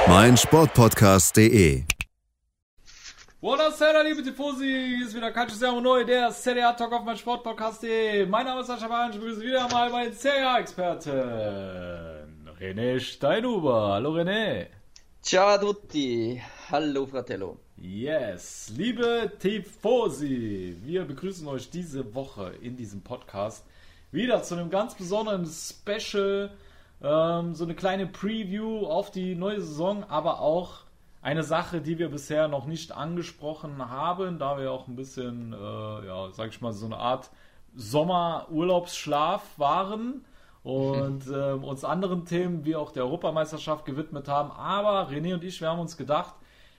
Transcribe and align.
Auf 0.00 0.08
meinsportpodcast.de. 0.08 1.84
Buonasera, 3.40 4.02
liebe 4.02 4.22
Tifosi, 4.22 4.64
hier 4.64 5.06
ist 5.06 5.14
wieder 5.14 5.30
Calcio 5.30 5.56
Sermo 5.56 5.80
Neu, 5.80 6.04
der 6.04 6.30
Serie 6.32 6.66
A 6.68 6.72
Talk 6.72 6.92
auf 6.92 7.04
mein 7.04 7.16
Sportpodcast.de. 7.16 8.26
Mein 8.26 8.46
Name 8.46 8.60
ist 8.62 8.68
Sascha 8.68 8.88
Bahn, 8.88 9.10
ich 9.10 9.18
begrüße 9.18 9.42
wieder 9.42 9.68
mal 9.68 9.90
meinen 9.90 10.12
Serie 10.12 10.48
A-Experten, 10.48 11.12
René 12.58 12.98
Steinhuber. 12.98 13.92
Hallo 13.94 14.14
René. 14.14 14.68
Ciao 15.22 15.48
a 15.48 15.58
tutti, 15.58 16.40
hallo 16.70 17.06
Fratello. 17.06 17.58
Yes, 17.76 18.72
liebe 18.76 19.32
Tifosi, 19.38 20.76
wir 20.82 21.04
begrüßen 21.04 21.46
euch 21.46 21.68
diese 21.70 22.14
Woche 22.14 22.54
in 22.62 22.76
diesem 22.76 23.02
Podcast 23.02 23.64
wieder 24.12 24.42
zu 24.42 24.54
einem 24.54 24.70
ganz 24.70 24.94
besonderen 24.94 25.46
Special, 25.46 26.50
ähm, 27.02 27.54
so 27.54 27.64
eine 27.64 27.74
kleine 27.74 28.06
Preview 28.06 28.86
auf 28.86 29.10
die 29.10 29.34
neue 29.34 29.60
Saison, 29.60 30.04
aber 30.04 30.40
auch 30.40 30.84
eine 31.22 31.42
Sache, 31.42 31.80
die 31.80 31.98
wir 31.98 32.10
bisher 32.10 32.48
noch 32.48 32.66
nicht 32.66 32.92
angesprochen 32.92 33.90
haben, 33.90 34.38
da 34.38 34.58
wir 34.58 34.72
auch 34.72 34.88
ein 34.88 34.96
bisschen, 34.96 35.52
äh, 35.52 35.56
ja, 35.56 36.30
sag 36.32 36.48
ich 36.48 36.60
mal, 36.60 36.72
so 36.72 36.86
eine 36.86 36.96
Art 36.96 37.30
Sommerurlaubsschlaf 37.74 39.58
waren 39.58 40.24
und 40.62 41.26
äh, 41.28 41.52
uns 41.52 41.84
anderen 41.84 42.24
Themen 42.24 42.64
wie 42.64 42.76
auch 42.76 42.92
der 42.92 43.04
Europameisterschaft 43.04 43.84
gewidmet 43.84 44.28
haben. 44.28 44.50
Aber 44.50 45.10
René 45.10 45.34
und 45.34 45.44
ich, 45.44 45.60
wir 45.60 45.68
haben 45.68 45.80
uns 45.80 45.96
gedacht, 45.96 46.34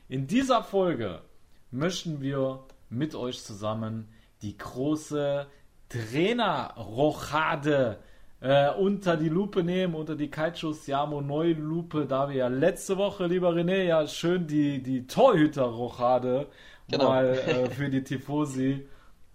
in 0.09 0.27
dieser 0.27 0.63
Folge 0.63 1.21
möchten 1.69 2.21
wir 2.21 2.63
mit 2.89 3.15
euch 3.15 3.43
zusammen 3.43 4.09
die 4.41 4.57
große 4.57 5.47
Trainerrochade 5.89 7.99
äh, 8.41 8.71
unter 8.71 9.15
die 9.17 9.29
Lupe 9.29 9.63
nehmen, 9.63 9.95
unter 9.95 10.15
die 10.15 10.29
Calcio 10.29 10.73
Siamo 10.73 11.21
Neulupe, 11.21 12.05
da 12.05 12.27
wir 12.27 12.35
ja 12.35 12.47
letzte 12.47 12.97
Woche, 12.97 13.27
lieber 13.27 13.51
René, 13.51 13.83
ja 13.83 14.07
schön 14.07 14.47
die, 14.47 14.81
die 14.81 15.07
Torhüter-Rochade 15.07 16.47
genau. 16.89 17.09
mal 17.09 17.27
äh, 17.27 17.69
für 17.69 17.89
die 17.89 18.03
Tifosi 18.03 18.87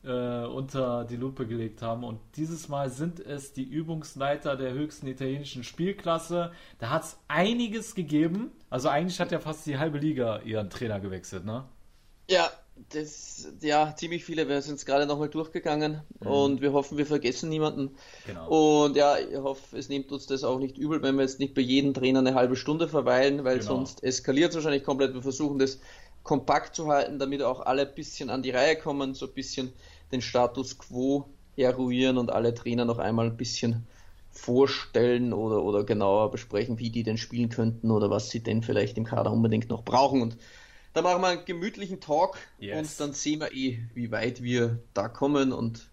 äh, 0.05 0.45
unter 0.45 1.05
die 1.05 1.17
Lupe 1.17 1.47
gelegt 1.47 1.83
haben. 1.83 2.03
Und 2.03 2.19
dieses 2.37 2.69
Mal 2.69 2.91
sind 2.91 3.21
es 3.21 3.53
die 3.53 3.65
Übungsleiter 3.65 4.57
der 4.57 4.73
höchsten 4.73 5.07
italienischen 5.07 5.63
Spielklasse. 5.63 6.53
Da 6.79 6.91
hat 6.91 7.05
es 7.05 7.19
einiges 7.29 7.95
gegeben. 7.95 8.51
Also 8.71 8.89
eigentlich 8.89 9.21
hat 9.21 9.31
ja 9.31 9.39
fast 9.39 9.67
die 9.67 9.79
halbe 9.79 9.99
Liga 9.99 10.41
ihren 10.41 10.69
Trainer 10.69 10.99
gewechselt, 10.99 11.45
ne? 11.45 11.65
Ja, 12.29 12.51
das, 12.91 13.49
ja, 13.61 13.95
ziemlich 13.97 14.25
viele. 14.25 14.49
Wir 14.49 14.61
sind 14.63 14.77
es 14.77 14.87
gerade 14.87 15.07
nochmal 15.07 15.29
durchgegangen 15.29 16.03
mhm. 16.21 16.27
und 16.27 16.61
wir 16.61 16.73
hoffen, 16.73 16.99
wir 16.99 17.07
vergessen 17.07 17.49
niemanden. 17.49 17.91
Genau. 18.27 18.83
Und 18.85 18.97
ja, 18.97 19.19
ich 19.19 19.37
hoffe, 19.37 19.77
es 19.77 19.89
nimmt 19.89 20.13
uns 20.13 20.27
das 20.27 20.45
auch 20.45 20.59
nicht 20.59 20.79
übel, 20.79 21.03
wenn 21.03 21.17
wir 21.17 21.23
jetzt 21.23 21.41
nicht 21.41 21.55
bei 21.55 21.63
jedem 21.63 21.95
Trainer 21.95 22.21
eine 22.21 22.35
halbe 22.35 22.57
Stunde 22.57 22.89
verweilen, 22.89 23.45
weil 23.45 23.59
genau. 23.59 23.77
sonst 23.77 24.03
eskaliert 24.03 24.51
es 24.51 24.57
wahrscheinlich 24.57 24.85
komplett. 24.85 25.15
Wir 25.15 25.23
versuchen 25.23 25.59
das 25.59 25.81
kompakt 26.23 26.75
zu 26.75 26.89
halten, 26.89 27.19
damit 27.19 27.43
auch 27.43 27.61
alle 27.61 27.83
ein 27.89 27.95
bisschen 27.95 28.31
an 28.31 28.43
die 28.43 28.51
Reihe 28.51 28.77
kommen, 28.77 29.15
so 29.15 29.27
ein 29.27 29.33
bisschen 29.33 29.73
den 30.13 30.23
Status 30.23 30.79
quo 30.79 31.27
eruieren 31.57 32.19
und 32.19 32.31
alle 32.31 32.55
Trainer 32.55 32.85
noch 32.85 32.99
einmal 32.99 33.27
ein 33.27 33.37
bisschen 33.37 33.87
vorstellen 34.31 35.33
oder, 35.33 35.63
oder 35.63 35.85
genauer 35.85 36.31
besprechen, 36.31 36.79
wie 36.79 36.91
die 36.91 37.03
denn 37.03 37.17
spielen 37.17 37.49
könnten 37.49 37.91
oder 37.91 38.11
was 38.11 38.29
sie 38.29 38.41
denn 38.41 38.63
vielleicht 38.63 38.99
im 38.99 39.05
Kader 39.05 39.33
unbedingt 39.33 39.71
noch 39.71 39.83
brauchen. 39.83 40.21
Und 40.21 40.37
da 40.97 41.03
machen 41.03 41.21
wir 41.21 41.29
einen 41.29 41.45
gemütlichen 41.45 42.01
Talk 42.01 42.39
yes. 42.59 42.79
und 42.79 43.01
dann 43.01 43.13
sehen 43.13 43.41
wir 43.41 43.53
eh, 43.53 43.79
wie 43.95 44.11
weit 44.11 44.43
wir 44.43 44.79
da 44.95 45.09
kommen. 45.09 45.53
Und 45.53 45.91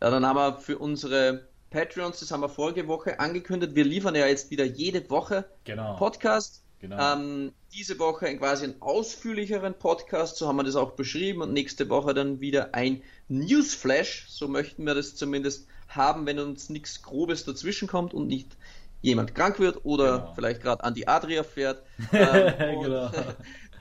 ja, 0.00 0.10
dann 0.10 0.26
haben 0.26 0.36
wir 0.36 0.58
für 0.58 0.76
unsere 0.78 1.48
Patreons, 1.70 2.20
das 2.20 2.30
haben 2.30 2.42
wir 2.42 2.50
vorige 2.50 2.86
Woche 2.86 3.18
angekündigt, 3.18 3.74
wir 3.74 3.84
liefern 3.84 4.14
ja 4.14 4.26
jetzt 4.26 4.50
wieder 4.50 4.64
jede 4.64 5.08
Woche 5.08 5.46
genau. 5.64 5.96
Podcast. 5.96 6.62
Genau. 6.80 7.14
Ähm, 7.14 7.52
diese 7.72 7.98
Woche 7.98 8.36
quasi 8.36 8.64
einen 8.64 8.82
ausführlicheren 8.82 9.72
Podcast, 9.74 10.36
so 10.36 10.48
haben 10.48 10.56
wir 10.56 10.64
das 10.64 10.76
auch 10.76 10.92
beschrieben, 10.92 11.40
und 11.40 11.52
nächste 11.52 11.88
Woche 11.88 12.12
dann 12.12 12.40
wieder 12.40 12.74
ein 12.74 13.02
Newsflash, 13.28 14.26
so 14.28 14.48
möchten 14.48 14.84
wir 14.84 14.94
das 14.94 15.14
zumindest 15.14 15.66
haben, 15.88 16.26
wenn 16.26 16.38
uns 16.40 16.68
nichts 16.68 17.00
Grobes 17.00 17.44
dazwischen 17.44 17.88
kommt 17.88 18.12
und 18.12 18.26
nicht 18.26 18.56
jemand 19.00 19.34
krank 19.34 19.60
wird 19.60 19.84
oder 19.84 20.18
genau. 20.18 20.34
vielleicht 20.34 20.60
gerade 20.60 20.84
an 20.84 20.94
die 20.94 21.08
Adria 21.08 21.42
fährt. 21.42 21.82
Ähm, 22.12 22.82
genau. 22.82 23.10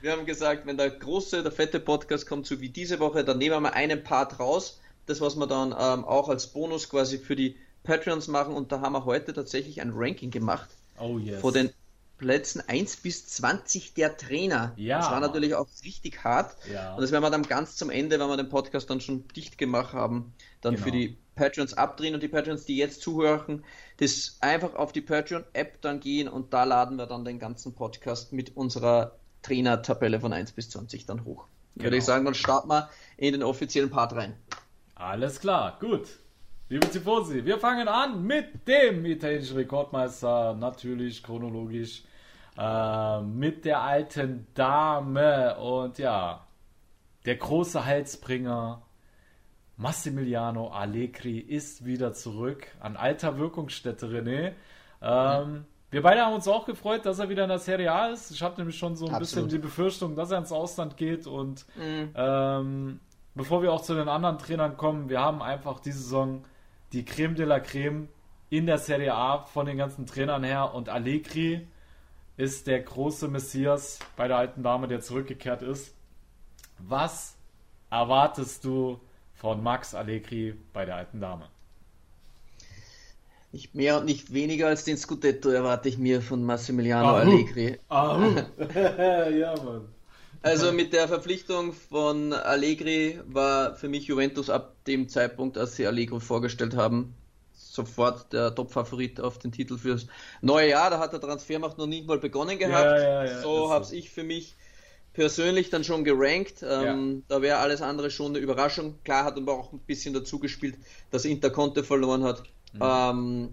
Wir 0.01 0.11
haben 0.13 0.25
gesagt, 0.25 0.65
wenn 0.65 0.77
der 0.77 0.89
große, 0.89 1.43
der 1.43 1.51
fette 1.51 1.79
Podcast 1.79 2.27
kommt, 2.27 2.47
so 2.47 2.59
wie 2.59 2.69
diese 2.69 2.99
Woche, 2.99 3.23
dann 3.23 3.37
nehmen 3.37 3.61
wir 3.61 3.73
einen 3.73 4.03
Part 4.03 4.39
raus. 4.39 4.79
Das, 5.05 5.21
was 5.21 5.35
wir 5.35 5.47
dann 5.47 5.75
ähm, 5.77 6.05
auch 6.05 6.29
als 6.29 6.47
Bonus 6.47 6.89
quasi 6.89 7.19
für 7.19 7.35
die 7.35 7.55
Patreons 7.83 8.27
machen. 8.27 8.55
Und 8.55 8.71
da 8.71 8.81
haben 8.81 8.93
wir 8.93 9.05
heute 9.05 9.33
tatsächlich 9.33 9.81
ein 9.81 9.91
Ranking 9.93 10.31
gemacht. 10.31 10.69
Oh 10.99 11.17
yes. 11.17 11.41
Vor 11.41 11.51
den 11.51 11.71
Plätzen 12.17 12.63
1 12.67 12.97
bis 12.97 13.27
20 13.27 13.93
der 13.93 14.17
Trainer. 14.17 14.73
Ja. 14.75 14.99
Das 14.99 15.11
war 15.11 15.19
natürlich 15.19 15.55
auch 15.55 15.67
richtig 15.83 16.23
hart. 16.23 16.55
Ja. 16.71 16.93
Und 16.95 17.01
das 17.01 17.11
werden 17.11 17.23
wir 17.23 17.31
dann 17.31 17.43
ganz 17.43 17.75
zum 17.75 17.89
Ende, 17.89 18.19
wenn 18.19 18.27
wir 18.27 18.37
den 18.37 18.49
Podcast 18.49 18.89
dann 18.89 19.01
schon 19.01 19.27
dicht 19.29 19.57
gemacht 19.57 19.93
haben, 19.93 20.33
dann 20.61 20.75
genau. 20.75 20.85
für 20.85 20.91
die 20.91 21.17
Patrons 21.35 21.73
abdrehen 21.73 22.13
und 22.13 22.21
die 22.21 22.27
Patrons, 22.27 22.65
die 22.65 22.77
jetzt 22.77 23.01
zuhören, 23.01 23.63
das 23.97 24.37
einfach 24.41 24.75
auf 24.75 24.91
die 24.91 25.01
Patreon-App 25.01 25.81
dann 25.81 25.99
gehen 25.99 26.27
und 26.27 26.53
da 26.53 26.63
laden 26.63 26.97
wir 26.97 27.07
dann 27.07 27.25
den 27.25 27.39
ganzen 27.39 27.73
Podcast 27.73 28.33
mit 28.33 28.55
unserer 28.55 29.19
Trainer-Tabelle 29.41 30.19
von 30.19 30.33
1 30.33 30.51
bis 30.53 30.69
20 30.69 31.05
dann 31.05 31.25
hoch. 31.25 31.45
Genau. 31.75 31.85
Würde 31.85 31.97
ich 31.97 32.03
sagen, 32.03 32.25
dann 32.25 32.33
starten 32.33 32.69
wir 32.69 32.89
in 33.17 33.33
den 33.33 33.43
offiziellen 33.43 33.89
Part 33.89 34.13
rein. 34.13 34.35
Alles 34.95 35.39
klar, 35.39 35.77
gut. 35.79 36.07
Liebe 36.69 36.89
Tifosi, 36.89 37.43
wir 37.43 37.59
fangen 37.59 37.87
an 37.87 38.23
mit 38.23 38.67
dem 38.67 39.05
italienischen 39.05 39.57
Rekordmeister, 39.57 40.53
natürlich 40.53 41.21
chronologisch, 41.21 42.03
äh, 42.57 43.21
mit 43.21 43.65
der 43.65 43.81
alten 43.81 44.47
Dame 44.53 45.57
und 45.57 45.97
ja, 45.97 46.45
der 47.25 47.35
große 47.35 47.85
Halsbringer 47.85 48.81
Massimiliano 49.77 50.69
Allegri 50.69 51.39
ist 51.39 51.85
wieder 51.85 52.13
zurück 52.13 52.67
an 52.79 52.95
alter 52.95 53.37
Wirkungsstätte, 53.37 54.07
René. 54.07 54.53
Ähm, 55.01 55.51
mhm. 55.51 55.65
Wir 55.91 56.01
beide 56.01 56.21
haben 56.21 56.33
uns 56.33 56.47
auch 56.47 56.65
gefreut, 56.65 57.05
dass 57.05 57.19
er 57.19 57.27
wieder 57.27 57.43
in 57.43 57.49
der 57.49 57.59
Serie 57.59 57.91
A 57.91 58.07
ist. 58.07 58.31
Ich 58.31 58.41
habe 58.41 58.55
nämlich 58.57 58.77
schon 58.77 58.95
so 58.95 59.05
ein 59.05 59.13
Absolut. 59.13 59.29
bisschen 59.29 59.49
die 59.49 59.57
Befürchtung, 59.57 60.15
dass 60.15 60.31
er 60.31 60.37
ins 60.37 60.53
Ausland 60.53 60.95
geht. 60.95 61.27
Und 61.27 61.65
mhm. 61.75 62.11
ähm, 62.15 62.99
bevor 63.35 63.61
wir 63.61 63.73
auch 63.73 63.81
zu 63.81 63.93
den 63.93 64.07
anderen 64.07 64.37
Trainern 64.37 64.77
kommen, 64.77 65.09
wir 65.09 65.19
haben 65.19 65.41
einfach 65.41 65.81
diese 65.81 65.99
Saison 65.99 66.45
die 66.93 67.03
Creme 67.03 67.35
de 67.35 67.45
la 67.45 67.59
Creme 67.59 68.07
in 68.49 68.65
der 68.65 68.77
Serie 68.77 69.13
A 69.13 69.39
von 69.39 69.65
den 69.65 69.77
ganzen 69.77 70.05
Trainern 70.05 70.45
her. 70.45 70.73
Und 70.73 70.87
Allegri 70.87 71.67
ist 72.37 72.67
der 72.67 72.81
große 72.81 73.27
Messias 73.27 73.99
bei 74.15 74.29
der 74.29 74.37
alten 74.37 74.63
Dame, 74.63 74.87
der 74.87 75.01
zurückgekehrt 75.01 75.61
ist. 75.61 75.93
Was 76.79 77.37
erwartest 77.89 78.63
du 78.63 79.01
von 79.33 79.61
Max 79.61 79.93
Allegri 79.93 80.55
bei 80.71 80.85
der 80.85 80.95
alten 80.95 81.19
Dame? 81.19 81.49
Nicht 83.53 83.75
mehr 83.75 83.97
und 83.99 84.05
nicht 84.05 84.33
weniger 84.33 84.67
als 84.67 84.85
den 84.85 84.97
Scudetto 84.97 85.49
erwarte 85.49 85.89
ich 85.89 85.97
mir 85.97 86.21
von 86.21 86.43
Massimiliano 86.43 87.09
Ahu. 87.09 87.15
Allegri. 87.17 87.77
Ahu. 87.89 88.35
ja, 88.75 89.55
Mann. 89.61 89.87
Also 90.41 90.71
mit 90.71 90.93
der 90.93 91.07
Verpflichtung 91.07 91.73
von 91.73 92.33
Allegri 92.33 93.19
war 93.27 93.75
für 93.75 93.89
mich 93.89 94.05
Juventus 94.05 94.49
ab 94.49 94.75
dem 94.87 95.07
Zeitpunkt, 95.09 95.57
als 95.57 95.75
sie 95.75 95.85
Allegri 95.85 96.19
vorgestellt 96.19 96.75
haben, 96.75 97.13
sofort 97.53 98.33
der 98.33 98.55
Top-Favorit 98.55 99.19
auf 99.19 99.37
den 99.37 99.51
Titel 99.51 99.77
fürs 99.77 100.07
neue 100.41 100.69
Jahr. 100.69 100.89
Da 100.89 100.99
hat 100.99 101.13
der 101.13 101.21
Transfermacht 101.21 101.77
noch 101.77 101.87
nicht 101.87 102.07
mal 102.07 102.17
begonnen 102.17 102.57
gehabt. 102.57 102.99
Ja, 102.99 102.99
ja, 102.99 103.25
ja, 103.25 103.41
so 103.41 103.69
habe 103.69 103.85
ich 103.93 104.09
für 104.09 104.23
mich 104.23 104.55
persönlich 105.13 105.69
dann 105.69 105.83
schon 105.83 106.05
gerankt. 106.05 106.63
Ähm, 106.67 107.23
da 107.27 107.41
wäre 107.41 107.57
alles 107.57 107.81
andere 107.81 108.09
schon 108.09 108.31
eine 108.31 108.39
Überraschung. 108.39 108.95
Klar 109.03 109.25
hat 109.25 109.37
aber 109.37 109.53
auch 109.53 109.73
ein 109.73 109.79
bisschen 109.79 110.13
dazu 110.13 110.39
gespielt, 110.39 110.75
dass 111.11 111.25
Inter 111.25 111.49
Conte 111.49 111.83
verloren 111.83 112.23
hat 112.23 112.43
mhm. 112.73 112.81
ähm, 112.81 113.49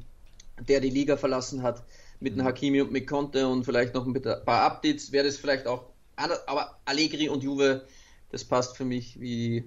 der 0.69 0.81
die 0.81 0.91
Liga 0.91 1.17
verlassen 1.17 1.62
hat, 1.62 1.82
mit 2.20 2.37
mhm. 2.37 2.44
Hakimi 2.44 2.81
und 2.81 2.93
mit 2.93 3.06
Conte 3.06 3.47
und 3.47 3.65
vielleicht 3.65 3.94
noch 3.94 4.06
ein 4.06 4.12
paar 4.44 4.62
Updates 4.62 5.12
wäre 5.12 5.26
das 5.26 5.37
vielleicht 5.37 5.67
auch 5.67 5.85
anders, 6.17 6.47
aber 6.49 6.79
Allegri 6.85 7.29
und 7.29 7.43
Juve, 7.43 7.87
das 8.31 8.44
passt 8.44 8.76
für 8.76 8.85
mich 8.85 9.20
wie 9.20 9.65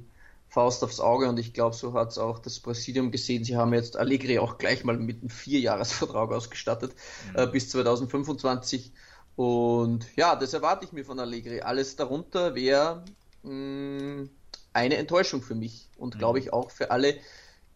Faust 0.49 0.83
aufs 0.83 0.99
Auge 0.99 1.29
und 1.29 1.39
ich 1.39 1.53
glaube, 1.53 1.75
so 1.75 1.93
hat 1.93 2.09
es 2.09 2.17
auch 2.17 2.39
das 2.39 2.59
Präsidium 2.59 3.11
gesehen. 3.11 3.45
Sie 3.45 3.55
haben 3.55 3.73
jetzt 3.73 3.95
Allegri 3.95 4.37
auch 4.37 4.57
gleich 4.57 4.83
mal 4.83 4.97
mit 4.97 5.21
einem 5.21 5.29
Vierjahresvertrag 5.29 6.31
ausgestattet 6.31 6.93
mhm. 7.31 7.39
äh, 7.39 7.47
bis 7.47 7.69
2025 7.69 8.91
Und 9.37 10.05
ja, 10.17 10.35
das 10.35 10.53
erwarte 10.53 10.85
ich 10.85 10.91
mir 10.91 11.05
von 11.05 11.19
Allegri. 11.19 11.61
Alles 11.61 11.95
darunter 11.95 12.53
wäre 12.53 13.05
mm, 13.43 14.23
eine 14.73 14.97
Enttäuschung 14.97 15.41
für 15.41 15.55
mich 15.55 15.87
und 15.97 16.19
glaube 16.19 16.39
mhm. 16.39 16.45
ich 16.45 16.53
auch 16.53 16.69
für 16.69 16.91
alle 16.91 17.15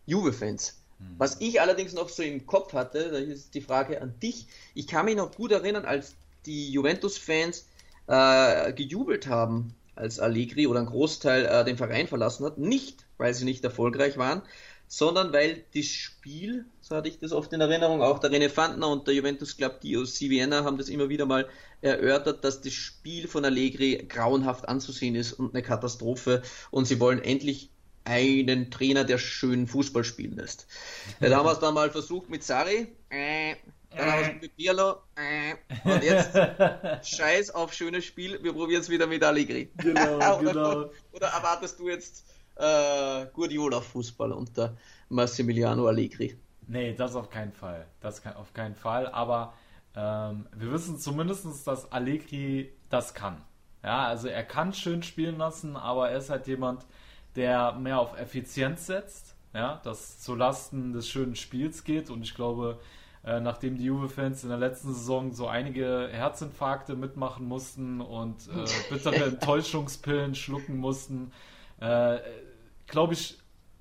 Juve-Fans. 0.05 0.81
Mhm. 0.99 1.15
Was 1.17 1.41
ich 1.41 1.61
allerdings 1.61 1.93
noch 1.93 2.09
so 2.09 2.23
im 2.23 2.45
Kopf 2.45 2.73
hatte, 2.73 3.11
da 3.11 3.17
ist 3.17 3.53
die 3.53 3.61
Frage 3.61 4.01
an 4.01 4.19
dich. 4.19 4.47
Ich 4.73 4.87
kann 4.87 5.05
mich 5.05 5.15
noch 5.15 5.35
gut 5.35 5.51
erinnern, 5.51 5.85
als 5.85 6.15
die 6.45 6.71
Juventus-Fans 6.71 7.67
äh, 8.07 8.73
gejubelt 8.73 9.27
haben, 9.27 9.75
als 9.95 10.19
Allegri 10.19 10.67
oder 10.67 10.81
ein 10.81 10.85
Großteil 10.85 11.45
äh, 11.45 11.65
den 11.65 11.77
Verein 11.77 12.07
verlassen 12.07 12.45
hat. 12.45 12.57
Nicht, 12.57 13.05
weil 13.17 13.33
sie 13.33 13.45
nicht 13.45 13.63
erfolgreich 13.63 14.17
waren, 14.17 14.41
sondern 14.87 15.33
weil 15.33 15.63
das 15.73 15.85
Spiel, 15.85 16.65
so 16.81 16.95
hatte 16.95 17.09
ich 17.09 17.19
das 17.19 17.31
oft 17.31 17.51
in 17.53 17.61
Erinnerung, 17.61 18.01
auch 18.01 18.19
der 18.19 18.31
René 18.31 18.49
Fandner 18.49 18.89
und 18.89 19.07
der 19.07 19.15
Juventus 19.15 19.57
Club 19.57 19.81
DOC 19.81 20.29
Vienna 20.29 20.63
haben 20.63 20.77
das 20.77 20.89
immer 20.89 21.09
wieder 21.09 21.25
mal 21.25 21.47
erörtert, 21.81 22.43
dass 22.43 22.61
das 22.61 22.73
Spiel 22.73 23.27
von 23.27 23.45
Allegri 23.45 24.05
grauenhaft 24.07 24.67
anzusehen 24.67 25.15
ist 25.15 25.33
und 25.33 25.53
eine 25.53 25.63
Katastrophe 25.63 26.43
und 26.71 26.85
sie 26.85 26.99
wollen 26.99 27.21
endlich 27.21 27.71
einen 28.05 28.71
Trainer, 28.71 29.03
der 29.03 29.17
schön 29.17 29.67
Fußball 29.67 30.03
spielen 30.03 30.35
lässt. 30.35 30.67
Ja, 31.19 31.29
da 31.29 31.37
haben 31.37 31.45
wir 31.45 31.51
es 31.51 31.59
dann 31.59 31.73
mal 31.73 31.89
versucht 31.89 32.29
mit 32.29 32.43
Sari, 32.43 32.87
äh, 33.09 33.55
dann 33.89 34.11
haben 34.11 34.21
wir 34.21 34.35
es 34.35 34.41
mit 34.41 34.55
Pirlo, 34.55 34.97
äh, 35.15 35.55
und 35.83 36.03
jetzt 36.03 36.35
scheiß 37.17 37.51
auf 37.51 37.73
schönes 37.73 38.05
Spiel, 38.05 38.41
wir 38.43 38.53
probieren 38.53 38.81
es 38.81 38.89
wieder 38.89 39.07
mit 39.07 39.23
Allegri. 39.23 39.71
Genau, 39.77 40.17
oder, 40.39 40.53
genau. 40.53 40.91
oder 41.11 41.27
erwartest 41.27 41.79
du 41.79 41.89
jetzt 41.89 42.25
äh, 42.55 43.25
Guardiola-Fußball 43.33 44.31
unter 44.31 44.77
Massimiliano 45.09 45.87
Allegri? 45.87 46.37
Nee, 46.67 46.93
das 46.93 47.15
auf 47.15 47.29
keinen 47.29 47.53
Fall. 47.53 47.87
Das 48.01 48.21
kann, 48.21 48.35
auf 48.35 48.53
keinen 48.53 48.75
Fall, 48.75 49.07
aber 49.07 49.53
ähm, 49.95 50.47
wir 50.55 50.71
wissen 50.71 50.99
zumindest, 50.99 51.45
dass 51.65 51.91
Allegri 51.91 52.73
das 52.89 53.13
kann. 53.13 53.41
Ja, 53.83 54.07
also 54.07 54.27
er 54.27 54.43
kann 54.43 54.73
schön 54.73 55.03
spielen 55.03 55.37
lassen, 55.37 55.75
aber 55.75 56.09
er 56.09 56.17
ist 56.17 56.29
halt 56.29 56.47
jemand, 56.47 56.85
der 57.35 57.73
mehr 57.73 57.99
auf 57.99 58.17
Effizienz 58.17 58.85
setzt, 58.85 59.35
ja, 59.53 59.81
das 59.83 60.19
zu 60.19 60.35
Lasten 60.35 60.93
des 60.93 61.07
schönen 61.09 61.35
Spiels 61.35 61.83
geht. 61.83 62.09
Und 62.09 62.23
ich 62.23 62.35
glaube, 62.35 62.79
äh, 63.23 63.39
nachdem 63.39 63.77
die 63.77 63.85
Juve-Fans 63.85 64.43
in 64.43 64.49
der 64.49 64.57
letzten 64.57 64.93
Saison 64.93 65.31
so 65.31 65.47
einige 65.47 66.09
Herzinfarkte 66.11 66.95
mitmachen 66.95 67.47
mussten 67.47 68.01
und 68.01 68.47
äh, 68.47 68.65
bittere 68.93 69.25
Enttäuschungspillen 69.25 70.35
schlucken 70.35 70.77
mussten, 70.77 71.31
äh, 71.79 72.17
glaube 72.87 73.13
ich, 73.13 73.39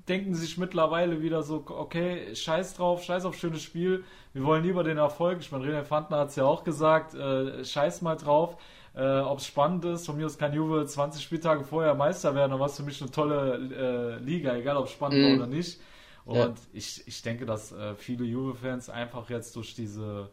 denken 0.09 0.35
sich 0.35 0.59
mittlerweile 0.59 1.23
wieder 1.23 1.43
so, 1.43 1.65
okay, 1.67 2.35
scheiß 2.35 2.75
drauf, 2.75 3.03
scheiß 3.05 3.25
auf 3.25 3.37
schönes 3.37 3.62
Spiel, 3.62 4.05
wir 4.33 4.45
wollen 4.45 4.62
lieber 4.62 4.85
den 4.85 4.99
Erfolg. 4.99 5.39
Ich 5.41 5.50
meine, 5.50 5.65
René 5.65 5.83
Fantner 5.83 6.19
hat 6.19 6.29
es 6.29 6.37
ja 6.37 6.45
auch 6.45 6.65
gesagt, 6.65 7.15
äh, 7.15 7.65
scheiß 7.65 8.03
mal 8.03 8.17
drauf 8.17 8.57
äh, 8.94 9.20
ob 9.20 9.38
es 9.38 9.46
spannend 9.46 9.85
ist. 9.85 10.06
Von 10.06 10.17
mir 10.17 10.26
aus 10.26 10.38
kann 10.38 10.52
Juve 10.52 10.85
20 10.87 11.23
Spieltage 11.23 11.64
vorher 11.64 11.94
Meister 11.94 12.35
werden, 12.35 12.52
dann 12.52 12.61
war 12.61 12.67
es 12.67 12.76
für 12.76 12.82
mich 12.82 13.00
eine 13.00 13.11
tolle 13.11 14.19
äh, 14.19 14.23
Liga, 14.23 14.55
egal 14.55 14.76
ob 14.76 14.88
spannend 14.88 15.19
mm. 15.19 15.25
war 15.25 15.37
oder 15.37 15.46
nicht. 15.46 15.81
Und 16.25 16.37
ja. 16.37 16.55
ich, 16.73 17.06
ich 17.06 17.23
denke, 17.23 17.44
dass 17.44 17.73
äh, 17.73 17.94
viele 17.96 18.25
Juve-Fans 18.25 18.88
einfach 18.88 19.29
jetzt 19.29 19.56
durch 19.56 19.75
diese 19.75 20.31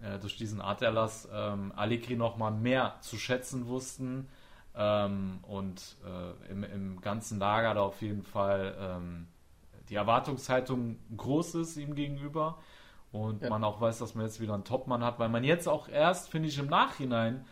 äh, 0.00 0.18
durch 0.18 0.36
diesen 0.36 0.60
Arterlass 0.60 1.28
ähm, 1.32 1.72
Allegri 1.76 2.16
nochmal 2.16 2.52
mehr 2.52 2.96
zu 3.00 3.16
schätzen 3.16 3.66
wussten 3.66 4.28
ähm, 4.76 5.40
und 5.42 5.96
äh, 6.06 6.52
im, 6.52 6.62
im 6.62 7.00
ganzen 7.00 7.38
Lager 7.40 7.74
da 7.74 7.80
auf 7.82 8.00
jeden 8.00 8.22
Fall 8.22 8.76
ähm, 8.78 9.26
die 9.88 9.96
Erwartungshaltung 9.96 10.98
groß 11.16 11.56
ist 11.56 11.76
ihm 11.76 11.94
gegenüber 11.94 12.58
und 13.10 13.42
ja. 13.42 13.50
man 13.50 13.64
auch 13.64 13.80
weiß, 13.80 13.98
dass 13.98 14.14
man 14.14 14.24
jetzt 14.24 14.40
wieder 14.40 14.54
einen 14.54 14.64
Topmann 14.64 15.02
hat, 15.02 15.18
weil 15.18 15.28
man 15.28 15.42
jetzt 15.42 15.66
auch 15.66 15.88
erst, 15.88 16.30
finde 16.30 16.48
ich, 16.48 16.58
im 16.58 16.66
Nachhinein 16.66 17.44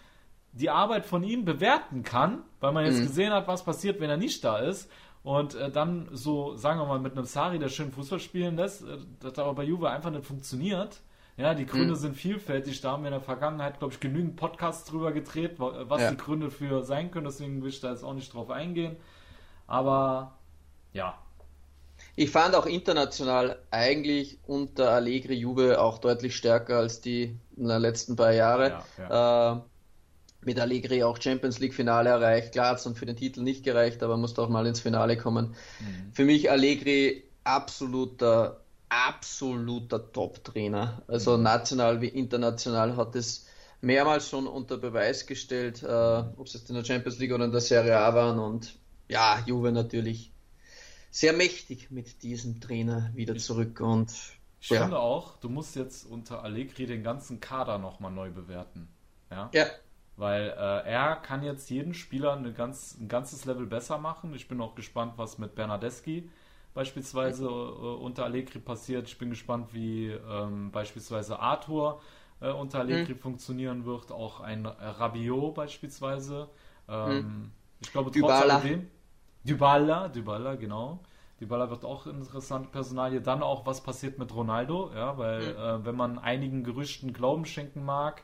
die 0.56 0.70
Arbeit 0.70 1.06
von 1.06 1.22
ihm 1.22 1.44
bewerten 1.44 2.02
kann, 2.02 2.42
weil 2.60 2.72
man 2.72 2.84
jetzt 2.86 3.00
mhm. 3.00 3.06
gesehen 3.06 3.32
hat, 3.32 3.46
was 3.46 3.64
passiert, 3.64 4.00
wenn 4.00 4.10
er 4.10 4.16
nicht 4.16 4.42
da 4.44 4.58
ist. 4.58 4.90
Und 5.22 5.54
äh, 5.54 5.70
dann 5.70 6.08
so, 6.12 6.56
sagen 6.56 6.78
wir 6.78 6.86
mal, 6.86 7.00
mit 7.00 7.12
einem 7.12 7.24
Sari, 7.24 7.58
der 7.58 7.68
schön 7.68 7.90
Fußball 7.90 8.20
spielen 8.20 8.56
lässt, 8.56 8.82
äh, 8.82 8.98
das 9.20 9.38
aber 9.38 9.54
bei 9.54 9.64
Juve 9.64 9.90
einfach 9.90 10.10
nicht 10.10 10.24
funktioniert. 10.24 11.00
Ja, 11.36 11.52
die 11.52 11.66
Gründe 11.66 11.94
mhm. 11.94 11.96
sind 11.96 12.16
vielfältig. 12.16 12.80
Da 12.80 12.92
haben 12.92 13.02
wir 13.02 13.08
in 13.08 13.12
der 13.12 13.20
Vergangenheit, 13.20 13.78
glaube 13.78 13.92
ich, 13.92 14.00
genügend 14.00 14.36
Podcasts 14.36 14.88
drüber 14.88 15.12
gedreht, 15.12 15.56
was 15.58 16.00
ja. 16.00 16.10
die 16.10 16.16
Gründe 16.16 16.50
für 16.50 16.82
sein 16.82 17.10
können. 17.10 17.26
Deswegen 17.26 17.60
will 17.62 17.68
ich 17.68 17.80
da 17.80 17.90
jetzt 17.90 18.04
auch 18.04 18.14
nicht 18.14 18.32
drauf 18.32 18.50
eingehen. 18.50 18.96
Aber 19.66 20.38
ja. 20.94 21.18
Ich 22.14 22.30
fand 22.30 22.54
auch 22.54 22.64
international 22.64 23.58
eigentlich 23.70 24.38
unter 24.46 24.90
Allegri 24.92 25.34
Juve 25.34 25.78
auch 25.80 25.98
deutlich 25.98 26.34
stärker 26.34 26.78
als 26.78 27.02
die 27.02 27.36
in 27.56 27.68
den 27.68 27.80
letzten 27.82 28.16
paar 28.16 28.32
Jahren. 28.32 28.72
Ja, 28.96 29.10
ja. 29.10 29.52
Äh, 29.52 29.60
mit 30.46 30.58
Allegri 30.60 31.02
auch 31.02 31.20
Champions 31.20 31.58
League 31.58 31.74
Finale 31.74 32.10
erreicht. 32.10 32.52
Klar 32.52 32.70
hat 32.70 32.78
es 32.78 32.84
dann 32.84 32.94
für 32.94 33.06
den 33.06 33.16
Titel 33.16 33.42
nicht 33.42 33.64
gereicht, 33.64 34.02
aber 34.02 34.16
musste 34.16 34.42
auch 34.42 34.48
mal 34.48 34.66
ins 34.66 34.80
Finale 34.80 35.16
kommen. 35.16 35.54
Mhm. 35.80 36.12
Für 36.12 36.24
mich 36.24 36.50
Allegri 36.50 37.24
absoluter, 37.44 38.60
absoluter 38.88 40.12
Top-Trainer. 40.12 41.02
Also 41.08 41.36
mhm. 41.36 41.42
national 41.42 42.00
wie 42.00 42.08
international 42.08 42.96
hat 42.96 43.14
es 43.16 43.46
mehrmals 43.80 44.28
schon 44.28 44.46
unter 44.46 44.78
Beweis 44.78 45.26
gestellt, 45.26 45.82
äh, 45.82 45.86
ob 45.86 46.46
es 46.46 46.54
jetzt 46.54 46.70
in 46.70 46.76
der 46.76 46.84
Champions 46.84 47.18
League 47.18 47.32
oder 47.32 47.44
in 47.44 47.52
der 47.52 47.60
Serie 47.60 47.98
A 47.98 48.14
waren. 48.14 48.38
Und 48.38 48.78
ja, 49.08 49.42
Juve 49.46 49.72
natürlich 49.72 50.32
sehr 51.10 51.32
mächtig 51.32 51.90
mit 51.90 52.22
diesem 52.22 52.60
Trainer 52.60 53.10
wieder 53.14 53.36
zurück. 53.36 53.80
Und 53.80 54.12
ich 54.60 54.70
ja. 54.70 54.82
finde 54.82 54.98
auch, 54.98 55.38
du 55.38 55.48
musst 55.48 55.76
jetzt 55.76 56.04
unter 56.04 56.42
Allegri 56.42 56.86
den 56.86 57.02
ganzen 57.02 57.40
Kader 57.40 57.78
nochmal 57.78 58.12
neu 58.12 58.30
bewerten. 58.30 58.88
Ja. 59.30 59.50
ja. 59.52 59.66
Weil 60.16 60.48
äh, 60.48 60.90
er 60.90 61.16
kann 61.16 61.42
jetzt 61.42 61.68
jeden 61.68 61.92
Spieler 61.92 62.32
eine 62.32 62.52
ganz, 62.52 62.96
ein 62.98 63.08
ganzes 63.08 63.44
Level 63.44 63.66
besser 63.66 63.98
machen. 63.98 64.34
Ich 64.34 64.48
bin 64.48 64.60
auch 64.60 64.74
gespannt, 64.74 65.14
was 65.16 65.38
mit 65.38 65.54
Bernardeschi 65.54 66.30
beispielsweise 66.72 67.44
äh, 67.44 67.48
unter 67.48 68.24
Allegri 68.24 68.58
passiert. 68.58 69.08
Ich 69.08 69.18
bin 69.18 69.30
gespannt, 69.30 69.74
wie 69.74 70.08
ähm, 70.08 70.70
beispielsweise 70.70 71.38
Arthur 71.38 72.00
äh, 72.40 72.50
unter 72.50 72.80
Allegri 72.80 73.14
mhm. 73.14 73.18
funktionieren 73.18 73.84
wird. 73.84 74.10
Auch 74.10 74.40
ein 74.40 74.64
Rabiot 74.66 75.54
beispielsweise. 75.54 76.48
Ähm, 76.88 77.16
mhm. 77.16 77.50
Ich 77.80 77.92
glaube, 77.92 78.10
trotz 78.10 78.30
alledem. 78.30 78.88
Dybala, 79.44 80.08
Dybala, 80.08 80.54
genau. 80.56 81.00
Dybala 81.40 81.70
wird 81.70 81.84
auch 81.84 82.06
interessante 82.06 82.68
Personalie. 82.68 83.20
Dann 83.20 83.42
auch, 83.42 83.66
was 83.66 83.82
passiert 83.82 84.18
mit 84.18 84.34
Ronaldo, 84.34 84.90
ja, 84.94 85.16
weil 85.18 85.40
mhm. 85.40 85.58
äh, 85.58 85.84
wenn 85.84 85.94
man 85.94 86.18
einigen 86.18 86.64
Gerüchten 86.64 87.12
Glauben 87.12 87.44
schenken 87.44 87.84
mag, 87.84 88.22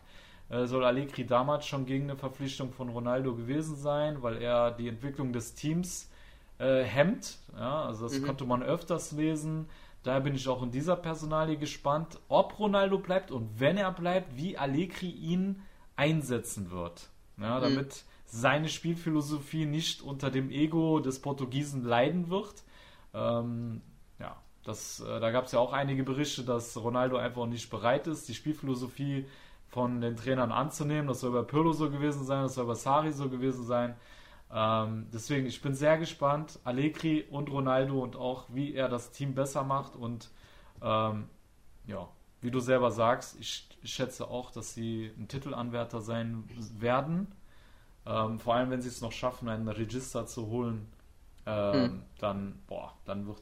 äh, 0.48 0.66
soll 0.66 0.84
Allegri 0.84 1.26
damals 1.26 1.66
schon 1.66 1.86
gegen 1.86 2.04
eine 2.04 2.16
Verpflichtung 2.16 2.72
von 2.72 2.88
Ronaldo 2.88 3.34
gewesen 3.34 3.76
sein, 3.76 4.22
weil 4.22 4.40
er 4.42 4.70
die 4.70 4.88
Entwicklung 4.88 5.32
des 5.32 5.54
Teams 5.54 6.11
äh, 6.58 6.82
hemmt. 6.82 7.38
Ja, 7.56 7.84
also 7.84 8.04
das 8.04 8.18
mhm. 8.18 8.26
konnte 8.26 8.44
man 8.44 8.62
öfters 8.62 9.12
lesen. 9.12 9.68
Daher 10.02 10.20
bin 10.20 10.34
ich 10.34 10.49
auch 10.49 10.62
in 10.62 10.70
dieser 10.70 10.96
Personalie 10.96 11.56
gespannt, 11.56 12.18
ob 12.28 12.58
Ronaldo 12.58 12.99
bleibt 12.99 13.30
und 13.30 13.61
wenn 13.61 13.76
er 13.76 13.92
bleibt, 13.92 14.37
wie 14.37 14.58
Allegri 14.58 15.11
ihn 15.11 15.62
einsetzen 15.96 16.70
wird. 16.70 17.08
Ja, 17.38 17.58
mhm. 17.58 17.62
damit 17.62 17.87
mhm. 17.87 18.06
seine 18.26 18.68
Spielphilosophie 18.68 19.64
nicht 19.64 20.02
unter 20.02 20.30
dem 20.30 20.50
Ego 20.50 21.00
des 21.00 21.20
Portugiesen 21.20 21.84
leiden 21.84 22.30
wird. 22.30 22.62
Ähm, 23.14 23.80
ja, 24.18 24.37
das, 24.64 25.00
äh, 25.00 25.20
da 25.20 25.30
gab 25.30 25.46
es 25.46 25.52
ja 25.52 25.61
auch 25.61 25.72
einige 25.72 26.02
Berichte, 26.02 26.44
dass 26.44 26.76
Ronaldo 26.76 27.16
einfach 27.16 27.46
nicht 27.46 27.70
bereit 27.70 28.06
ist, 28.06 28.28
die 28.28 28.34
Spielphilosophie 28.34 29.26
von 29.73 30.02
den 30.02 30.17
Trainern 30.17 30.52
anzunehmen. 30.52 31.09
Das 31.09 31.21
soll 31.21 31.33
bei 31.33 31.43
Pirlo 31.43 31.73
so 31.73 31.91
gewesen 31.91 32.25
sein, 32.25 32.43
das 32.43 32.55
soll 32.55 32.67
bei 32.67 32.75
Sari 32.75 33.11
so 33.11 33.29
gewesen 33.29 33.64
sein. 33.64 33.97
Ähm, 34.52 35.07
deswegen, 35.12 35.47
ich 35.47 35.62
bin 35.62 35.75
sehr 35.75 35.97
gespannt, 35.97 36.61
Allegri 36.62 37.25
und 37.31 37.50
Ronaldo 37.50 38.02
und 38.02 38.14
auch, 38.14 38.45
wie 38.52 38.75
er 38.75 38.91
das 38.91 39.12
Team 39.12 39.35
besser 39.35 39.64
macht. 39.64 39.97
Und 39.97 40.29
ähm, 40.83 41.25
ja, 41.87 42.07
wie 42.43 42.50
du 42.50 42.61
selber 42.61 42.91
sagst, 42.91 43.41
ich, 43.41 43.67
ich, 43.83 43.95
schätze 43.95 44.29
auch, 44.29 44.50
dass 44.50 44.75
sie 44.75 45.11
ein 45.17 45.26
Titelanwärter 45.26 46.02
sein 46.02 46.45
werden. 46.79 47.29
Ähm, 48.05 48.41
vor 48.41 48.57
allem, 48.57 48.71
wenn 48.71 48.83
sie 48.83 48.88
es 48.88 49.00
noch 49.00 49.12
schaffen, 49.12 49.49
einen 49.49 49.69
Register 49.69 50.26
zu 50.26 50.49
holen, 50.49 50.87
hm. 51.45 52.02
dann, 52.19 52.62
boah, 52.69 52.93
dann 53.05 53.26
wird 53.26 53.41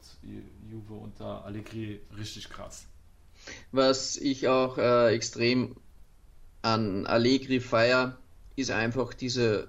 Juve 0.67 0.93
unter 0.93 1.45
Allegri 1.45 2.01
richtig 2.17 2.49
krass. 2.49 2.87
Was 3.71 4.17
ich 4.17 4.47
auch 4.47 4.77
äh, 4.77 5.13
extrem 5.13 5.75
an 6.61 7.05
Allegri 7.07 7.59
Feier 7.59 8.17
ist 8.55 8.71
einfach 8.71 9.13
diese 9.13 9.67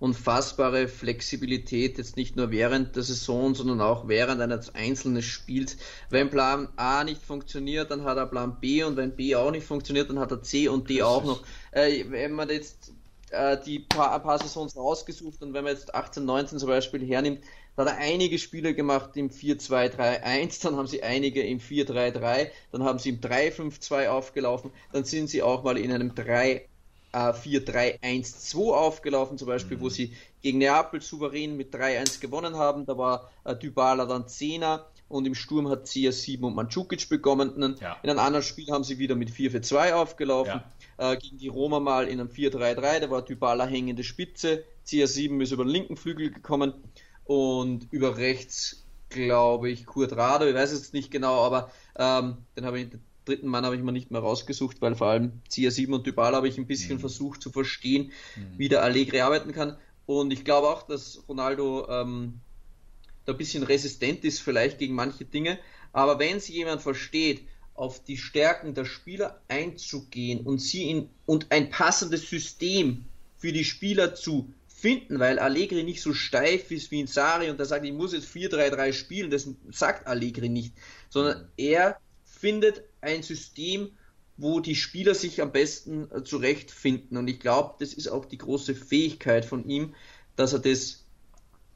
unfassbare 0.00 0.88
Flexibilität, 0.88 1.98
jetzt 1.98 2.16
nicht 2.16 2.34
nur 2.34 2.50
während 2.50 2.96
der 2.96 3.02
Saison, 3.02 3.54
sondern 3.54 3.82
auch 3.82 4.08
während 4.08 4.40
eines 4.40 4.74
einzelnen 4.74 5.22
Spiels. 5.22 5.76
Wenn 6.08 6.30
Plan 6.30 6.68
A 6.76 7.04
nicht 7.04 7.22
funktioniert, 7.22 7.90
dann 7.90 8.04
hat 8.04 8.16
er 8.16 8.26
Plan 8.26 8.56
B 8.60 8.82
und 8.82 8.96
wenn 8.96 9.14
B 9.14 9.36
auch 9.36 9.50
nicht 9.50 9.66
funktioniert, 9.66 10.08
dann 10.08 10.18
hat 10.18 10.30
er 10.30 10.42
C 10.42 10.68
und 10.68 10.88
D 10.88 11.02
auch 11.02 11.24
noch. 11.24 11.42
Äh, 11.72 12.06
wenn 12.08 12.32
man 12.32 12.48
jetzt 12.48 12.92
äh, 13.30 13.58
die 13.64 13.80
paar, 13.80 14.18
paar 14.20 14.38
Saisons 14.38 14.74
rausgesucht 14.74 15.42
und 15.42 15.52
wenn 15.52 15.64
man 15.64 15.74
jetzt 15.74 15.94
18, 15.94 16.24
19 16.24 16.58
zum 16.58 16.68
Beispiel 16.68 17.06
hernimmt, 17.06 17.40
da 17.76 17.84
hat 17.84 17.92
er 17.92 17.98
einige 17.98 18.38
Spiele 18.38 18.74
gemacht 18.74 19.16
im 19.16 19.30
4-2-3-1, 19.30 20.62
dann 20.62 20.76
haben 20.76 20.86
sie 20.86 21.02
einige 21.02 21.42
im 21.42 21.60
4-3-3, 21.60 22.48
dann 22.72 22.84
haben 22.84 22.98
sie 22.98 23.10
im 23.10 23.20
3-5-2 23.20 24.08
aufgelaufen, 24.08 24.70
dann 24.92 25.04
sind 25.04 25.30
sie 25.30 25.42
auch 25.42 25.62
mal 25.62 25.78
in 25.78 25.92
einem 25.92 26.14
3 26.14 26.68
äh, 27.12 27.16
4-3-1-2 27.16 28.72
aufgelaufen, 28.72 29.38
zum 29.38 29.48
Beispiel, 29.48 29.76
mhm. 29.76 29.82
wo 29.82 29.88
sie 29.88 30.12
gegen 30.42 30.58
Neapel 30.58 31.00
souverän 31.00 31.56
mit 31.56 31.74
3-1 31.74 32.20
gewonnen 32.20 32.56
haben. 32.56 32.86
Da 32.86 32.96
war 32.96 33.30
äh, 33.44 33.56
Dybala 33.56 34.06
dann 34.06 34.28
Zehner 34.28 34.86
und 35.08 35.26
im 35.26 35.34
Sturm 35.34 35.68
hat 35.68 35.86
CR7 35.86 36.42
und 36.42 36.54
Mandzukic 36.54 37.08
bekommen. 37.08 37.76
Ja. 37.80 37.96
In 38.02 38.10
einem 38.10 38.20
anderen 38.20 38.44
Spiel 38.44 38.70
haben 38.70 38.84
sie 38.84 38.98
wieder 38.98 39.16
mit 39.16 39.30
4-4-2 39.30 39.92
aufgelaufen. 39.92 40.62
Ja. 40.98 41.12
Äh, 41.12 41.16
gegen 41.16 41.38
die 41.38 41.48
Roma 41.48 41.80
mal 41.80 42.06
in 42.08 42.20
einem 42.20 42.28
4-3-3, 42.28 43.00
da 43.00 43.10
war 43.10 43.22
Dybala 43.22 43.66
hängende 43.66 44.04
Spitze. 44.04 44.64
CR7 44.86 45.42
ist 45.42 45.52
über 45.52 45.64
den 45.64 45.70
linken 45.70 45.96
Flügel 45.96 46.30
gekommen 46.30 46.74
und 47.30 47.86
über 47.92 48.16
rechts, 48.16 48.84
glaube 49.08 49.70
ich, 49.70 49.86
Kurtrado, 49.86 50.46
ich 50.46 50.54
weiß 50.56 50.72
es 50.72 50.92
nicht 50.92 51.12
genau, 51.12 51.44
aber 51.44 51.70
ähm, 51.96 52.38
den 52.56 52.64
habe 52.64 52.80
ich 52.80 52.88
dritten 53.24 53.46
Mann 53.46 53.64
habe 53.64 53.76
ich 53.76 53.82
mir 53.82 53.92
nicht 53.92 54.10
mehr 54.10 54.20
rausgesucht, 54.20 54.82
weil 54.82 54.96
vor 54.96 55.06
allem 55.06 55.40
CR7 55.48 55.94
und 55.94 56.04
Dybala 56.04 56.38
habe 56.38 56.48
ich 56.48 56.58
ein 56.58 56.66
bisschen 56.66 56.96
mhm. 56.96 57.00
versucht 57.00 57.40
zu 57.40 57.52
verstehen, 57.52 58.10
mhm. 58.34 58.58
wie 58.58 58.68
der 58.68 58.82
Allegri 58.82 59.20
arbeiten 59.20 59.52
kann. 59.52 59.76
Und 60.06 60.32
ich 60.32 60.44
glaube 60.44 60.70
auch, 60.70 60.82
dass 60.82 61.22
Ronaldo 61.28 61.86
ähm, 61.88 62.40
da 63.26 63.32
ein 63.32 63.38
bisschen 63.38 63.62
resistent 63.62 64.24
ist, 64.24 64.40
vielleicht 64.40 64.80
gegen 64.80 64.96
manche 64.96 65.24
Dinge. 65.24 65.60
Aber 65.92 66.18
wenn 66.18 66.38
es 66.38 66.48
jemand 66.48 66.82
versteht, 66.82 67.42
auf 67.74 68.02
die 68.02 68.16
Stärken 68.16 68.74
der 68.74 68.86
Spieler 68.86 69.40
einzugehen 69.46 70.40
und 70.40 70.58
sie 70.58 70.90
in 70.90 71.08
und 71.26 71.52
ein 71.52 71.70
passendes 71.70 72.28
System 72.28 73.04
für 73.36 73.52
die 73.52 73.64
Spieler 73.64 74.16
zu 74.16 74.52
finden, 74.80 75.18
weil 75.18 75.38
Allegri 75.38 75.84
nicht 75.84 76.02
so 76.02 76.14
steif 76.14 76.70
ist 76.70 76.90
wie 76.90 77.00
in 77.00 77.06
Sari 77.06 77.50
und 77.50 77.60
da 77.60 77.64
sagt, 77.64 77.84
ich 77.84 77.92
muss 77.92 78.12
jetzt 78.12 78.28
4-3-3 78.28 78.92
spielen, 78.92 79.30
das 79.30 79.48
sagt 79.70 80.06
Allegri 80.06 80.48
nicht, 80.48 80.74
sondern 81.08 81.48
er 81.56 81.98
findet 82.24 82.82
ein 83.00 83.22
System, 83.22 83.90
wo 84.36 84.60
die 84.60 84.74
Spieler 84.74 85.14
sich 85.14 85.42
am 85.42 85.52
besten 85.52 86.10
äh, 86.10 86.24
zurechtfinden. 86.24 87.18
Und 87.18 87.28
ich 87.28 87.40
glaube, 87.40 87.74
das 87.78 87.92
ist 87.92 88.08
auch 88.08 88.24
die 88.24 88.38
große 88.38 88.74
Fähigkeit 88.74 89.44
von 89.44 89.68
ihm, 89.68 89.94
dass 90.36 90.54
er 90.54 90.60
das 90.60 91.04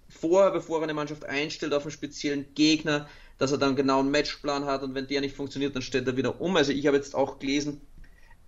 vorher, 0.08 0.50
bevor 0.50 0.78
er 0.78 0.84
eine 0.84 0.94
Mannschaft 0.94 1.26
einstellt 1.26 1.74
auf 1.74 1.82
einen 1.82 1.92
speziellen 1.92 2.54
Gegner, 2.54 3.08
dass 3.36 3.52
er 3.52 3.58
dann 3.58 3.76
genau 3.76 4.00
einen 4.00 4.10
Matchplan 4.10 4.64
hat 4.64 4.82
und 4.82 4.94
wenn 4.94 5.08
der 5.08 5.20
nicht 5.20 5.36
funktioniert, 5.36 5.74
dann 5.74 5.82
stellt 5.82 6.06
er 6.06 6.16
wieder 6.16 6.40
um. 6.40 6.56
Also 6.56 6.72
ich 6.72 6.86
habe 6.86 6.96
jetzt 6.96 7.14
auch 7.14 7.38
gelesen, 7.38 7.82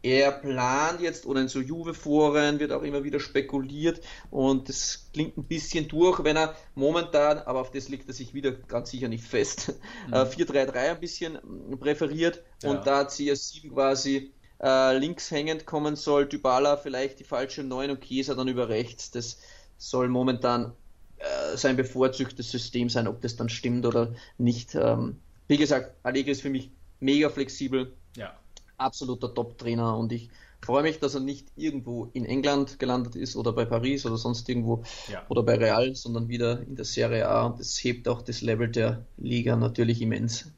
er 0.02 0.30
plant 0.32 1.00
jetzt, 1.00 1.26
oder 1.26 1.40
in 1.40 1.48
so 1.48 1.60
Juve-Foren 1.60 2.60
wird 2.60 2.72
auch 2.72 2.82
immer 2.82 3.02
wieder 3.02 3.18
spekuliert 3.18 4.00
und 4.30 4.68
das 4.68 5.08
klingt 5.12 5.36
ein 5.36 5.44
bisschen 5.44 5.88
durch, 5.88 6.22
wenn 6.22 6.36
er 6.36 6.54
momentan, 6.74 7.38
aber 7.38 7.60
auf 7.60 7.70
das 7.70 7.88
liegt 7.88 8.06
er 8.08 8.14
sich 8.14 8.32
wieder 8.32 8.52
ganz 8.52 8.90
sicher 8.90 9.08
nicht 9.08 9.24
fest, 9.24 9.74
mhm. 10.08 10.14
4-3-3 10.14 10.74
äh, 10.74 10.78
ein 10.90 11.00
bisschen 11.00 11.38
präferiert 11.80 12.42
ja. 12.62 12.70
und 12.70 12.86
da 12.86 13.02
CS7 13.02 13.72
quasi 13.72 14.32
äh, 14.62 14.96
links 14.96 15.30
hängend 15.30 15.66
kommen 15.66 15.96
soll, 15.96 16.26
Dybala 16.26 16.76
vielleicht 16.76 17.18
die 17.20 17.24
falsche 17.24 17.62
9 17.62 17.90
und 17.90 18.00
Chiesa 18.00 18.34
dann 18.34 18.48
über 18.48 18.68
rechts. 18.68 19.10
Das 19.10 19.38
soll 19.76 20.08
momentan 20.08 20.72
äh, 21.18 21.56
sein 21.56 21.76
bevorzugtes 21.76 22.50
System 22.50 22.88
sein, 22.88 23.06
ob 23.06 23.20
das 23.20 23.36
dann 23.36 23.48
stimmt 23.48 23.84
oder 23.84 24.14
nicht. 24.38 24.74
Ähm, 24.74 25.20
wie 25.48 25.58
gesagt, 25.58 25.94
Allegri 26.02 26.30
ist 26.30 26.42
für 26.42 26.50
mich 26.50 26.70
mega 27.00 27.28
flexibel. 27.28 27.92
Ja 28.16 28.34
absoluter 28.78 29.32
Top-Trainer 29.32 29.96
und 29.96 30.12
ich 30.12 30.30
freue 30.60 30.82
mich, 30.82 30.98
dass 30.98 31.14
er 31.14 31.20
nicht 31.20 31.48
irgendwo 31.56 32.10
in 32.12 32.24
England 32.24 32.78
gelandet 32.78 33.14
ist 33.16 33.36
oder 33.36 33.52
bei 33.52 33.64
Paris 33.64 34.04
oder 34.06 34.16
sonst 34.16 34.48
irgendwo 34.48 34.82
ja. 35.08 35.22
oder 35.28 35.42
bei 35.42 35.56
Real, 35.56 35.94
sondern 35.94 36.28
wieder 36.28 36.60
in 36.62 36.76
der 36.76 36.84
Serie 36.84 37.28
A 37.28 37.46
und 37.46 37.60
das 37.60 37.82
hebt 37.82 38.08
auch 38.08 38.22
das 38.22 38.42
Level 38.42 38.68
der 38.68 39.04
Liga 39.16 39.56
natürlich 39.56 40.02
immens. 40.02 40.50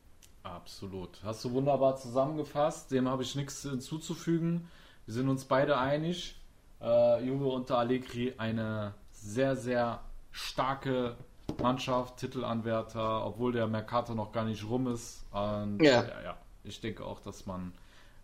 Absolut. 0.43 1.21
Hast 1.23 1.45
du 1.45 1.53
wunderbar 1.53 1.97
zusammengefasst. 1.97 2.91
Dem 2.91 3.09
habe 3.09 3.23
ich 3.23 3.35
nichts 3.35 3.63
hinzuzufügen. 3.63 4.69
Wir 5.07 5.15
sind 5.15 5.29
uns 5.29 5.45
beide 5.45 5.79
einig. 5.79 6.37
Äh, 6.81 7.25
Juve 7.25 7.47
unter 7.47 7.79
Allegri 7.79 8.35
eine 8.37 8.95
sehr, 9.13 9.57
sehr 9.57 10.01
starke 10.31 11.17
Mannschaft, 11.61 12.19
Titelanwärter, 12.19 13.27
obwohl 13.27 13.53
der 13.53 13.67
Mercato 13.67 14.15
noch 14.15 14.33
gar 14.33 14.45
nicht 14.45 14.69
rum 14.69 14.89
ist. 14.89 15.25
Und 15.33 15.83
ja. 15.83 16.03
ja, 16.03 16.23
ja 16.23 16.37
ich 16.65 16.81
denke 16.81 17.05
auch, 17.05 17.21
dass 17.21 17.47
man 17.47 17.73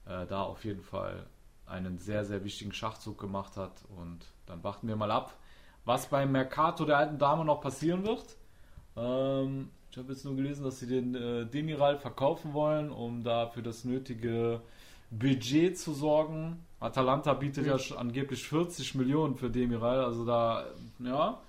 äh, 0.06 0.26
da 0.26 0.42
auf 0.42 0.64
jeden 0.64 0.82
Fall 0.82 1.26
einen 1.66 1.98
sehr, 1.98 2.24
sehr 2.24 2.44
wichtigen 2.44 2.72
Schachzug 2.72 3.18
gemacht 3.18 3.56
hat. 3.56 3.72
Und 3.96 4.20
dann 4.46 4.62
warten 4.62 4.88
wir 4.88 4.96
mal 4.96 5.10
ab, 5.10 5.36
was 5.84 6.06
beim 6.06 6.32
Mercato 6.32 6.84
der 6.84 6.98
alten 6.98 7.18
Dame 7.18 7.44
noch 7.44 7.60
passieren 7.60 8.04
wird. 8.04 8.24
Ähm, 8.96 9.70
ich 9.90 9.98
habe 9.98 10.12
jetzt 10.12 10.24
nur 10.24 10.34
gelesen, 10.36 10.64
dass 10.64 10.80
sie 10.80 10.86
den 10.86 11.14
äh, 11.14 11.46
Demiral 11.46 11.98
verkaufen 11.98 12.52
wollen, 12.52 12.90
um 12.90 13.22
da 13.22 13.46
für 13.46 13.62
das 13.62 13.84
nötige 13.84 14.60
Budget 15.10 15.78
zu 15.78 15.92
sorgen. 15.92 16.64
Atalanta 16.80 17.32
bietet 17.34 17.64
mhm. 17.64 17.70
ja 17.70 17.96
angeblich 17.96 18.46
40 18.48 18.94
Millionen 18.96 19.36
für 19.36 19.50
Demiral, 19.50 20.04
also 20.04 20.24
da 20.24 20.66
ja, 20.98 21.40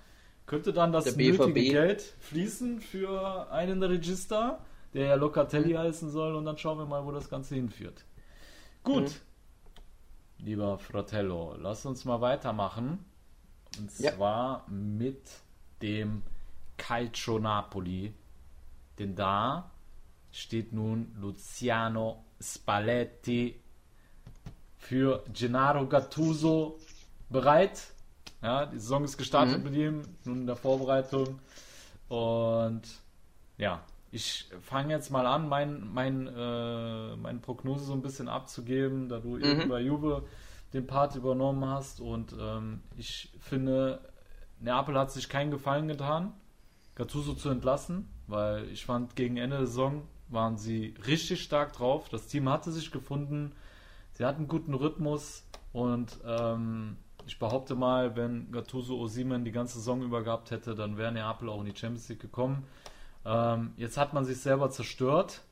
könnte 0.46 0.72
dann 0.72 0.92
das 0.92 1.16
nötige 1.16 1.52
Geld 1.52 2.02
fließen 2.20 2.80
für 2.80 3.50
einen 3.50 3.82
Register, 3.82 4.60
der 4.94 5.06
ja 5.06 5.14
Locatelli 5.16 5.74
mhm. 5.74 5.78
heißen 5.78 6.10
soll, 6.10 6.34
und 6.36 6.44
dann 6.44 6.56
schauen 6.56 6.78
wir 6.78 6.86
mal, 6.86 7.04
wo 7.04 7.10
das 7.10 7.28
Ganze 7.28 7.56
hinführt. 7.56 8.04
Gut. 8.86 9.02
Mhm. 10.38 10.46
Lieber 10.46 10.78
Fratello, 10.78 11.56
lass 11.58 11.84
uns 11.86 12.04
mal 12.04 12.20
weitermachen. 12.20 13.04
Und 13.78 13.98
ja. 13.98 14.14
zwar 14.14 14.64
mit 14.70 15.28
dem 15.82 16.22
Calcio 16.76 17.40
Napoli. 17.40 18.14
Denn 18.98 19.16
da 19.16 19.72
steht 20.30 20.72
nun 20.72 21.12
Luciano 21.20 22.24
Spalletti 22.40 23.60
für 24.78 25.24
Gennaro 25.32 25.88
Gattuso 25.88 26.78
bereit. 27.28 27.88
Ja, 28.40 28.66
die 28.66 28.78
Saison 28.78 29.02
ist 29.02 29.16
gestartet 29.16 29.58
mhm. 29.58 29.64
mit 29.64 29.74
ihm, 29.74 30.02
nun 30.24 30.42
in 30.42 30.46
der 30.46 30.54
Vorbereitung. 30.54 31.40
Und 32.08 32.82
ja, 33.58 33.82
ich 34.12 34.48
fange 34.62 34.94
jetzt 34.94 35.10
mal 35.10 35.26
an, 35.26 35.48
mein, 35.48 35.92
mein, 35.92 36.26
äh, 36.26 37.16
meine 37.16 37.38
Prognose 37.40 37.84
so 37.84 37.92
ein 37.92 38.02
bisschen 38.02 38.28
abzugeben, 38.28 39.08
da 39.08 39.18
du 39.18 39.36
mhm. 39.36 39.44
eben 39.44 39.68
bei 39.68 39.80
Juve 39.80 40.24
den 40.72 40.86
Part 40.86 41.16
übernommen 41.16 41.64
hast. 41.68 42.00
Und 42.00 42.34
ähm, 42.38 42.82
ich 42.96 43.32
finde, 43.40 44.00
Neapel 44.60 44.98
hat 44.98 45.10
sich 45.10 45.28
keinen 45.28 45.50
Gefallen 45.50 45.88
getan, 45.88 46.32
Gattuso 46.94 47.34
zu 47.34 47.50
entlassen, 47.50 48.08
weil 48.26 48.68
ich 48.70 48.86
fand, 48.86 49.16
gegen 49.16 49.36
Ende 49.36 49.58
der 49.58 49.66
Saison 49.66 50.02
waren 50.28 50.56
sie 50.56 50.94
richtig 51.06 51.42
stark 51.42 51.72
drauf. 51.72 52.08
Das 52.08 52.26
Team 52.26 52.48
hatte 52.48 52.72
sich 52.72 52.90
gefunden, 52.90 53.52
sie 54.12 54.24
hatten 54.24 54.40
einen 54.40 54.48
guten 54.48 54.74
Rhythmus 54.74 55.44
und 55.72 56.18
ähm, 56.26 56.96
ich 57.26 57.38
behaupte 57.38 57.74
mal, 57.74 58.16
wenn 58.16 58.52
Gattuso 58.52 58.98
Osimen 58.98 59.44
die 59.44 59.52
ganze 59.52 59.78
Saison 59.78 60.02
über 60.02 60.22
gehabt 60.22 60.52
hätte, 60.52 60.74
dann 60.74 60.96
wäre 60.96 61.12
Neapel 61.12 61.48
auch 61.48 61.60
in 61.60 61.66
die 61.66 61.76
Champions 61.76 62.08
League 62.08 62.20
gekommen. 62.20 62.64
Ähm, 63.26 63.72
jetzt 63.76 63.98
hat 63.98 64.14
man 64.14 64.24
sich 64.24 64.40
selber 64.40 64.70
zerstört. 64.70 65.42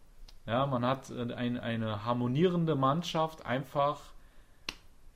Ja, 0.46 0.66
man 0.66 0.86
hat 0.86 1.10
äh, 1.10 1.34
ein, 1.34 1.58
eine 1.58 2.04
harmonierende 2.04 2.76
Mannschaft 2.76 3.44
einfach 3.44 4.00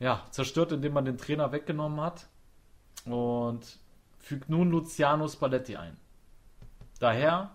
ja, 0.01 0.25
zerstört, 0.31 0.73
indem 0.73 0.93
man 0.93 1.05
den 1.05 1.19
Trainer 1.19 1.53
weggenommen 1.53 2.01
hat 2.01 2.27
und 3.05 3.79
fügt 4.19 4.49
nun 4.49 4.71
Luciano 4.71 5.29
Spalletti 5.29 5.77
ein. 5.77 5.97
Daher, 6.99 7.53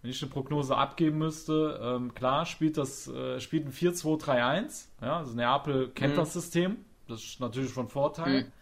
wenn 0.00 0.10
ich 0.10 0.22
eine 0.22 0.30
Prognose 0.30 0.76
abgeben 0.76 1.18
müsste, 1.18 1.78
ähm, 1.82 2.14
klar, 2.14 2.46
spielt 2.46 2.78
das 2.78 3.06
äh, 3.08 3.40
spielt 3.40 3.66
ein 3.66 3.72
4-2-3-1. 3.72 4.86
Ja, 5.02 5.18
also 5.18 5.34
Neapel 5.34 5.90
kennt 5.90 6.14
mhm. 6.14 6.18
das 6.18 6.32
System. 6.32 6.84
Das 7.08 7.22
ist 7.22 7.40
natürlich 7.40 7.72
von 7.72 7.88
Vorteil. 7.88 8.44
Mhm. 8.44 8.52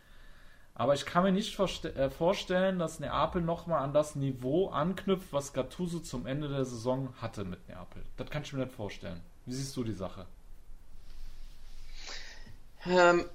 Aber 0.74 0.94
ich 0.94 1.04
kann 1.04 1.24
mir 1.24 1.32
nicht 1.32 1.58
äh, 1.58 2.10
vorstellen, 2.10 2.78
dass 2.78 2.98
Neapel 2.98 3.42
nochmal 3.42 3.82
an 3.82 3.92
das 3.92 4.16
Niveau 4.16 4.68
anknüpft, 4.68 5.32
was 5.32 5.52
Gattuso 5.52 6.00
zum 6.00 6.26
Ende 6.26 6.48
der 6.48 6.64
Saison 6.64 7.12
hatte 7.20 7.44
mit 7.44 7.68
Neapel. 7.68 8.02
Das 8.16 8.30
kann 8.30 8.42
ich 8.42 8.52
mir 8.52 8.64
nicht 8.64 8.74
vorstellen. 8.74 9.20
Wie 9.44 9.52
siehst 9.52 9.76
du 9.76 9.84
die 9.84 9.92
Sache? 9.92 10.26
Ähm, 12.86 13.26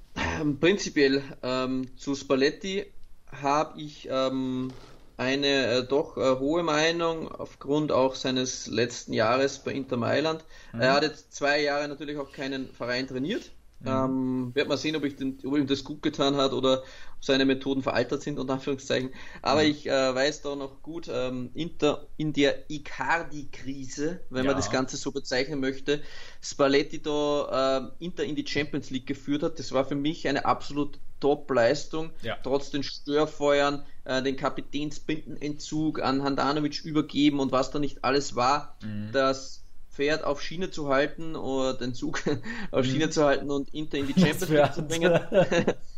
prinzipiell 0.60 1.24
ähm, 1.44 1.96
zu 1.98 2.15
Spalletti 2.15 2.91
habe 3.32 3.79
ich 3.79 4.08
ähm, 4.10 4.72
eine 5.17 5.67
äh, 5.67 5.84
doch 5.84 6.17
äh, 6.17 6.39
hohe 6.39 6.63
Meinung 6.63 7.32
aufgrund 7.32 7.91
auch 7.91 8.15
seines 8.15 8.67
letzten 8.67 9.13
Jahres 9.13 9.60
bei 9.60 9.72
Inter 9.72 9.98
Mailand. 9.98 10.44
Mhm. 10.74 10.82
Er 10.82 10.94
hat 10.94 11.03
jetzt 11.03 11.34
zwei 11.34 11.62
Jahre 11.62 11.88
natürlich 11.88 12.17
auch 12.17 12.32
keinen 12.32 12.72
Verein 12.74 13.08
trainiert. 13.08 13.51
Mhm. 13.79 13.88
Ähm, 13.88 14.51
wird 14.55 14.67
man 14.67 14.77
sehen, 14.77 14.96
ob, 14.96 15.03
ich 15.03 15.15
den, 15.15 15.38
ob 15.46 15.55
ihm 15.55 15.67
das 15.67 15.84
gut 15.84 16.01
getan 16.01 16.36
hat 16.38 16.51
oder 16.51 16.81
ob 16.81 17.24
seine 17.24 17.46
Methoden 17.46 17.84
veraltert 17.84 18.24
sind, 18.24 18.39
unter 18.39 18.53
Anführungszeichen. 18.53 19.12
Aber 19.41 19.62
mhm. 19.63 19.69
ich 19.69 19.88
äh, 19.88 20.15
weiß 20.15 20.41
da 20.41 20.55
noch 20.55 20.81
gut, 20.81 21.10
ähm, 21.12 21.51
Inter, 21.53 22.07
in 22.17 22.34
der 22.34 22.69
Icardi-Krise, 22.69 24.22
wenn 24.29 24.46
ja. 24.46 24.51
man 24.51 24.57
das 24.57 24.72
Ganze 24.72 24.98
so 24.98 25.12
bezeichnen 25.12 25.60
möchte, 25.60 26.01
Spalletti 26.41 27.01
da 27.01 27.91
äh, 28.00 28.03
Inter 28.03 28.24
in 28.24 28.36
die 28.36 28.48
Champions 28.48 28.89
League 28.89 29.07
geführt 29.07 29.43
hat. 29.43 29.60
Das 29.60 29.72
war 29.72 29.86
für 29.86 29.96
mich 29.96 30.27
eine 30.27 30.46
absolut 30.46 31.00
Top-Leistung, 31.19 32.12
ja. 32.22 32.38
trotz 32.43 32.69
den 32.69 32.84
Störfeuern, 32.84 33.86
äh, 34.05 34.22
den 34.22 34.38
Kapitänsbindenentzug 34.38 36.01
an 36.01 36.24
Handanovic 36.24 36.84
übergeben 36.84 37.39
und 37.39 37.51
was 37.51 37.72
da 37.72 37.79
nicht 37.79 38.03
alles 38.03 38.36
war. 38.36 38.77
Mhm. 38.84 39.12
Das 39.12 39.63
Pferd 39.98 40.24
auf 40.24 40.44
Schiene 40.44 40.70
zu 40.70 40.89
halten 40.89 41.36
oder 41.36 41.74
den 41.74 41.96
Zug 41.96 42.22
auf 42.72 42.86
Schiene 42.86 43.08
mhm. 43.08 43.12
zu 43.12 43.25
halten 43.25 43.50
und 43.50 43.74
Inter 43.74 43.98
in 43.98 44.06
die 44.06 44.13
Champions 44.13 44.50
League 44.50 44.74
zu 44.74 44.84
bringen. 44.84 45.20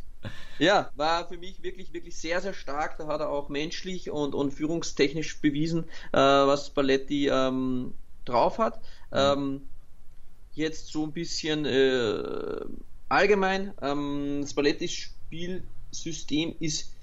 ja, 0.58 0.90
war 0.96 1.28
für 1.28 1.38
mich 1.38 1.62
wirklich, 1.62 1.92
wirklich 1.92 2.16
sehr, 2.16 2.40
sehr 2.40 2.54
stark. 2.54 2.98
Da 2.98 3.08
hat 3.08 3.20
er 3.20 3.30
auch 3.30 3.50
menschlich 3.50 4.10
und, 4.10 4.34
und 4.34 4.52
führungstechnisch 4.52 5.42
bewiesen, 5.42 5.84
äh, 6.14 6.18
was 6.18 6.70
Balletti 6.70 7.28
ähm, 7.28 7.94
drauf 8.24 8.58
hat. 8.58 8.78
Mhm. 9.12 9.18
Ähm, 9.18 9.62
jetzt 10.54 10.88
so 10.88 11.04
ein 11.04 11.12
bisschen 11.12 11.66
äh, 11.66 12.62
allgemein. 13.10 13.74
Ähm, 13.82 14.46
Spallettis 14.50 14.94
Spielsystem 14.94 16.56
ist 16.62 16.94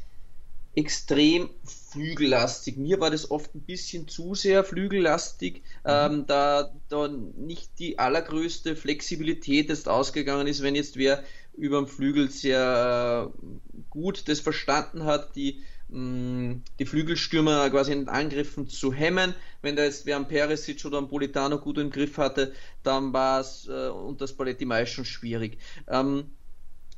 extrem 0.77 1.49
flügellastig. 1.65 2.77
Mir 2.77 3.01
war 3.01 3.11
das 3.11 3.31
oft 3.31 3.55
ein 3.55 3.63
bisschen 3.63 4.09
zu 4.09 4.35
sehr 4.35 4.63
flügellastig, 4.63 5.63
mhm. 5.85 5.91
ähm, 5.91 6.25
da, 6.27 6.71
da 6.89 7.09
nicht 7.09 7.79
die 7.79 7.99
allergrößte 7.99 8.77
Flexibilität 8.77 9.71
jetzt 9.71 9.89
ausgegangen 9.89 10.47
ist, 10.47 10.63
wenn 10.63 10.75
jetzt 10.75 10.97
wer 10.97 11.25
über 11.57 11.79
dem 11.79 11.89
Flügel 11.89 12.31
sehr 12.31 13.33
äh, 13.33 13.47
gut 13.89 14.29
das 14.29 14.41
verstanden 14.41 15.05
hat, 15.05 15.35
die, 15.35 15.63
mh, 15.89 15.99
mm, 15.99 16.63
die 16.79 16.85
Flügelstürmer 16.85 17.71
quasi 17.71 17.93
in 17.93 18.01
den 18.01 18.09
Angriffen 18.11 18.69
zu 18.69 18.93
hemmen. 18.93 19.35
Wenn 19.63 19.77
da 19.77 19.85
jetzt 19.85 20.05
wer 20.05 20.17
am 20.17 20.29
Perisic 20.29 20.85
oder 20.85 20.99
am 20.99 21.09
Politano 21.09 21.59
gut 21.59 21.79
im 21.79 21.91
Griff 21.91 22.19
hatte, 22.19 22.53
dann 22.83 23.15
war 23.15 23.41
es 23.41 23.67
äh, 23.67 23.89
und 23.89 24.21
das 24.21 24.35
Paletti 24.35 24.67
meist 24.67 24.93
schon 24.93 25.07
schwierig. 25.07 25.59
Ähm, 25.89 26.33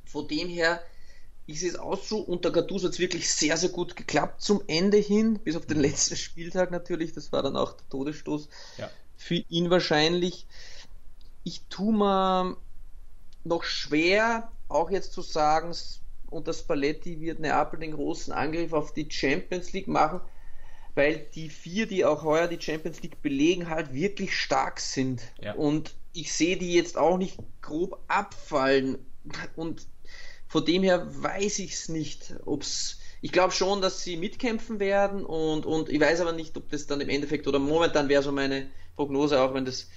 von 0.04 0.26
dem 0.26 0.48
her 0.48 0.82
ich 1.48 1.60
sehe 1.60 1.70
es 1.70 1.78
auch 1.78 2.00
so, 2.00 2.18
unter 2.18 2.52
Gattuso 2.52 2.86
hat 2.86 2.92
es 2.92 2.98
wirklich 2.98 3.32
sehr, 3.32 3.56
sehr 3.56 3.70
gut 3.70 3.96
geklappt 3.96 4.42
zum 4.42 4.62
Ende 4.66 4.98
hin, 4.98 5.38
bis 5.42 5.56
auf 5.56 5.64
den 5.64 5.80
letzten 5.80 6.14
Spieltag 6.14 6.70
natürlich, 6.70 7.14
das 7.14 7.32
war 7.32 7.42
dann 7.42 7.56
auch 7.56 7.72
der 7.72 7.88
Todesstoß 7.88 8.48
ja. 8.76 8.90
für 9.16 9.42
ihn 9.48 9.70
wahrscheinlich. 9.70 10.46
Ich 11.44 11.62
tue 11.70 11.94
mir 11.94 12.58
noch 13.44 13.64
schwer, 13.64 14.52
auch 14.68 14.90
jetzt 14.90 15.14
zu 15.14 15.22
sagen, 15.22 15.74
unter 16.28 16.52
Spalletti 16.52 17.18
wird 17.22 17.40
Neapel 17.40 17.80
den 17.80 17.92
großen 17.92 18.34
Angriff 18.34 18.74
auf 18.74 18.92
die 18.92 19.10
Champions 19.10 19.72
League 19.72 19.88
machen, 19.88 20.20
weil 20.94 21.26
die 21.34 21.48
vier, 21.48 21.86
die 21.86 22.04
auch 22.04 22.24
heuer 22.24 22.48
die 22.48 22.60
Champions 22.60 23.00
League 23.00 23.22
belegen, 23.22 23.70
halt 23.70 23.94
wirklich 23.94 24.36
stark 24.36 24.80
sind. 24.80 25.22
Ja. 25.40 25.54
Und 25.54 25.94
ich 26.12 26.30
sehe 26.30 26.58
die 26.58 26.74
jetzt 26.74 26.98
auch 26.98 27.16
nicht 27.16 27.38
grob 27.62 27.98
abfallen. 28.08 28.98
Und 29.56 29.86
von 30.48 30.64
dem 30.64 30.82
her 30.82 31.06
weiß 31.08 31.60
ich 31.60 31.74
es 31.74 31.88
nicht, 31.88 32.34
ob's. 32.44 32.98
Ich 33.20 33.32
glaube 33.32 33.52
schon, 33.52 33.80
dass 33.80 34.02
sie 34.02 34.16
mitkämpfen 34.16 34.78
werden 34.78 35.24
und, 35.24 35.66
und 35.66 35.88
ich 35.88 36.00
weiß 36.00 36.20
aber 36.20 36.32
nicht, 36.32 36.56
ob 36.56 36.70
das 36.70 36.86
dann 36.86 37.00
im 37.00 37.08
Endeffekt 37.08 37.48
oder 37.48 37.58
momentan 37.58 38.08
wäre 38.08 38.22
so 38.22 38.30
meine 38.30 38.70
Prognose, 38.96 39.40
auch 39.40 39.54
wenn 39.54 39.64
das 39.64 39.88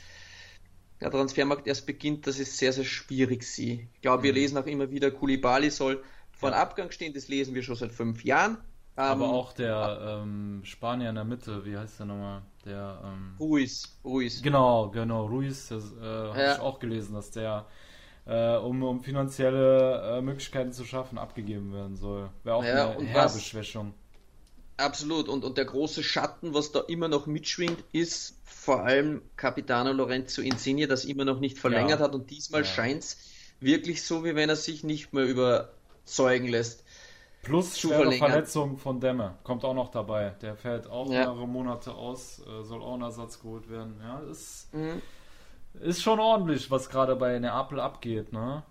der 1.00 1.12
Transfermarkt 1.12 1.68
erst 1.68 1.86
beginnt, 1.86 2.28
dass 2.28 2.40
es 2.40 2.58
sehr, 2.58 2.74
sehr 2.74 2.84
schwierig 2.84 3.44
sie. 3.44 3.88
Ich 3.96 4.02
glaube, 4.02 4.24
wir 4.24 4.32
mhm. 4.32 4.38
lesen 4.38 4.58
auch 4.58 4.66
immer 4.66 4.90
wieder, 4.92 5.12
Kulibali 5.12 5.70
soll 5.70 6.04
vor 6.32 6.52
ja. 6.52 6.58
Abgang 6.58 6.92
stehen, 6.92 7.14
das 7.14 7.28
lesen 7.28 7.56
wir 7.56 7.64
schon 7.64 7.76
seit 7.76 7.92
fünf 7.92 8.24
Jahren. 8.24 8.58
Aber 8.96 9.26
ähm, 9.26 9.32
auch 9.32 9.54
der 9.54 10.22
ähm, 10.24 10.62
Spanier 10.64 11.10
in 11.10 11.16
der 11.16 11.24
Mitte, 11.24 11.66
wie 11.66 11.78
heißt 11.78 12.00
der 12.00 12.06
nochmal? 12.08 12.42
Der 12.66 13.02
ähm, 13.04 13.36
Ruiz. 13.40 13.98
Ruiz. 14.04 14.42
Genau, 14.42 14.90
genau, 14.90 15.26
Ruiz, 15.28 15.70
das 15.70 15.92
äh, 15.94 16.04
habe 16.04 16.40
ja. 16.40 16.54
ich 16.56 16.60
auch 16.60 16.80
gelesen, 16.80 17.14
dass 17.14 17.32
der 17.32 17.66
äh, 18.26 18.56
um, 18.58 18.84
um 18.84 19.02
finanzielle 19.02 20.18
äh, 20.18 20.22
Möglichkeiten 20.22 20.72
zu 20.72 20.86
schaffen, 20.86 21.18
abgegeben 21.18 21.74
werden 21.74 21.96
soll. 21.96 22.30
Wäre 22.44 22.56
auch 22.56 22.64
ja, 22.64 22.92
eine 22.92 23.06
herbe 23.06 23.40
Schwächung. 23.40 23.94
Absolut. 24.78 25.28
Und, 25.28 25.44
und 25.44 25.58
der 25.58 25.66
große 25.66 26.04
Schatten, 26.04 26.54
was 26.54 26.72
da 26.72 26.80
immer 26.82 27.08
noch 27.08 27.28
mitschwingt, 27.28 27.84
ist 27.92 28.40
vor 28.44 28.84
allem 28.84 29.22
Capitano 29.36 29.92
Lorenzo 29.92 30.42
Insigne, 30.42 30.88
das 30.88 31.06
immer 31.06 31.26
noch 31.26 31.40
nicht 31.40 31.60
verlängert 31.60 32.00
ja. 32.00 32.06
hat. 32.06 32.16
Und 32.16 32.32
diesmal 32.32 32.62
ja. 32.62 32.68
scheint 32.68 33.04
es 33.04 33.18
wirklich 33.60 34.04
so, 34.04 34.24
wie 34.24 34.36
wenn 34.36 34.50
er 34.50 34.56
sich 34.56 34.84
nicht 34.84 35.14
mehr 35.14 35.26
überzeugen 35.26 36.48
lässt. 36.48 36.84
Plus 37.44 37.80
schwere 37.80 38.12
Verletzung 38.12 38.78
von 38.78 39.00
Dämme 39.00 39.36
kommt 39.44 39.66
auch 39.66 39.74
noch 39.74 39.90
dabei. 39.90 40.36
Der 40.42 40.56
fällt 40.56 40.88
auch 40.88 41.12
ja. 41.12 41.22
mehrere 41.22 41.48
Monate 41.48 41.94
aus, 41.94 42.40
äh, 42.40 42.64
soll 42.64 42.84
auch 42.84 42.94
ein 42.94 43.02
Ersatz 43.02 43.40
geholt 43.40 43.68
werden. 43.70 44.00
Ja, 44.04 44.20
ist. 44.32 44.72
Mhm 44.74 45.02
ist 45.80 46.02
schon 46.02 46.20
ordentlich, 46.20 46.70
was 46.70 46.90
gerade 46.90 47.16
bei 47.16 47.40
Neapel 47.40 47.80
abgeht, 47.80 48.32
ne? 48.34 48.64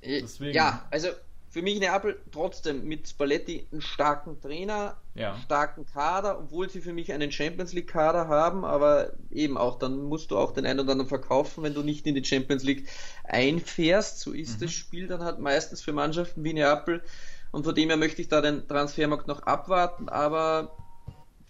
Äh, 0.00 0.20
Deswegen. 0.20 0.54
Ja, 0.54 0.84
also 0.90 1.08
für 1.56 1.62
mich 1.62 1.80
Neapel 1.80 2.20
trotzdem 2.32 2.86
mit 2.86 3.08
Spalletti 3.08 3.66
einen 3.72 3.80
starken 3.80 4.38
Trainer, 4.42 4.98
ja. 5.14 5.38
starken 5.42 5.86
Kader, 5.86 6.38
obwohl 6.38 6.68
sie 6.68 6.82
für 6.82 6.92
mich 6.92 7.14
einen 7.14 7.32
Champions 7.32 7.72
League 7.72 7.88
Kader 7.88 8.28
haben, 8.28 8.66
aber 8.66 9.12
eben 9.30 9.56
auch, 9.56 9.78
dann 9.78 10.02
musst 10.02 10.30
du 10.30 10.36
auch 10.36 10.52
den 10.52 10.66
einen 10.66 10.80
oder 10.80 10.92
anderen 10.92 11.08
verkaufen, 11.08 11.64
wenn 11.64 11.72
du 11.72 11.82
nicht 11.82 12.06
in 12.06 12.14
die 12.14 12.24
Champions 12.24 12.62
League 12.62 12.86
einfährst. 13.24 14.20
So 14.20 14.32
ist 14.32 14.60
mhm. 14.60 14.64
das 14.64 14.72
Spiel 14.72 15.06
dann 15.06 15.22
halt 15.22 15.38
meistens 15.38 15.80
für 15.80 15.94
Mannschaften 15.94 16.44
wie 16.44 16.52
Neapel. 16.52 17.02
Und 17.52 17.64
von 17.64 17.74
dem 17.74 17.88
her 17.88 17.96
möchte 17.96 18.20
ich 18.20 18.28
da 18.28 18.42
den 18.42 18.68
Transfermarkt 18.68 19.26
noch 19.26 19.44
abwarten, 19.44 20.10
aber 20.10 20.76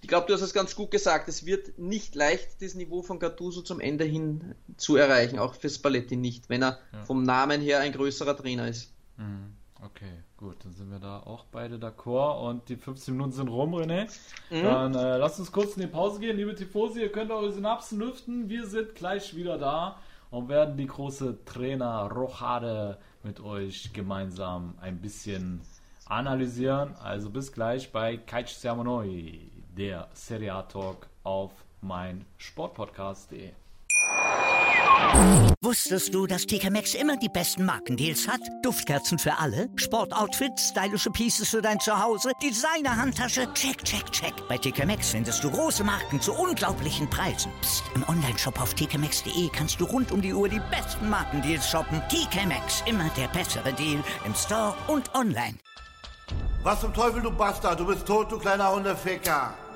ich 0.07 0.09
glaube, 0.09 0.29
du 0.29 0.35
hast 0.35 0.42
es 0.42 0.55
ganz 0.55 0.77
gut 0.77 0.92
gesagt. 0.92 1.29
Es 1.29 1.47
wird 1.47 1.81
nicht 1.81 2.14
leicht, 2.14 2.62
das 2.62 2.77
Niveau 2.77 3.03
von 3.03 3.19
Gattuso 3.19 3.62
zum 3.62 3.81
Ende 3.81 4.05
hin 4.05 4.55
zu 4.77 4.95
erreichen, 4.95 5.40
auch 5.40 5.55
für 5.55 5.69
Spalletti 5.69 6.14
nicht, 6.14 6.49
wenn 6.49 6.62
er 6.62 6.79
ja. 6.92 7.03
vom 7.03 7.25
Namen 7.25 7.61
her 7.61 7.81
ein 7.81 7.90
größerer 7.90 8.37
Trainer 8.37 8.69
ist. 8.69 8.95
Mhm. 9.16 9.57
Okay, 9.83 10.12
gut, 10.37 10.64
dann 10.64 10.75
sind 10.75 10.92
wir 10.92 11.01
da 11.01 11.19
auch 11.19 11.47
beide 11.51 11.79
d'accord 11.79 12.49
und 12.49 12.69
die 12.69 12.77
15 12.77 13.14
Minuten 13.14 13.33
sind 13.33 13.49
rum, 13.49 13.75
René. 13.75 14.09
Mhm. 14.49 14.62
Dann 14.62 14.95
äh, 14.95 15.16
lasst 15.16 15.40
uns 15.40 15.51
kurz 15.51 15.75
in 15.75 15.83
die 15.83 15.88
Pause 15.88 16.21
gehen, 16.21 16.37
liebe 16.37 16.55
Tifosi, 16.55 17.01
ihr 17.01 17.11
könnt 17.11 17.33
eure 17.33 17.51
Synapsen 17.51 17.99
lüften. 17.99 18.49
Wir 18.49 18.64
sind 18.64 18.95
gleich 18.95 19.35
wieder 19.35 19.59
da 19.59 19.99
und 20.31 20.49
werden 20.49 20.77
die 20.77 20.87
große 20.87 21.45
Trainer 21.47 22.09
Rochade 22.12 22.99
mit 23.25 23.40
euch 23.40 23.92
gemeinsam 23.92 24.77
ein 24.81 25.01
bisschen 25.01 25.62
analysieren. 26.05 26.95
Also 27.03 27.29
bis 27.29 27.51
gleich 27.51 27.90
bei 27.90 28.16
Kaich 28.16 28.55
Sermonoi 28.55 29.56
der 29.77 30.09
Serie 30.15 30.53
A 30.53 30.62
Talk 30.62 31.07
auf 31.23 31.53
mein 31.81 32.25
Sportpodcast.de. 32.39 33.53
Wusstest 35.62 36.15
du, 36.15 36.27
dass 36.27 36.47
TK 36.47 36.71
Maxx 36.71 36.95
immer 36.95 37.17
die 37.17 37.29
besten 37.29 37.65
Markendeals 37.65 38.27
hat? 38.29 38.41
Duftkerzen 38.62 39.19
für 39.19 39.37
alle, 39.37 39.69
Sportoutfits, 39.77 40.69
stylische 40.69 41.11
Pieces 41.11 41.49
für 41.49 41.61
dein 41.61 41.81
Zuhause, 41.81 42.31
Designer-Handtasche, 42.43 43.53
check, 43.53 43.83
check, 43.85 44.11
check. 44.12 44.33
Bei 44.49 44.57
TK 44.59 44.87
Maxx 44.87 45.11
findest 45.11 45.45
du 45.45 45.51
große 45.51 45.85
Marken 45.85 46.21
zu 46.21 46.33
unglaublichen 46.33 47.09
Preisen. 47.11 47.53
Psst. 47.61 47.85
im 47.95 48.09
Onlineshop 48.09 48.61
auf 48.61 48.75
tkmaxx.de 48.75 49.49
kannst 49.53 49.81
du 49.81 49.85
rund 49.85 50.12
um 50.12 50.23
die 50.23 50.33
Uhr 50.33 50.49
die 50.49 50.61
besten 50.71 51.11
Markendeals 51.11 51.69
shoppen. 51.69 52.01
TK 52.09 52.47
Maxx, 52.47 52.83
immer 52.87 53.11
der 53.17 53.29
bessere 53.29 53.73
Deal 53.73 54.03
im 54.25 54.35
Store 54.35 54.75
und 54.89 55.15
online. 55.15 55.57
Was 56.62 56.81
zum 56.81 56.93
Teufel, 56.93 57.23
du 57.23 57.31
Bastard, 57.31 57.79
du 57.79 57.87
bist 57.87 58.07
tot, 58.07 58.31
du 58.33 58.39
kleiner 58.39 58.73
Hundeficker. 58.73 59.55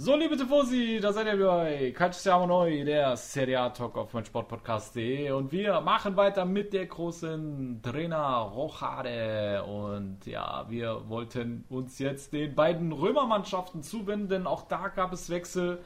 So, 0.00 0.14
liebe 0.14 0.36
Tifosi, 0.36 1.00
da 1.02 1.12
seid 1.12 1.26
ihr 1.26 1.44
bei 1.44 1.90
Calcio 1.90 2.46
Neu, 2.46 2.84
der 2.84 3.16
Serie 3.16 3.58
A 3.58 3.70
Talk 3.70 3.98
auf 3.98 4.14
mein 4.14 4.24
Sportpodcast.de 4.24 5.32
und 5.32 5.50
wir 5.50 5.80
machen 5.80 6.16
weiter 6.16 6.44
mit 6.44 6.72
der 6.72 6.86
großen 6.86 7.82
Trainer 7.82 8.48
Rochade 8.54 9.64
und 9.64 10.24
ja, 10.24 10.66
wir 10.68 11.08
wollten 11.08 11.64
uns 11.68 11.98
jetzt 11.98 12.32
den 12.32 12.54
beiden 12.54 12.92
Römermannschaften 12.92 13.82
zuwenden, 13.82 14.28
denn 14.28 14.46
auch 14.46 14.68
da 14.68 14.86
gab 14.86 15.12
es 15.12 15.30
Wechsel. 15.30 15.80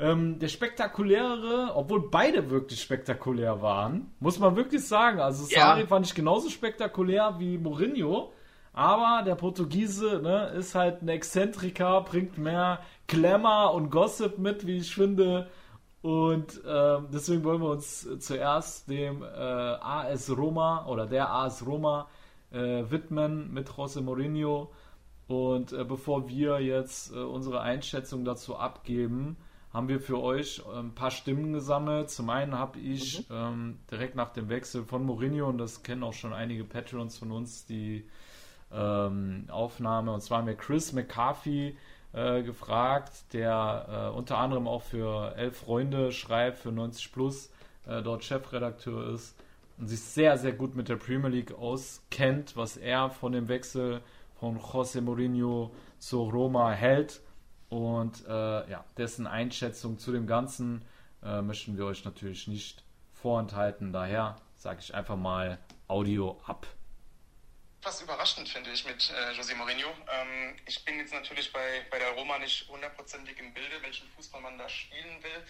Ähm, 0.00 0.40
der 0.40 0.48
spektakulärere, 0.48 1.76
obwohl 1.76 2.10
beide 2.10 2.50
wirklich 2.50 2.82
spektakulär 2.82 3.62
waren, 3.62 4.12
muss 4.18 4.40
man 4.40 4.56
wirklich 4.56 4.84
sagen. 4.84 5.20
Also 5.20 5.44
Sari 5.44 5.82
ja. 5.82 5.86
fand 5.86 6.06
ich 6.06 6.14
genauso 6.16 6.50
spektakulär 6.50 7.36
wie 7.38 7.56
Mourinho. 7.58 8.32
Aber 8.74 9.22
der 9.24 9.36
Portugiese 9.36 10.20
ne, 10.20 10.48
ist 10.48 10.74
halt 10.74 11.00
ein 11.00 11.08
Exzentriker, 11.08 12.00
bringt 12.00 12.38
mehr 12.38 12.80
Glamour 13.06 13.72
und 13.74 13.90
Gossip 13.90 14.38
mit, 14.38 14.66
wie 14.66 14.78
ich 14.78 14.94
finde. 14.94 15.48
Und 16.02 16.62
äh, 16.64 16.98
deswegen 17.12 17.44
wollen 17.44 17.62
wir 17.62 17.70
uns 17.70 18.06
zuerst 18.18 18.90
dem 18.90 19.22
äh, 19.22 19.26
AS 19.26 20.36
Roma 20.36 20.86
oder 20.86 21.06
der 21.06 21.32
AS 21.32 21.64
Roma 21.64 22.08
äh, 22.50 22.82
widmen 22.90 23.54
mit 23.54 23.70
José 23.70 24.02
Mourinho. 24.02 24.70
Und 25.28 25.72
äh, 25.72 25.84
bevor 25.84 26.28
wir 26.28 26.60
jetzt 26.60 27.14
äh, 27.14 27.18
unsere 27.18 27.60
Einschätzung 27.60 28.24
dazu 28.24 28.56
abgeben, 28.56 29.36
haben 29.72 29.88
wir 29.88 30.00
für 30.00 30.20
euch 30.20 30.62
äh, 30.70 30.78
ein 30.78 30.94
paar 30.94 31.12
Stimmen 31.12 31.52
gesammelt. 31.52 32.10
Zum 32.10 32.28
einen 32.28 32.58
habe 32.58 32.80
ich 32.80 33.28
mhm. 33.30 33.34
ähm, 33.34 33.78
direkt 33.90 34.16
nach 34.16 34.32
dem 34.32 34.48
Wechsel 34.48 34.84
von 34.84 35.04
Mourinho, 35.04 35.48
und 35.48 35.58
das 35.58 35.84
kennen 35.84 36.02
auch 36.02 36.12
schon 36.12 36.32
einige 36.32 36.64
Patrons 36.64 37.18
von 37.18 37.30
uns, 37.30 37.66
die 37.66 38.04
ähm, 38.72 39.46
Aufnahme, 39.50 40.12
und 40.12 40.22
zwar 40.22 40.38
haben 40.38 40.46
wir 40.46 40.56
Chris 40.56 40.92
McCarthy 40.92 41.76
äh, 42.12 42.42
gefragt, 42.42 43.32
der 43.32 44.10
äh, 44.12 44.16
unter 44.16 44.38
anderem 44.38 44.68
auch 44.68 44.82
für 44.82 45.34
Elf 45.36 45.58
Freunde 45.58 46.12
schreibt, 46.12 46.58
für 46.58 46.72
90 46.72 47.12
Plus, 47.12 47.50
äh, 47.86 48.02
dort 48.02 48.24
Chefredakteur 48.24 49.14
ist 49.14 49.36
und 49.78 49.88
sich 49.88 50.00
sehr, 50.00 50.38
sehr 50.38 50.52
gut 50.52 50.76
mit 50.76 50.88
der 50.88 50.96
Premier 50.96 51.28
League 51.28 51.52
auskennt, 51.52 52.56
was 52.56 52.76
er 52.76 53.10
von 53.10 53.32
dem 53.32 53.48
Wechsel 53.48 54.00
von 54.38 54.58
José 54.58 55.00
Mourinho 55.00 55.72
zu 55.98 56.22
Roma 56.22 56.70
hält. 56.70 57.20
Und 57.68 58.24
äh, 58.28 58.70
ja, 58.70 58.84
dessen 58.96 59.26
Einschätzung 59.26 59.98
zu 59.98 60.12
dem 60.12 60.26
Ganzen 60.26 60.82
äh, 61.22 61.42
möchten 61.42 61.76
wir 61.76 61.86
euch 61.86 62.04
natürlich 62.04 62.46
nicht 62.46 62.84
vorenthalten. 63.12 63.92
Daher 63.92 64.36
sage 64.54 64.78
ich 64.80 64.94
einfach 64.94 65.16
mal 65.16 65.58
Audio 65.88 66.38
ab. 66.46 66.66
Was 67.84 68.00
überraschend 68.00 68.48
finde 68.48 68.70
ich 68.70 68.86
mit 68.86 69.10
äh, 69.10 69.32
José 69.32 69.54
Mourinho. 69.54 69.94
Ähm, 70.10 70.56
ich 70.64 70.82
bin 70.86 70.98
jetzt 70.98 71.12
natürlich 71.12 71.52
bei, 71.52 71.84
bei 71.90 71.98
der 71.98 72.12
Roma 72.12 72.38
nicht 72.38 72.66
hundertprozentig 72.66 73.38
im 73.38 73.52
Bilde, 73.52 73.82
welchen 73.82 74.08
Fußball 74.12 74.40
man 74.40 74.56
da 74.56 74.66
spielen 74.70 75.22
will. 75.22 75.44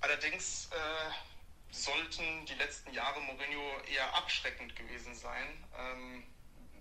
Allerdings 0.00 0.70
äh, 0.72 1.74
sollten 1.74 2.46
die 2.46 2.54
letzten 2.54 2.94
Jahre 2.94 3.20
Mourinho 3.20 3.78
eher 3.92 4.14
abschreckend 4.14 4.74
gewesen 4.74 5.14
sein. 5.14 5.64
Ähm, 5.78 6.24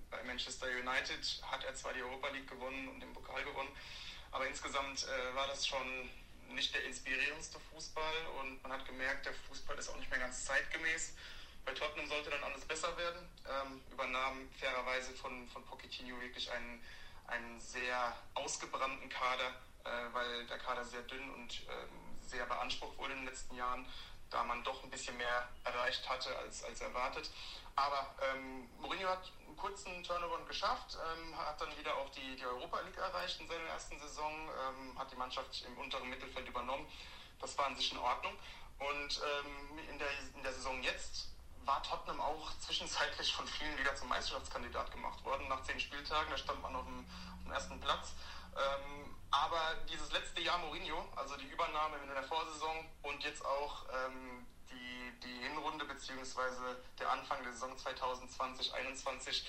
bei 0.10 0.24
Manchester 0.24 0.68
United 0.68 1.42
hat 1.52 1.66
er 1.66 1.76
zwar 1.76 1.92
die 1.92 2.02
Europa 2.02 2.30
League 2.30 2.50
gewonnen 2.50 2.88
und 2.88 3.02
den 3.02 3.12
Pokal 3.12 3.44
gewonnen, 3.44 3.76
aber 4.32 4.48
insgesamt 4.48 5.04
äh, 5.04 5.36
war 5.36 5.48
das 5.48 5.68
schon 5.68 6.10
nicht 6.54 6.74
der 6.74 6.86
inspirierendste 6.86 7.60
Fußball 7.74 8.28
und 8.40 8.64
man 8.64 8.72
hat 8.72 8.86
gemerkt, 8.86 9.26
der 9.26 9.34
Fußball 9.50 9.78
ist 9.78 9.90
auch 9.90 9.98
nicht 9.98 10.10
mehr 10.10 10.20
ganz 10.20 10.46
zeitgemäß. 10.46 11.16
Bei 11.66 11.74
Tottenham 11.74 12.08
sollte 12.08 12.30
dann 12.30 12.44
alles 12.44 12.64
besser 12.66 12.96
werden. 12.98 13.28
Ähm, 13.50 13.82
übernahm 13.92 14.50
fairerweise 14.60 15.14
von, 15.14 15.48
von 15.50 15.66
Pochettino 15.66 16.20
wirklich 16.22 16.52
einen, 16.52 16.84
einen 17.28 17.60
sehr 17.60 18.16
ausgebrannten 18.36 19.10
Kader, 19.10 19.50
äh, 19.84 20.14
weil 20.14 20.46
der 20.46 20.60
Kader 20.60 20.86
sehr 20.86 21.02
dünn 21.04 21.30
und 21.34 21.62
ähm, 21.62 22.20
sehr 22.22 22.46
beansprucht 22.46 22.98
wurde 22.98 23.14
in 23.14 23.20
den 23.20 23.28
letzten 23.28 23.56
Jahren, 23.56 23.86
da 24.30 24.44
man 24.44 24.64
doch 24.64 24.84
ein 24.84 24.90
bisschen 24.90 25.18
mehr 25.18 25.50
erreicht 25.64 26.08
hatte 26.08 26.38
als, 26.38 26.64
als 26.64 26.82
erwartet. 26.82 27.30
Aber 27.76 28.16
ähm, 28.32 28.70
Mourinho 28.80 29.10
hat 29.10 29.32
einen 29.46 29.58
kurzen 29.58 30.04
Turnaround 30.04 30.48
geschafft, 30.48 30.98
ähm, 31.14 31.38
hat 31.38 31.60
dann 31.60 31.76
wieder 31.78 31.96
auch 31.98 32.10
die, 32.12 32.36
die 32.36 32.46
Europa 32.46 32.80
League 32.82 32.98
erreicht 32.98 33.40
in 33.42 33.48
seiner 33.48 33.66
ersten 33.66 34.00
Saison, 34.00 34.32
ähm, 34.32 34.98
hat 34.98 35.12
die 35.12 35.16
Mannschaft 35.16 35.64
im 35.66 35.78
unteren 35.78 36.10
Mittelfeld 36.10 36.48
übernommen. 36.48 36.88
Das 37.40 37.58
war 37.58 37.66
an 37.66 37.76
sich 37.76 37.92
in 37.92 37.98
Ordnung. 37.98 38.34
Und 38.80 39.22
ähm, 39.22 39.80
in, 39.90 40.00
der, 40.00 40.08
in 40.36 40.44
der 40.44 40.54
Saison 40.54 40.82
jetzt 40.84 41.30
war 41.66 41.82
Tottenham 41.84 42.22
auch 42.22 42.52
zwischenzeitlich 42.60 43.34
von 43.34 43.48
vielen 43.48 43.78
wieder 43.78 43.96
zum 43.96 44.10
Meisterschaftskandidat 44.10 44.92
gemacht 44.92 45.24
worden. 45.24 45.48
Nach 45.48 45.64
zehn 45.64 45.80
Spieltagen, 45.80 46.30
da 46.30 46.38
stand 46.38 46.62
man 46.62 46.76
auf 46.76 46.86
dem, 46.86 47.00
auf 47.00 47.44
dem 47.44 47.52
ersten 47.52 47.80
Platz. 47.80 48.14
Ähm, 48.56 49.16
aber 49.32 49.76
dieses 49.90 50.12
letzte 50.12 50.42
Jahr 50.42 50.58
Mourinho, 50.60 51.06
also 51.16 51.36
die 51.36 51.48
Übernahme 51.48 51.98
in 51.98 52.08
der 52.08 52.24
Vorsaison 52.24 52.86
und 53.04 53.24
jetzt 53.24 53.46
auch 53.46 53.84
ähm, 53.94 54.46
die, 54.70 55.20
die 55.20 55.48
Hinrunde 55.48 55.86
bzw. 55.86 56.76
der 57.00 57.12
Anfang 57.12 57.44
der 57.44 57.52
Saison 57.52 57.76
2020-21 57.76 59.44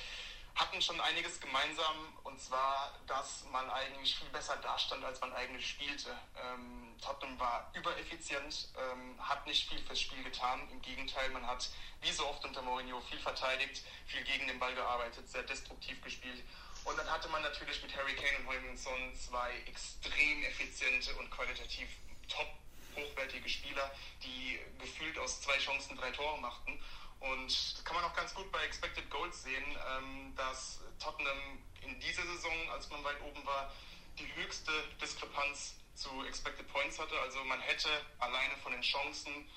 hatten 0.56 0.80
schon 0.80 1.00
einiges 1.00 1.38
gemeinsam 1.38 2.18
und 2.24 2.40
zwar, 2.40 2.92
dass 3.06 3.44
man 3.52 3.70
eigentlich 3.70 4.16
viel 4.16 4.28
besser 4.30 4.56
dastand, 4.56 5.04
als 5.04 5.20
man 5.20 5.32
eigentlich 5.34 5.68
spielte. 5.68 6.10
Ähm, 6.36 6.85
Tottenham 7.00 7.38
war 7.38 7.70
übereffizient, 7.74 8.68
ähm, 8.78 9.16
hat 9.18 9.46
nicht 9.46 9.68
viel 9.68 9.78
fürs 9.80 10.00
Spiel 10.00 10.22
getan. 10.24 10.68
Im 10.70 10.82
Gegenteil, 10.82 11.30
man 11.30 11.46
hat 11.46 11.68
wie 12.00 12.12
so 12.12 12.26
oft 12.26 12.44
unter 12.44 12.62
Mourinho 12.62 13.00
viel 13.02 13.18
verteidigt, 13.18 13.82
viel 14.06 14.24
gegen 14.24 14.46
den 14.46 14.58
Ball 14.58 14.74
gearbeitet, 14.74 15.28
sehr 15.28 15.42
destruktiv 15.42 16.00
gespielt. 16.02 16.42
Und 16.84 16.96
dann 16.98 17.10
hatte 17.10 17.28
man 17.28 17.42
natürlich 17.42 17.82
mit 17.82 17.96
Harry 17.96 18.14
Kane 18.14 18.38
und 18.38 18.48
Williamson 18.48 19.14
zwei 19.14 19.56
extrem 19.66 20.44
effiziente 20.44 21.14
und 21.16 21.30
qualitativ 21.30 21.88
top 22.28 22.46
hochwertige 22.94 23.48
Spieler, 23.48 23.90
die 24.22 24.58
gefühlt 24.78 25.18
aus 25.18 25.40
zwei 25.42 25.58
Chancen 25.58 25.96
drei 25.96 26.10
Tore 26.10 26.40
machten. 26.40 26.80
Und 27.20 27.46
das 27.48 27.84
kann 27.84 27.96
man 27.96 28.04
auch 28.04 28.14
ganz 28.14 28.34
gut 28.34 28.50
bei 28.52 28.62
Expected 28.64 29.10
Goals 29.10 29.42
sehen, 29.42 29.64
ähm, 29.96 30.34
dass 30.36 30.80
Tottenham 30.98 31.58
in 31.82 31.98
dieser 32.00 32.22
Saison, 32.22 32.70
als 32.70 32.88
man 32.90 33.02
weit 33.04 33.20
oben 33.22 33.44
war, 33.46 33.72
die 34.18 34.32
höchste 34.34 34.72
Diskrepanz 35.00 35.74
zu 35.96 36.24
Expected 36.24 36.68
Points 36.68 36.98
hatte. 36.98 37.18
Also 37.20 37.42
man 37.44 37.60
hätte 37.60 37.88
alleine 38.18 38.56
von 38.58 38.72
den 38.72 38.82
Chancen 38.82 39.48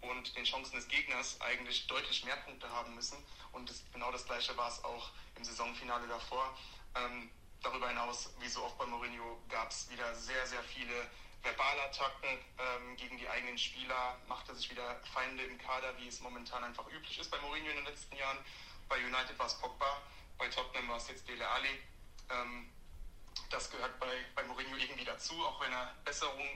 und 0.00 0.36
den 0.36 0.44
Chancen 0.44 0.76
des 0.76 0.88
Gegners 0.88 1.40
eigentlich 1.40 1.86
deutlich 1.86 2.24
mehr 2.24 2.36
Punkte 2.36 2.70
haben 2.70 2.94
müssen. 2.94 3.18
Und 3.52 3.68
das, 3.68 3.82
genau 3.92 4.12
das 4.12 4.24
gleiche 4.24 4.56
war 4.56 4.68
es 4.68 4.82
auch 4.84 5.10
im 5.36 5.44
Saisonfinale 5.44 6.06
davor. 6.06 6.56
Ähm, 6.94 7.30
darüber 7.62 7.88
hinaus, 7.88 8.30
wie 8.40 8.48
so 8.48 8.62
oft 8.62 8.78
bei 8.78 8.86
Mourinho, 8.86 9.42
gab 9.48 9.70
es 9.70 9.90
wieder 9.90 10.14
sehr, 10.14 10.46
sehr 10.46 10.62
viele 10.62 11.10
Verbalattacken 11.42 12.38
ähm, 12.58 12.96
gegen 12.96 13.18
die 13.18 13.28
eigenen 13.28 13.58
Spieler, 13.58 14.18
machte 14.28 14.54
sich 14.54 14.70
wieder 14.70 15.00
Feinde 15.12 15.44
im 15.44 15.58
Kader, 15.58 15.96
wie 15.98 16.08
es 16.08 16.20
momentan 16.20 16.64
einfach 16.64 16.86
üblich 16.88 17.18
ist 17.18 17.30
bei 17.30 17.40
Mourinho 17.40 17.70
in 17.70 17.76
den 17.76 17.84
letzten 17.84 18.16
Jahren. 18.16 18.38
Bei 18.88 18.96
United 18.98 19.38
war 19.38 19.46
es 19.46 19.58
Pogba, 19.58 20.02
bei 20.36 20.48
Tottenham 20.48 20.88
war 20.88 20.96
es 20.96 21.08
jetzt 21.08 21.28
Dele 21.28 21.48
Alli. 21.48 21.82
Ähm, 22.30 22.70
das 23.50 23.70
gehört 23.70 23.98
bei, 23.98 24.24
bei 24.34 24.42
Mourinho 24.44 24.76
irgendwie 24.76 25.04
dazu, 25.04 25.34
auch 25.46 25.60
wenn 25.60 25.72
er 25.72 25.94
Besserung 26.04 26.46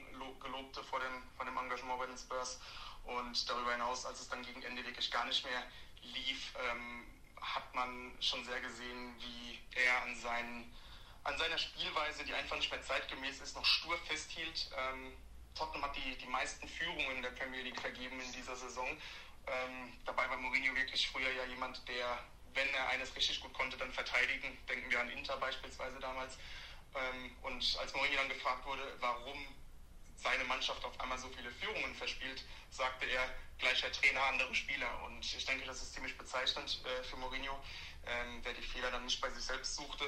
gelobte 0.41 0.83
vor 0.85 1.01
dem, 1.01 1.23
vor 1.37 1.45
dem 1.47 1.57
Engagement 1.57 1.99
bei 1.99 2.07
den 2.07 2.19
Spurs. 2.19 2.61
Und 3.05 3.49
darüber 3.49 3.73
hinaus, 3.73 4.07
als 4.07 4.21
es 4.21 4.29
dann 4.29 4.43
gegen 4.45 4.63
Ende 4.63 4.85
wirklich 4.85 5.11
gar 5.11 5.25
nicht 5.25 5.45
mehr 5.45 5.63
lief, 6.03 6.55
ähm, 6.71 7.07
hat 7.41 7.75
man 7.75 8.13
schon 8.21 8.45
sehr 8.45 8.61
gesehen, 8.61 9.15
wie 9.19 9.59
er 9.75 10.03
an 10.03 10.17
seinen 10.17 10.73
an 11.25 11.39
seiner 11.39 11.59
Spielweise, 11.59 12.25
die 12.25 12.35
einfach 12.35 12.57
nicht 12.57 12.71
mehr 12.71 12.83
zeitgemäß 12.83 13.41
ist, 13.41 13.55
noch 13.55 13.65
stur 13.65 13.97
festhielt. 14.07 14.71
Ähm, 14.77 15.13
Tottenham 15.55 15.85
hat 15.85 15.97
die, 15.97 16.17
die 16.17 16.27
meisten 16.27 16.67
Führungen 16.67 17.23
der 17.23 17.31
Premier 17.31 17.63
League 17.63 17.81
vergeben 17.81 18.21
in 18.21 18.33
dieser 18.33 18.57
Saison. 18.57 18.89
Ähm, 19.47 19.93
dabei 20.05 20.29
war 20.29 20.37
Mourinho 20.37 20.75
wirklich 20.75 21.09
früher 21.09 21.31
ja 21.31 21.45
jemand, 21.45 21.87
der, 21.89 22.25
wenn 22.55 22.69
er 22.75 22.89
eines 22.89 23.15
richtig 23.15 23.41
gut 23.41 23.53
konnte, 23.53 23.77
dann 23.77 23.93
verteidigen. 23.93 24.59
Denken 24.69 24.91
wir 24.91 25.01
an 25.01 25.11
Inter 25.11 25.37
beispielsweise 25.37 25.99
damals. 26.01 26.39
Ähm, 26.95 27.37
und 27.43 27.77
als 27.81 27.95
Mourinho 27.95 28.17
dann 28.17 28.29
gefragt 28.29 28.65
wurde, 28.67 28.97
warum 29.01 29.47
seine 30.17 30.45
Mannschaft 30.45 30.85
auf 30.85 30.99
einmal 31.01 31.19
so 31.19 31.29
viele 31.31 31.51
Führungen 31.51 31.95
verspielt, 31.95 32.45
sagte 32.71 33.07
er, 33.07 33.29
gleicher 33.59 33.91
Trainer, 33.93 34.23
andere 34.25 34.55
Spieler. 34.55 35.03
Und 35.05 35.25
ich 35.25 35.45
denke, 35.45 35.65
das 35.65 35.83
ist 35.83 35.95
ziemlich 35.95 36.17
bezeichnend 36.17 36.81
äh, 36.85 37.03
für 37.05 37.17
Mourinho, 37.17 37.59
ähm, 38.07 38.43
der 38.43 38.55
die 38.55 38.63
Fehler 38.63 38.91
dann 38.91 39.05
nicht 39.05 39.21
bei 39.21 39.31
sich 39.31 39.45
selbst 39.45 39.75
suchte 39.75 40.07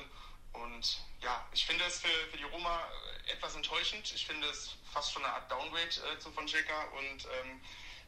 und 0.54 1.00
ja, 1.20 1.44
ich 1.52 1.66
finde 1.66 1.84
es 1.84 2.00
für, 2.00 2.30
für 2.30 2.36
die 2.36 2.44
Roma 2.44 2.80
etwas 3.26 3.54
enttäuschend. 3.56 4.12
Ich 4.14 4.26
finde 4.26 4.46
es 4.48 4.76
fast 4.92 5.12
schon 5.12 5.24
eine 5.24 5.34
Art 5.34 5.50
Downgrade 5.50 5.88
äh, 5.88 6.18
zu 6.18 6.30
Fonseca 6.30 6.84
und 6.96 7.24
ähm, 7.24 7.60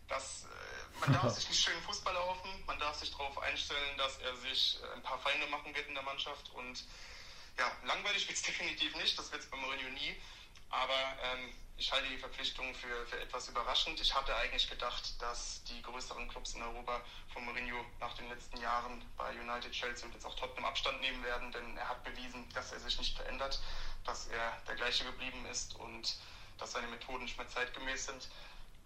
das, 0.08 0.44
äh, 0.44 1.00
man 1.00 1.12
darf 1.12 1.30
sich 1.34 1.48
nicht 1.48 1.62
schön 1.62 1.80
Fußball 1.82 2.14
laufen, 2.14 2.48
man 2.66 2.78
darf 2.78 2.96
sich 2.96 3.10
darauf 3.10 3.36
einstellen, 3.38 3.98
dass 3.98 4.18
er 4.18 4.36
sich 4.36 4.78
äh, 4.80 4.94
ein 4.94 5.02
paar 5.02 5.18
Feinde 5.18 5.46
machen 5.48 5.74
wird 5.74 5.88
in 5.88 5.94
der 5.94 6.04
Mannschaft 6.04 6.50
und 6.50 6.84
ja, 7.58 7.72
langweilig 7.84 8.28
wird 8.28 8.36
es 8.36 8.42
definitiv 8.46 8.94
nicht, 8.96 9.18
das 9.18 9.30
wird 9.32 9.42
es 9.42 9.50
bei 9.50 9.56
Mourinho 9.56 9.88
nie, 9.90 10.16
aber 10.70 11.16
ähm, 11.22 11.54
ich 11.78 11.92
halte 11.92 12.08
die 12.08 12.16
Verpflichtung 12.16 12.74
für, 12.74 13.06
für 13.06 13.20
etwas 13.20 13.48
überraschend. 13.48 14.00
Ich 14.00 14.14
hatte 14.14 14.34
eigentlich 14.36 14.68
gedacht, 14.68 15.20
dass 15.20 15.62
die 15.64 15.82
größeren 15.82 16.26
Clubs 16.28 16.54
in 16.54 16.62
Europa 16.62 17.02
von 17.32 17.44
Mourinho 17.44 17.84
nach 18.00 18.14
den 18.14 18.28
letzten 18.30 18.58
Jahren 18.60 19.04
bei 19.16 19.30
United, 19.32 19.72
Chelsea 19.72 20.06
und 20.06 20.14
jetzt 20.14 20.24
auch 20.24 20.34
Tottenham 20.36 20.64
Abstand 20.64 21.00
nehmen 21.02 21.22
werden, 21.22 21.52
denn 21.52 21.76
er 21.76 21.88
hat 21.88 22.02
bewiesen, 22.02 22.48
dass 22.54 22.72
er 22.72 22.80
sich 22.80 22.98
nicht 22.98 23.16
verändert, 23.16 23.60
dass 24.04 24.28
er 24.28 24.56
der 24.66 24.76
gleiche 24.76 25.04
geblieben 25.04 25.44
ist 25.46 25.74
und 25.76 26.16
dass 26.58 26.72
seine 26.72 26.86
Methoden 26.86 27.24
nicht 27.24 27.36
mehr 27.36 27.48
zeitgemäß 27.48 28.06
sind. 28.06 28.28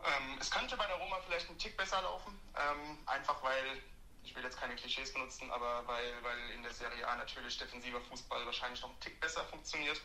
Ähm, 0.04 0.38
es 0.40 0.50
könnte 0.50 0.76
bei 0.76 0.86
der 0.86 0.96
Roma 0.96 1.20
vielleicht 1.26 1.48
ein 1.48 1.58
Tick 1.58 1.76
besser 1.76 2.02
laufen, 2.02 2.38
ähm, 2.56 2.98
einfach 3.06 3.40
weil 3.42 3.82
ich 4.22 4.34
will 4.34 4.42
jetzt 4.42 4.58
keine 4.58 4.74
Klischees 4.74 5.12
benutzen, 5.12 5.50
aber 5.50 5.82
weil, 5.86 6.04
weil 6.22 6.56
in 6.56 6.62
der 6.62 6.72
Serie 6.72 7.06
A 7.06 7.16
natürlich 7.16 7.58
defensiver 7.58 8.00
Fußball 8.00 8.44
wahrscheinlich 8.46 8.80
noch 8.82 8.90
ein 8.90 9.00
Tick 9.00 9.20
besser 9.20 9.44
funktioniert. 9.44 10.00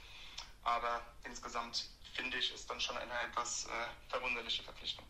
Aber 0.63 1.01
insgesamt 1.23 1.89
finde 2.13 2.37
ich, 2.37 2.53
ist 2.53 2.69
dann 2.69 2.79
schon 2.79 2.97
eine 2.97 3.11
etwas 3.29 3.67
äh, 3.67 3.69
verwunderliche 4.09 4.63
Verpflichtung. 4.63 5.05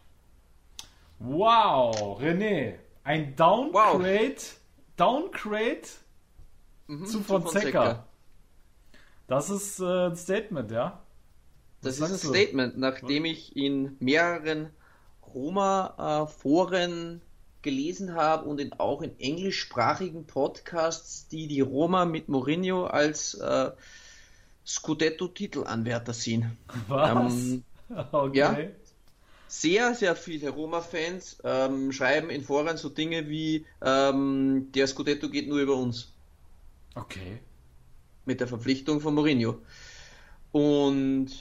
Wow, 1.20 2.20
René, 2.20 2.80
ein 3.04 3.36
Downgrade, 3.36 4.36
wow. 4.36 4.60
Downgrade 4.98 5.88
mhm, 6.88 7.06
zu 7.06 7.24
Fonseca. 7.24 8.06
Das 9.28 9.50
ist 9.50 9.80
äh, 9.80 10.08
ein 10.08 10.16
Statement, 10.16 10.72
ja? 10.72 11.02
Was 11.82 12.00
das 12.00 12.10
ist 12.10 12.26
ein 12.26 12.30
Statement, 12.30 12.78
nachdem 12.78 13.26
ich 13.26 13.56
in 13.56 13.96
mehreren 14.00 14.74
Roma-Foren 15.34 17.22
gelesen 17.66 18.14
habe 18.16 18.48
und 18.48 18.62
in, 18.62 18.72
auch 18.74 19.02
in 19.02 19.20
englischsprachigen 19.20 20.26
Podcasts, 20.26 21.28
die 21.28 21.48
die 21.48 21.60
Roma 21.60 22.06
mit 22.06 22.30
Mourinho 22.30 22.86
als 22.86 23.34
äh, 23.34 23.72
Scudetto-Titelanwärter 24.66 26.14
sehen. 26.14 26.58
Was? 26.88 27.34
Ähm, 27.34 27.64
okay. 28.14 28.38
Ja, 28.38 28.58
sehr, 29.48 29.94
sehr 29.96 30.16
viele 30.16 30.50
Roma-Fans 30.50 31.38
ähm, 31.44 31.92
schreiben 31.92 32.30
in 32.30 32.44
Foren 32.44 32.78
so 32.78 32.90
Dinge 32.90 33.30
wie 33.30 33.66
ähm, 33.82 34.72
der 34.74 34.88
Scudetto 34.88 35.30
geht 35.30 35.48
nur 35.48 35.60
über 35.60 35.76
uns. 35.76 36.14
Okay. 36.96 37.40
Mit 38.26 38.40
der 38.40 38.48
Verpflichtung 38.48 39.02
von 39.02 39.14
Mourinho. 39.14 39.60
Und 40.52 41.32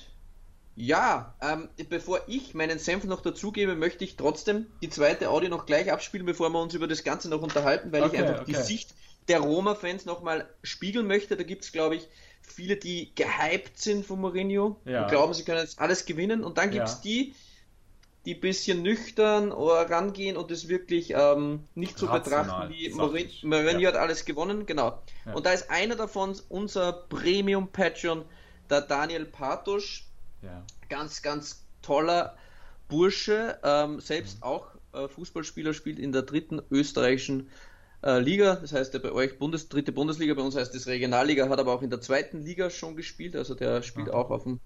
ja, 0.76 1.34
ähm, 1.40 1.68
bevor 1.88 2.20
ich 2.26 2.54
meinen 2.54 2.78
Senf 2.78 3.04
noch 3.04 3.20
dazugebe, 3.20 3.76
möchte 3.76 4.04
ich 4.04 4.16
trotzdem 4.16 4.66
die 4.82 4.90
zweite 4.90 5.30
Audio 5.30 5.48
noch 5.48 5.66
gleich 5.66 5.92
abspielen, 5.92 6.26
bevor 6.26 6.50
wir 6.50 6.60
uns 6.60 6.74
über 6.74 6.88
das 6.88 7.04
Ganze 7.04 7.28
noch 7.28 7.42
unterhalten, 7.42 7.92
weil 7.92 8.02
okay, 8.02 8.16
ich 8.16 8.22
einfach 8.22 8.42
okay. 8.42 8.52
die 8.52 8.62
Sicht 8.62 8.94
der 9.28 9.40
Roma-Fans 9.40 10.04
nochmal 10.04 10.48
spiegeln 10.62 11.06
möchte. 11.06 11.36
Da 11.36 11.44
gibt 11.44 11.64
es, 11.64 11.72
glaube 11.72 11.96
ich, 11.96 12.08
viele, 12.42 12.76
die 12.76 13.14
gehypt 13.14 13.78
sind 13.78 14.04
von 14.04 14.20
Mourinho 14.20 14.80
ja. 14.84 15.02
und 15.02 15.10
glauben, 15.10 15.32
sie 15.32 15.44
können 15.44 15.60
jetzt 15.60 15.80
alles 15.80 16.06
gewinnen. 16.06 16.42
Und 16.42 16.58
dann 16.58 16.70
gibt 16.72 16.88
es 16.88 16.94
ja. 16.94 17.00
die, 17.04 17.34
die 18.26 18.34
ein 18.34 18.40
bisschen 18.40 18.82
nüchtern 18.82 19.52
rangehen 19.52 20.36
und 20.36 20.50
es 20.50 20.68
wirklich 20.68 21.14
ähm, 21.16 21.68
nicht 21.76 21.98
so 21.98 22.08
betrachten 22.08 22.72
wie 22.72 22.88
Mourinho, 22.90 23.30
Mourinho 23.42 23.80
ja. 23.80 23.88
hat 23.90 23.96
alles 23.96 24.24
gewonnen. 24.24 24.66
Genau. 24.66 25.00
Und 25.32 25.46
da 25.46 25.52
ist 25.52 25.70
einer 25.70 25.94
davon 25.94 26.36
unser 26.48 26.92
Premium-Patron, 26.92 28.24
der 28.68 28.80
Daniel 28.80 29.24
Patosch 29.24 30.06
ja. 30.44 30.64
Ganz, 30.88 31.22
ganz 31.22 31.64
toller 31.82 32.36
Bursche, 32.88 33.58
ähm, 33.62 34.00
selbst 34.00 34.38
mhm. 34.38 34.42
auch 34.42 34.68
äh, 34.92 35.08
Fußballspieler, 35.08 35.74
spielt 35.74 35.98
in 35.98 36.12
der 36.12 36.22
dritten 36.22 36.62
österreichischen 36.70 37.48
äh, 38.02 38.18
Liga, 38.18 38.56
das 38.56 38.72
heißt, 38.72 38.92
der 38.94 38.98
bei 38.98 39.12
euch 39.12 39.38
Bundes, 39.38 39.68
dritte 39.68 39.92
Bundesliga, 39.92 40.34
bei 40.34 40.42
uns 40.42 40.56
heißt 40.56 40.74
es 40.74 40.86
Regionalliga, 40.86 41.48
hat 41.48 41.58
aber 41.58 41.72
auch 41.72 41.82
in 41.82 41.90
der 41.90 42.00
zweiten 42.00 42.42
Liga 42.42 42.70
schon 42.70 42.96
gespielt, 42.96 43.34
also 43.34 43.54
der 43.54 43.82
spielt 43.82 44.10
Aha. 44.10 44.16
auch 44.16 44.30
auf 44.30 44.46
einem 44.46 44.60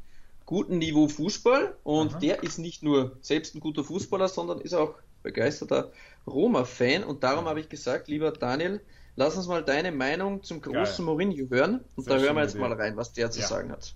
guten 0.45 0.79
Niveau 0.79 1.09
Fußball 1.09 1.77
und 1.85 2.13
Aha. 2.13 2.19
der 2.19 2.43
ist 2.43 2.59
nicht 2.59 2.83
nur 2.83 3.17
selbst 3.21 3.55
ein 3.55 3.61
guter 3.61 3.85
Fußballer, 3.85 4.29
sondern 4.29 4.61
ist 4.61 4.75
auch 4.75 4.95
begeisterter 5.23 5.93
Roma-Fan 6.27 7.05
und 7.05 7.23
darum 7.23 7.47
habe 7.47 7.61
ich 7.61 7.69
gesagt, 7.69 8.09
lieber 8.09 8.33
Daniel, 8.33 8.81
lass 9.15 9.37
uns 9.37 9.47
mal 9.47 9.65
deine 9.65 9.93
Meinung 9.93 10.43
zum 10.43 10.61
großen 10.61 11.05
Geil. 11.05 11.15
Mourinho 11.15 11.51
hören 11.51 11.85
und 11.97 12.05
Sehr 12.05 12.17
da 12.17 12.23
hören 12.23 12.37
wir 12.37 12.43
jetzt 12.43 12.55
Idee. 12.55 12.61
mal 12.61 12.73
rein, 12.73 12.97
was 12.97 13.13
der 13.13 13.31
zu 13.31 13.41
ja. 13.41 13.47
sagen 13.47 13.71
hat. 13.71 13.95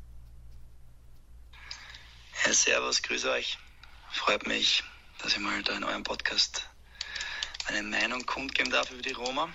Ja, 2.45 2.53
servus, 2.53 3.03
grüße 3.03 3.31
euch. 3.31 3.57
Freut 4.11 4.49
mich, 4.49 4.83
dass 5.19 5.33
ich 5.33 5.39
mal 5.39 5.63
da 5.63 5.77
in 5.77 5.85
eurem 5.85 6.03
Podcast 6.03 6.69
meine 7.67 7.85
Meinung 7.85 8.27
kundgeben 8.27 8.73
darf 8.73 8.91
über 8.91 9.01
die 9.01 9.13
Roma. 9.13 9.49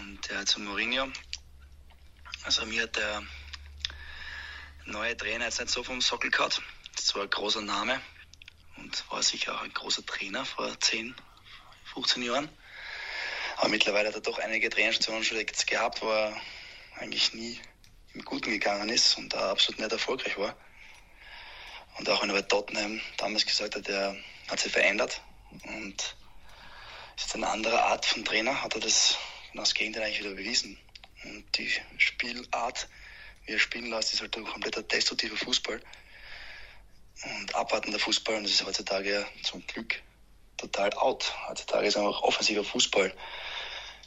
Und 0.00 0.26
ja, 0.28 0.44
zu 0.44 0.60
Mourinho. 0.60 1.06
Also 2.42 2.66
mir 2.66 2.82
hat 2.82 2.96
der 2.96 3.22
neue 4.84 5.16
Trainer 5.16 5.44
jetzt 5.44 5.60
nicht 5.60 5.70
so 5.70 5.84
vom 5.84 6.00
Sockel 6.00 6.32
gehabt. 6.32 6.60
Das 6.96 7.14
war 7.14 7.22
ein 7.22 7.30
großer 7.30 7.62
Name 7.62 8.00
und 8.76 9.08
war 9.12 9.22
sicher 9.22 9.54
auch 9.54 9.62
ein 9.62 9.72
großer 9.72 10.04
Trainer 10.04 10.44
vor 10.44 10.78
10, 10.80 11.14
15 11.94 12.24
Jahren. 12.24 12.48
Aber 13.58 13.68
mittlerweile 13.68 14.08
hat 14.08 14.16
er 14.16 14.22
doch 14.22 14.40
einige 14.40 14.70
Trainerstationen 14.70 15.22
schon 15.22 15.38
gehabt, 15.66 16.02
wo 16.02 16.10
er 16.10 16.36
eigentlich 16.96 17.32
nie 17.32 17.60
im 18.12 18.24
Guten 18.24 18.50
gegangen 18.50 18.88
ist 18.88 19.16
und 19.18 19.32
da 19.32 19.52
absolut 19.52 19.78
nicht 19.78 19.92
erfolgreich 19.92 20.36
war. 20.36 20.56
Und 22.00 22.08
auch 22.08 22.22
wenn 22.22 22.30
er 22.30 22.36
bei 22.36 22.40
Tottenham 22.42 22.98
damals 23.18 23.44
gesagt 23.44 23.76
hat, 23.76 23.86
er 23.86 24.16
hat 24.48 24.58
sich 24.58 24.72
verändert 24.72 25.20
und 25.64 26.16
ist 27.14 27.24
jetzt 27.24 27.34
eine 27.34 27.46
andere 27.46 27.82
Art 27.82 28.06
von 28.06 28.24
Trainer, 28.24 28.62
hat 28.62 28.74
er 28.74 28.80
das 28.80 29.18
genau 29.50 29.64
das 29.64 29.74
Gegenteil 29.74 30.04
eigentlich 30.04 30.20
wieder 30.20 30.30
bewiesen. 30.30 30.78
Und 31.24 31.44
die 31.58 31.70
Spielart, 31.98 32.88
wie 33.44 33.52
er 33.52 33.58
spielen 33.58 33.90
lässt, 33.90 34.14
ist 34.14 34.22
halt 34.22 34.34
ein 34.34 34.46
kompletter 34.46 34.82
destruktiver 34.82 35.36
Fußball 35.36 35.78
und 37.22 37.54
abwartender 37.54 37.98
Fußball. 37.98 38.36
Und 38.36 38.44
das 38.44 38.52
ist 38.52 38.64
heutzutage 38.64 39.26
zum 39.42 39.66
Glück 39.66 40.00
total 40.56 40.94
out. 40.94 41.34
Heutzutage 41.48 41.86
ist 41.86 41.98
einfach 41.98 42.22
offensiver 42.22 42.64
Fußball 42.64 43.14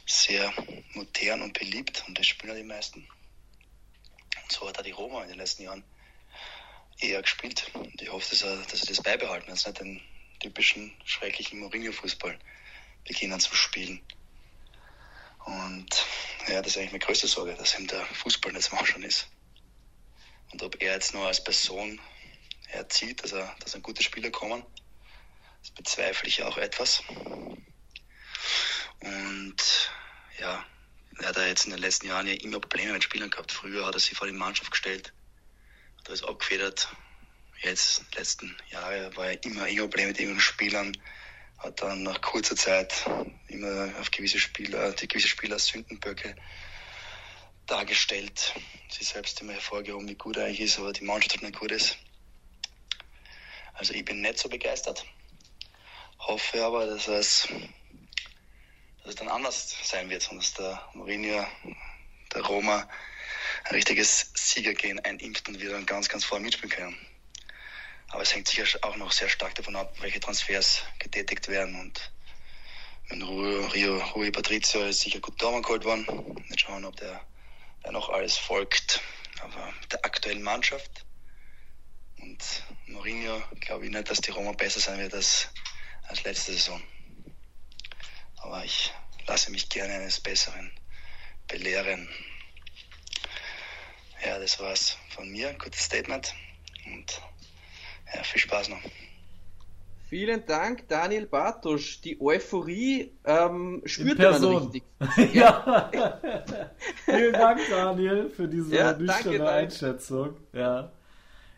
sehr 0.04 0.52
modern 0.94 1.42
und 1.42 1.56
beliebt 1.56 2.02
und 2.08 2.18
das 2.18 2.26
spielen 2.26 2.54
ja 2.54 2.58
die 2.58 2.66
meisten. 2.66 3.06
Und 4.42 4.50
so 4.50 4.66
hat 4.66 4.78
er 4.78 4.82
die 4.82 4.90
Roma 4.90 5.22
in 5.22 5.28
den 5.28 5.38
letzten 5.38 5.62
Jahren 5.62 5.84
eher 6.98 7.22
gespielt. 7.22 7.70
Und 7.74 8.00
ich 8.00 8.10
hoffe, 8.10 8.28
dass 8.30 8.42
er, 8.42 8.56
dass 8.56 8.82
er 8.82 8.88
das 8.88 9.02
beibehalten, 9.02 9.50
jetzt 9.50 9.66
nicht 9.66 9.80
den 9.80 10.00
typischen 10.40 10.92
schrecklichen 11.04 11.60
Mourinho-Fußball 11.60 12.38
beginnen 13.06 13.40
zu 13.40 13.54
spielen. 13.54 14.00
Und 15.44 15.88
ja, 16.48 16.62
das 16.62 16.72
ist 16.72 16.78
eigentlich 16.78 16.92
meine 16.92 17.04
größte 17.04 17.26
Sorge, 17.26 17.54
dass 17.54 17.78
ihm 17.78 17.86
der 17.86 18.04
Fußball 18.06 18.52
nicht 18.52 18.64
zum 18.64 18.78
Anschauen 18.78 19.02
ist. 19.02 19.28
Und 20.52 20.62
ob 20.62 20.80
er 20.80 20.92
jetzt 20.94 21.14
nur 21.14 21.26
als 21.26 21.42
Person 21.42 22.00
erzieht, 22.68 23.22
dass, 23.22 23.32
er, 23.32 23.54
dass 23.60 23.74
ein 23.74 23.82
gute 23.82 24.02
Spieler 24.02 24.30
kommen, 24.30 24.64
das 25.60 25.70
bezweifle 25.70 26.28
ich 26.28 26.42
auch 26.42 26.56
etwas. 26.56 27.02
Und 29.00 29.56
ja, 30.38 30.64
er 31.20 31.28
hat 31.28 31.36
jetzt 31.36 31.66
in 31.66 31.72
den 31.72 31.80
letzten 31.80 32.06
Jahren 32.06 32.26
ja 32.26 32.34
immer 32.34 32.60
Probleme 32.60 32.92
mit 32.92 33.04
Spielern 33.04 33.30
gehabt. 33.30 33.52
Früher 33.52 33.86
hat 33.86 33.94
er 33.94 34.00
sich 34.00 34.16
vor 34.16 34.26
die 34.26 34.32
Mannschaft 34.32 34.70
gestellt 34.70 35.12
da 36.04 36.12
ist 36.12 36.24
abgefedert. 36.24 36.88
Jetzt, 37.62 38.04
letzten 38.14 38.54
Jahre, 38.70 39.16
war 39.16 39.26
er 39.28 39.44
immer 39.44 39.64
ein 39.64 39.76
Problem 39.76 40.08
mit 40.08 40.18
irgendwelchen 40.18 40.40
Spielern. 40.40 40.96
Hat 41.58 41.80
dann 41.80 42.02
nach 42.02 42.20
kurzer 42.20 42.56
Zeit 42.56 43.06
immer 43.48 43.90
auf 43.98 44.10
gewisse 44.10 44.38
Spieler, 44.38 44.92
die 44.92 45.08
gewisse 45.08 45.28
Spieler 45.28 45.54
als 45.54 45.66
Sündenböcke 45.66 46.36
dargestellt. 47.66 48.54
Sie 48.90 49.04
selbst 49.04 49.40
immer 49.40 49.54
hervorgehoben, 49.54 50.08
wie 50.08 50.14
gut 50.14 50.36
er 50.36 50.44
eigentlich 50.44 50.60
ist, 50.60 50.78
aber 50.78 50.92
die 50.92 51.04
Mannschaft 51.04 51.40
nicht 51.40 51.58
gut 51.58 51.72
ist. 51.72 51.96
Also 53.72 53.94
ich 53.94 54.04
bin 54.04 54.20
nicht 54.20 54.38
so 54.38 54.50
begeistert. 54.50 55.06
Hoffe 56.18 56.62
aber, 56.62 56.86
dass 56.86 57.08
es, 57.08 57.48
dass 59.02 59.10
es 59.10 59.14
dann 59.14 59.28
anders 59.28 59.74
sein 59.82 60.10
wird 60.10 60.30
und 60.30 60.38
dass 60.38 60.52
der 60.52 60.86
Mourinho, 60.92 61.46
der 62.34 62.42
Roma, 62.42 62.88
richtiges 63.72 64.30
Siegergehen 64.34 65.00
einimpft 65.00 65.48
und 65.48 65.60
wir 65.60 65.70
dann 65.70 65.86
ganz, 65.86 66.08
ganz 66.08 66.24
vorne 66.24 66.44
mitspielen 66.44 66.70
können. 66.70 66.96
Aber 68.08 68.22
es 68.22 68.34
hängt 68.34 68.48
sicher 68.48 68.66
auch 68.82 68.96
noch 68.96 69.12
sehr 69.12 69.28
stark 69.28 69.54
davon 69.54 69.76
ab, 69.76 69.96
welche 70.00 70.20
Transfers 70.20 70.82
getätigt 70.98 71.48
werden. 71.48 71.78
Und 71.80 72.12
mit 73.10 73.22
Rui, 73.26 73.66
Rio, 73.66 73.98
Rui 74.14 74.30
Patricio 74.30 74.84
ist 74.84 75.00
sicher 75.00 75.20
gut 75.20 75.40
Daumen 75.42 75.62
geholt 75.62 75.84
worden. 75.84 76.06
Nicht 76.48 76.60
schauen, 76.60 76.84
ob 76.84 76.96
der, 76.96 77.20
der 77.82 77.92
noch 77.92 78.08
alles 78.10 78.36
folgt. 78.36 79.00
Aber 79.40 79.72
mit 79.80 79.92
der 79.92 80.04
aktuellen 80.04 80.42
Mannschaft 80.42 81.04
und 82.24 82.64
Mourinho 82.86 83.42
glaube 83.60 83.84
ich 83.84 83.90
nicht, 83.90 84.10
dass 84.10 84.20
die 84.20 84.30
Roma 84.30 84.52
besser 84.52 84.80
sein 84.80 84.98
wird 84.98 85.14
als, 85.14 85.48
als 86.08 86.22
letzte 86.24 86.52
Saison. 86.52 86.82
Aber 88.38 88.64
ich 88.64 88.92
lasse 89.26 89.50
mich 89.50 89.68
gerne 89.68 89.94
eines 89.94 90.20
Besseren 90.20 90.70
belehren. 91.46 92.08
Ja, 94.24 94.38
das 94.38 94.58
war's 94.58 94.96
von 95.10 95.30
mir. 95.30 95.48
Ein 95.48 95.58
gutes 95.58 95.80
Statement 95.84 96.32
und 96.86 97.20
ja, 98.14 98.22
viel 98.22 98.40
Spaß 98.40 98.68
noch. 98.70 98.80
Vielen 100.08 100.46
Dank, 100.46 100.86
Daniel 100.88 101.26
Bartosch. 101.26 102.00
Die 102.00 102.20
Euphorie 102.20 103.12
ähm, 103.24 103.82
spürt 103.84 104.18
man 104.18 104.44
richtig. 104.44 104.84
ja. 105.34 105.90
Vielen 107.04 107.32
Dank, 107.32 107.60
Daniel, 107.68 108.30
für 108.30 108.46
diese 108.46 108.76
ja, 108.76 108.92
nüchterne 108.92 109.48
Einschätzung. 109.48 110.36
Ja. 110.52 110.92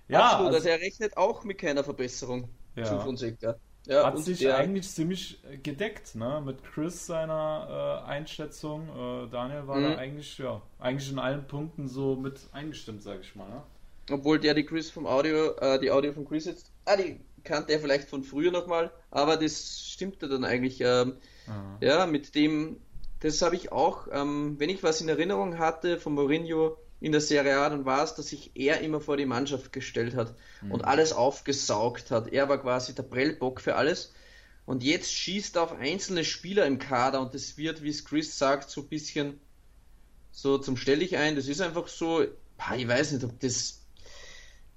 Ja, 0.08 0.20
Absolut, 0.20 0.54
also, 0.54 0.56
also 0.56 0.68
er 0.68 0.80
rechnet 0.80 1.16
auch 1.16 1.44
mit 1.44 1.58
keiner 1.58 1.82
Verbesserung 1.84 2.48
ja. 2.76 2.84
zu 2.84 3.00
Fonseca. 3.00 3.56
Ja, 3.86 4.06
hat 4.06 4.18
sich 4.18 4.40
der, 4.40 4.56
eigentlich 4.56 4.88
ziemlich 4.88 5.38
äh, 5.44 5.58
gedeckt, 5.58 6.16
ne? 6.16 6.42
Mit 6.44 6.64
Chris 6.64 7.06
seiner 7.06 8.02
äh, 8.04 8.08
Einschätzung. 8.08 8.88
Äh, 8.88 9.30
Daniel 9.30 9.66
war 9.66 9.76
mhm. 9.76 9.84
da 9.84 9.96
eigentlich, 9.96 10.38
ja, 10.38 10.60
eigentlich 10.78 11.10
in 11.10 11.18
allen 11.18 11.46
Punkten 11.46 11.88
so 11.88 12.16
mit 12.16 12.40
eingestimmt, 12.52 13.02
sag 13.02 13.20
ich 13.20 13.34
mal, 13.36 13.48
ne? 13.48 13.62
Obwohl 14.10 14.38
der 14.38 14.54
die 14.54 14.64
Chris 14.64 14.90
vom 14.90 15.06
Audio, 15.06 15.52
äh, 15.56 15.78
die 15.78 15.90
Audio 15.90 16.12
von 16.12 16.26
Chris 16.26 16.46
jetzt, 16.46 16.70
ah, 16.84 16.96
die 16.96 17.20
kannte 17.44 17.72
er 17.72 17.80
vielleicht 17.80 18.08
von 18.08 18.22
früher 18.22 18.50
nochmal, 18.50 18.90
aber 19.10 19.36
das 19.36 19.88
stimmte 19.88 20.28
dann 20.28 20.44
eigentlich, 20.44 20.80
ähm, 20.80 21.16
mhm. 21.46 21.76
ja, 21.80 22.06
mit 22.06 22.34
dem, 22.34 22.80
das 23.20 23.40
habe 23.42 23.56
ich 23.56 23.72
auch, 23.72 24.08
ähm, 24.10 24.56
wenn 24.58 24.68
ich 24.68 24.82
was 24.82 25.00
in 25.00 25.08
Erinnerung 25.08 25.58
hatte 25.58 25.98
von 25.98 26.14
Mourinho, 26.14 26.76
in 27.06 27.12
der 27.12 27.20
Serie 27.20 27.56
A, 27.58 27.70
dann 27.70 27.84
war 27.84 28.02
es, 28.02 28.16
dass 28.16 28.26
sich 28.26 28.50
er 28.56 28.80
immer 28.80 29.00
vor 29.00 29.16
die 29.16 29.26
Mannschaft 29.26 29.72
gestellt 29.72 30.16
hat 30.16 30.34
mhm. 30.60 30.72
und 30.72 30.84
alles 30.84 31.12
aufgesaugt 31.12 32.10
hat. 32.10 32.32
Er 32.32 32.48
war 32.48 32.60
quasi 32.60 32.96
der 32.96 33.04
Prellbock 33.04 33.60
für 33.60 33.76
alles. 33.76 34.12
Und 34.64 34.82
jetzt 34.82 35.12
schießt 35.12 35.54
er 35.54 35.62
auf 35.62 35.78
einzelne 35.78 36.24
Spieler 36.24 36.66
im 36.66 36.80
Kader 36.80 37.20
und 37.20 37.32
das 37.32 37.56
wird, 37.56 37.84
wie 37.84 37.90
es 37.90 38.04
Chris 38.04 38.36
sagt, 38.36 38.70
so 38.70 38.80
ein 38.80 38.88
bisschen 38.88 39.38
so 40.32 40.58
zum 40.58 40.76
Stell 40.76 40.98
dich 40.98 41.16
ein. 41.16 41.36
Das 41.36 41.46
ist 41.46 41.60
einfach 41.60 41.86
so, 41.86 42.22
ich 42.76 42.88
weiß 42.88 43.12
nicht, 43.12 43.24
ob 43.24 43.38
das 43.38 43.84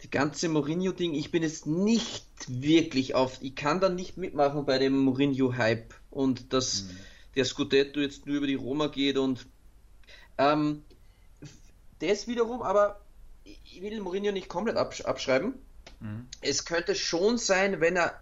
die 0.03 0.11
ganze 0.11 0.49
Mourinho-Ding, 0.49 1.15
ich 1.15 1.31
bin 1.31 1.41
jetzt 1.41 1.65
nicht 1.65 2.27
wirklich 2.47 3.15
auf, 3.15 3.39
ich 3.41 3.55
kann 3.55 3.81
da 3.81 3.89
nicht 3.89 4.17
mitmachen 4.17 4.67
bei 4.67 4.77
dem 4.77 4.95
Mourinho-Hype 4.99 5.95
und 6.11 6.53
dass 6.53 6.83
mhm. 6.83 6.97
der 7.37 7.45
Scudetto 7.45 7.99
jetzt 7.99 8.27
nur 8.27 8.37
über 8.37 8.47
die 8.47 8.53
Roma 8.53 8.85
geht 8.85 9.17
und 9.17 9.47
ähm, 10.37 10.83
das 11.99 12.27
wiederum, 12.27 12.61
aber 12.61 12.99
ich 13.43 13.81
will 13.81 13.99
Mourinho 14.01 14.31
nicht 14.31 14.49
komplett 14.49 14.77
absch 14.77 15.01
abschreiben. 15.01 15.53
Mhm. 15.99 16.27
Es 16.41 16.65
könnte 16.65 16.95
schon 16.95 17.37
sein, 17.37 17.81
wenn 17.81 17.95
er 17.95 18.19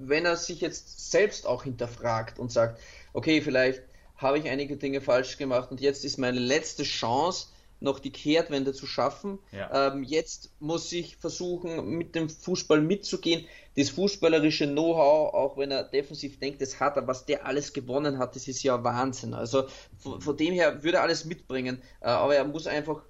wenn 0.00 0.24
er 0.24 0.36
sich 0.36 0.62
jetzt 0.62 1.10
selbst 1.10 1.46
auch 1.46 1.64
hinterfragt 1.64 2.38
und 2.38 2.50
sagt, 2.50 2.80
okay, 3.12 3.42
vielleicht 3.42 3.82
habe 4.16 4.38
ich 4.38 4.48
einige 4.48 4.76
Dinge 4.76 5.00
falsch 5.00 5.36
gemacht 5.36 5.70
und 5.70 5.80
jetzt 5.80 6.04
ist 6.04 6.18
meine 6.18 6.38
letzte 6.38 6.84
Chance, 6.84 7.48
noch 7.80 7.98
die 7.98 8.12
Kehrtwende 8.12 8.72
zu 8.72 8.86
schaffen. 8.86 9.38
Ja. 9.52 9.88
Ähm, 9.88 10.04
jetzt 10.04 10.52
muss 10.60 10.92
ich 10.92 11.16
versuchen, 11.16 11.96
mit 11.96 12.14
dem 12.14 12.28
Fußball 12.28 12.80
mitzugehen. 12.80 13.46
Das 13.76 13.90
fußballerische 13.90 14.66
Know-how, 14.68 15.32
auch 15.34 15.56
wenn 15.56 15.70
er 15.70 15.84
defensiv 15.84 16.38
denkt, 16.38 16.60
das 16.60 16.78
hat 16.78 16.96
er, 16.96 17.06
was 17.06 17.24
der 17.24 17.46
alles 17.46 17.72
gewonnen 17.72 18.18
hat, 18.18 18.36
das 18.36 18.48
ist 18.48 18.62
ja 18.62 18.82
Wahnsinn. 18.84 19.32
Also 19.34 19.64
von, 19.98 20.20
von 20.20 20.36
dem 20.36 20.52
her 20.52 20.82
würde 20.82 20.98
er 20.98 21.02
alles 21.02 21.24
mitbringen, 21.24 21.80
äh, 22.00 22.06
aber 22.08 22.36
er 22.36 22.44
muss 22.44 22.66
einfach 22.66 23.02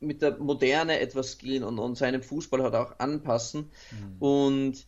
mit 0.00 0.22
der 0.22 0.36
Moderne 0.38 1.00
etwas 1.00 1.38
gehen 1.38 1.64
und, 1.64 1.78
und 1.78 1.96
seinen 1.96 2.22
Fußball 2.22 2.62
halt 2.62 2.74
auch 2.74 2.98
anpassen. 2.98 3.70
Mhm. 3.90 4.16
Und 4.22 4.86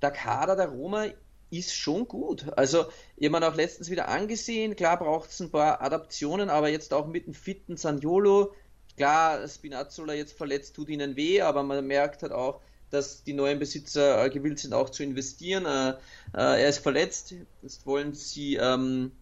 der 0.00 0.10
Kader 0.10 0.56
der 0.56 0.68
Roma 0.68 1.06
ist 1.52 1.74
schon 1.74 2.08
gut. 2.08 2.46
Also, 2.56 2.86
ich 3.16 3.30
habe 3.30 3.46
auch 3.46 3.54
letztens 3.54 3.90
wieder 3.90 4.08
angesehen, 4.08 4.74
klar 4.74 4.98
braucht 4.98 5.30
es 5.30 5.40
ein 5.40 5.50
paar 5.50 5.82
Adaptionen, 5.82 6.48
aber 6.48 6.70
jetzt 6.70 6.94
auch 6.94 7.06
mit 7.06 7.26
dem 7.26 7.34
fitten 7.34 7.76
Saniolo, 7.76 8.54
klar, 8.96 9.46
Spinazzola 9.48 10.14
jetzt 10.14 10.36
verletzt, 10.36 10.76
tut 10.76 10.88
ihnen 10.88 11.16
weh, 11.16 11.40
aber 11.40 11.62
man 11.62 11.86
merkt 11.86 12.22
halt 12.22 12.32
auch, 12.32 12.60
dass 12.90 13.24
die 13.24 13.32
neuen 13.32 13.58
Besitzer 13.58 14.24
äh, 14.24 14.30
gewillt 14.30 14.58
sind, 14.58 14.74
auch 14.74 14.90
zu 14.90 15.02
investieren. 15.02 15.64
Äh, 15.64 15.90
äh, 16.34 16.62
er 16.62 16.68
ist 16.68 16.78
verletzt, 16.78 17.34
jetzt 17.62 17.86
wollen 17.86 18.12
sie 18.12 18.56
ähm, 18.56 19.12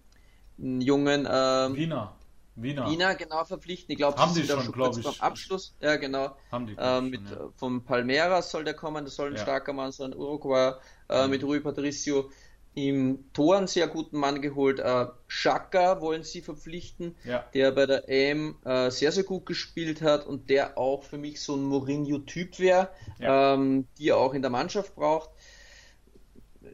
einen 0.58 0.80
jungen 0.80 1.26
ähm, 1.30 1.76
Wiener. 1.76 2.16
Wiener. 2.56 2.90
Wiener 2.90 3.14
genau 3.14 3.44
verpflichten. 3.44 3.92
Ich 3.92 3.98
glaube, 3.98 4.18
haben 4.18 4.34
sie 4.34 4.44
schon, 4.44 4.70
glaube 4.72 4.98
ich. 4.98 5.06
Vom 5.06 5.14
Abschluss. 5.20 5.74
Ja, 5.80 5.96
genau. 5.96 6.36
Haben 6.50 6.66
die 6.66 6.76
ähm, 6.78 7.10
mit, 7.10 7.28
schon, 7.28 7.38
ja. 7.38 7.48
Vom 7.56 7.84
Palmeiras 7.84 8.50
soll 8.50 8.64
der 8.64 8.74
kommen, 8.74 9.04
das 9.04 9.14
soll 9.14 9.28
ein 9.28 9.36
ja. 9.36 9.42
starker 9.42 9.72
Mann 9.72 9.92
sein. 9.92 10.14
Uruguay 10.14 10.74
äh, 11.08 11.24
mhm. 11.24 11.30
mit 11.30 11.44
Rui 11.44 11.60
Patricio 11.60 12.30
im 12.74 13.24
Tor 13.32 13.56
einen 13.56 13.66
sehr 13.66 13.88
guten 13.88 14.18
Mann 14.18 14.40
geholt. 14.40 14.78
Äh, 14.78 15.06
Xhaka 15.28 16.00
wollen 16.00 16.22
sie 16.22 16.40
verpflichten, 16.40 17.16
ja. 17.24 17.44
der 17.52 17.72
bei 17.72 17.86
der 17.86 18.08
EM 18.08 18.56
äh, 18.64 18.90
sehr, 18.90 19.12
sehr 19.12 19.24
gut 19.24 19.46
gespielt 19.46 20.02
hat 20.02 20.26
und 20.26 20.50
der 20.50 20.78
auch 20.78 21.02
für 21.02 21.18
mich 21.18 21.40
so 21.40 21.56
ein 21.56 21.62
Mourinho-Typ 21.62 22.58
wäre, 22.58 22.90
ja. 23.18 23.54
ähm, 23.54 23.86
die 23.98 24.10
er 24.10 24.18
auch 24.18 24.34
in 24.34 24.42
der 24.42 24.50
Mannschaft 24.50 24.94
braucht. 24.94 25.30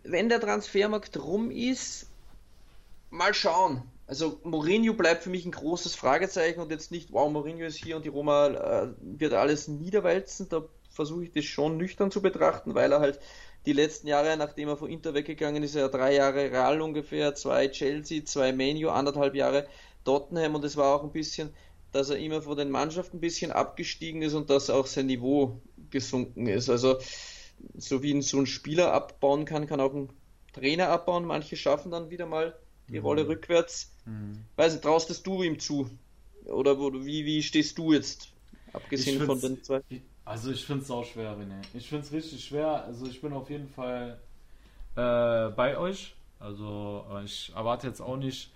Wenn 0.02 0.28
der 0.28 0.40
Transfermarkt 0.40 1.16
rum 1.18 1.50
ist, 1.50 2.08
mal 3.10 3.32
schauen. 3.32 3.82
Also 4.06 4.38
Mourinho 4.44 4.92
bleibt 4.92 5.24
für 5.24 5.30
mich 5.30 5.44
ein 5.44 5.50
großes 5.50 5.96
Fragezeichen 5.96 6.60
und 6.60 6.70
jetzt 6.70 6.92
nicht, 6.92 7.12
wow, 7.12 7.30
Mourinho 7.30 7.64
ist 7.64 7.76
hier 7.76 7.96
und 7.96 8.04
die 8.04 8.10
Roma 8.10 8.46
äh, 8.48 8.88
wird 9.00 9.32
alles 9.32 9.66
niederwälzen. 9.66 10.48
Da 10.48 10.62
versuche 10.90 11.24
ich 11.24 11.32
das 11.32 11.44
schon 11.44 11.76
nüchtern 11.76 12.10
zu 12.10 12.22
betrachten, 12.22 12.74
weil 12.74 12.92
er 12.92 13.00
halt 13.00 13.18
die 13.66 13.72
letzten 13.72 14.06
Jahre, 14.06 14.36
nachdem 14.36 14.68
er 14.68 14.76
von 14.76 14.90
Inter 14.90 15.12
weggegangen 15.12 15.62
ist, 15.62 15.74
er 15.74 15.88
drei 15.88 16.14
Jahre 16.14 16.50
Real 16.50 16.80
ungefähr, 16.80 17.34
zwei 17.34 17.68
Chelsea, 17.68 18.24
zwei 18.24 18.52
Menu, 18.52 18.88
anderthalb 18.88 19.34
Jahre 19.34 19.66
Tottenham 20.04 20.54
und 20.54 20.64
es 20.64 20.76
war 20.76 20.94
auch 20.94 21.02
ein 21.02 21.10
bisschen, 21.10 21.50
dass 21.92 22.10
er 22.10 22.18
immer 22.18 22.42
von 22.42 22.56
den 22.56 22.70
Mannschaften 22.70 23.16
ein 23.16 23.20
bisschen 23.20 23.50
abgestiegen 23.50 24.22
ist 24.22 24.34
und 24.34 24.50
dass 24.50 24.70
auch 24.70 24.86
sein 24.86 25.06
Niveau 25.06 25.60
gesunken 25.90 26.46
ist. 26.46 26.70
Also 26.70 26.98
so 27.76 28.02
wie 28.02 28.20
so 28.22 28.38
ein 28.38 28.46
Spieler 28.46 28.92
abbauen 28.92 29.44
kann, 29.44 29.66
kann 29.66 29.80
auch 29.80 29.94
ein 29.94 30.10
Trainer 30.52 30.88
abbauen. 30.88 31.24
Manche 31.24 31.56
schaffen 31.56 31.90
dann 31.90 32.10
wieder 32.10 32.26
mal 32.26 32.54
die 32.88 33.00
mhm. 33.00 33.04
Rolle 33.04 33.28
rückwärts. 33.28 33.92
Mhm. 34.04 34.44
Weiß 34.56 34.72
nicht, 34.72 34.82
traust 34.82 35.26
du 35.26 35.42
ihm 35.42 35.58
zu? 35.58 35.90
Oder 36.44 36.78
wie, 36.78 37.24
wie 37.24 37.42
stehst 37.42 37.76
du 37.78 37.92
jetzt, 37.92 38.28
abgesehen 38.72 39.24
von 39.26 39.40
den 39.40 39.62
zwei? 39.64 39.80
Also 40.26 40.50
ich 40.50 40.66
finde 40.66 40.82
es 40.82 40.90
auch 40.90 41.04
schwer, 41.04 41.34
René. 41.38 41.62
Ich 41.72 41.88
finde 41.88 42.04
es 42.04 42.12
richtig 42.12 42.44
schwer. 42.44 42.84
Also 42.84 43.06
ich 43.06 43.22
bin 43.22 43.32
auf 43.32 43.48
jeden 43.48 43.68
Fall 43.68 44.20
äh, 44.94 45.48
bei 45.50 45.78
euch. 45.78 46.14
Also 46.38 47.06
äh, 47.14 47.24
ich 47.24 47.52
erwarte 47.56 47.86
jetzt 47.86 48.02
auch 48.02 48.18
nicht 48.18 48.52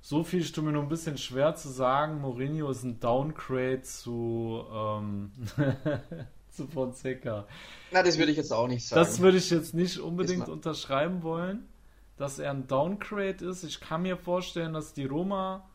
so 0.00 0.22
viel. 0.22 0.42
Ich 0.42 0.52
tue 0.52 0.62
mir 0.62 0.70
nur 0.70 0.82
ein 0.82 0.88
bisschen 0.88 1.18
schwer 1.18 1.56
zu 1.56 1.68
sagen, 1.68 2.20
Mourinho 2.20 2.70
ist 2.70 2.84
ein 2.84 3.00
Downgrade 3.00 3.82
zu, 3.82 4.64
ähm, 4.72 5.32
zu 6.50 6.68
Fonseca. 6.68 7.48
Na, 7.90 8.04
das 8.04 8.16
würde 8.16 8.30
ich 8.30 8.36
jetzt 8.36 8.52
auch 8.52 8.68
nicht 8.68 8.86
sagen. 8.86 9.00
Das 9.00 9.18
würde 9.20 9.38
ich 9.38 9.50
jetzt 9.50 9.74
nicht 9.74 9.98
unbedingt 9.98 10.48
unterschreiben 10.48 11.24
wollen 11.24 11.66
dass 12.16 12.38
er 12.38 12.50
ein 12.50 12.66
Downgrade 12.66 13.44
ist. 13.44 13.64
Ich 13.64 13.80
kann 13.80 14.02
mir 14.02 14.16
vorstellen, 14.16 14.72
dass 14.72 14.92
die 14.92 15.04
Roma 15.04 15.68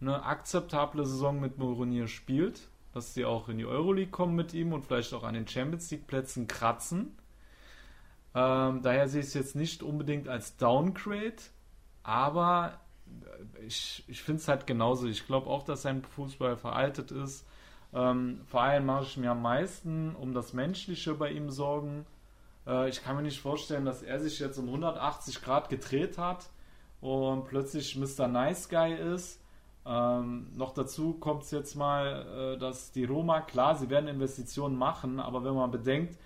eine 0.00 0.24
akzeptable 0.24 1.04
Saison 1.04 1.40
mit 1.40 1.58
Mourinho 1.58 2.06
spielt, 2.06 2.68
dass 2.92 3.14
sie 3.14 3.24
auch 3.24 3.48
in 3.48 3.58
die 3.58 3.66
Euroleague 3.66 4.10
kommen 4.10 4.34
mit 4.34 4.54
ihm 4.54 4.72
und 4.72 4.84
vielleicht 4.84 5.14
auch 5.14 5.22
an 5.22 5.34
den 5.34 5.46
Champions 5.46 5.90
League 5.90 6.06
Plätzen 6.06 6.46
kratzen. 6.46 7.16
Ähm, 8.34 8.82
daher 8.82 9.08
sehe 9.08 9.20
ich 9.20 9.28
es 9.28 9.34
jetzt 9.34 9.56
nicht 9.56 9.82
unbedingt 9.82 10.28
als 10.28 10.56
Downgrade, 10.56 11.36
aber 12.02 12.80
ich, 13.66 14.04
ich 14.06 14.22
finde 14.22 14.40
es 14.40 14.48
halt 14.48 14.66
genauso. 14.66 15.06
Ich 15.06 15.26
glaube 15.26 15.48
auch, 15.48 15.64
dass 15.64 15.82
sein 15.82 16.02
Fußball 16.02 16.56
veraltet 16.56 17.10
ist. 17.10 17.46
Ähm, 17.92 18.42
vor 18.46 18.62
allem 18.62 18.86
mache 18.86 19.04
ich 19.04 19.16
mir 19.16 19.32
am 19.32 19.42
meisten 19.42 20.14
um 20.14 20.32
das 20.32 20.52
Menschliche 20.52 21.14
bei 21.14 21.30
ihm 21.30 21.50
Sorgen. 21.50 22.06
Äh, 22.66 22.88
ich 22.88 23.02
kann 23.02 23.16
mir 23.16 23.22
nicht 23.22 23.40
vorstellen, 23.40 23.84
dass 23.84 24.02
er 24.02 24.20
sich 24.20 24.38
jetzt 24.38 24.58
um 24.58 24.66
180 24.66 25.42
Grad 25.42 25.68
gedreht 25.68 26.18
hat 26.18 26.50
und 27.00 27.46
plötzlich 27.46 27.96
Mr. 27.96 28.28
Nice 28.28 28.68
Guy 28.68 28.94
ist. 28.94 29.40
Ähm, 29.90 30.46
noch 30.54 30.72
dazu 30.72 31.14
kommt 31.14 31.42
es 31.42 31.50
jetzt 31.50 31.74
mal, 31.74 32.54
äh, 32.54 32.58
dass 32.58 32.92
die 32.92 33.04
Roma, 33.04 33.40
klar, 33.40 33.74
sie 33.74 33.90
werden 33.90 34.08
Investitionen 34.08 34.76
machen, 34.76 35.18
aber 35.18 35.42
wenn 35.42 35.54
man 35.54 35.72
bedenkt, 35.72 36.16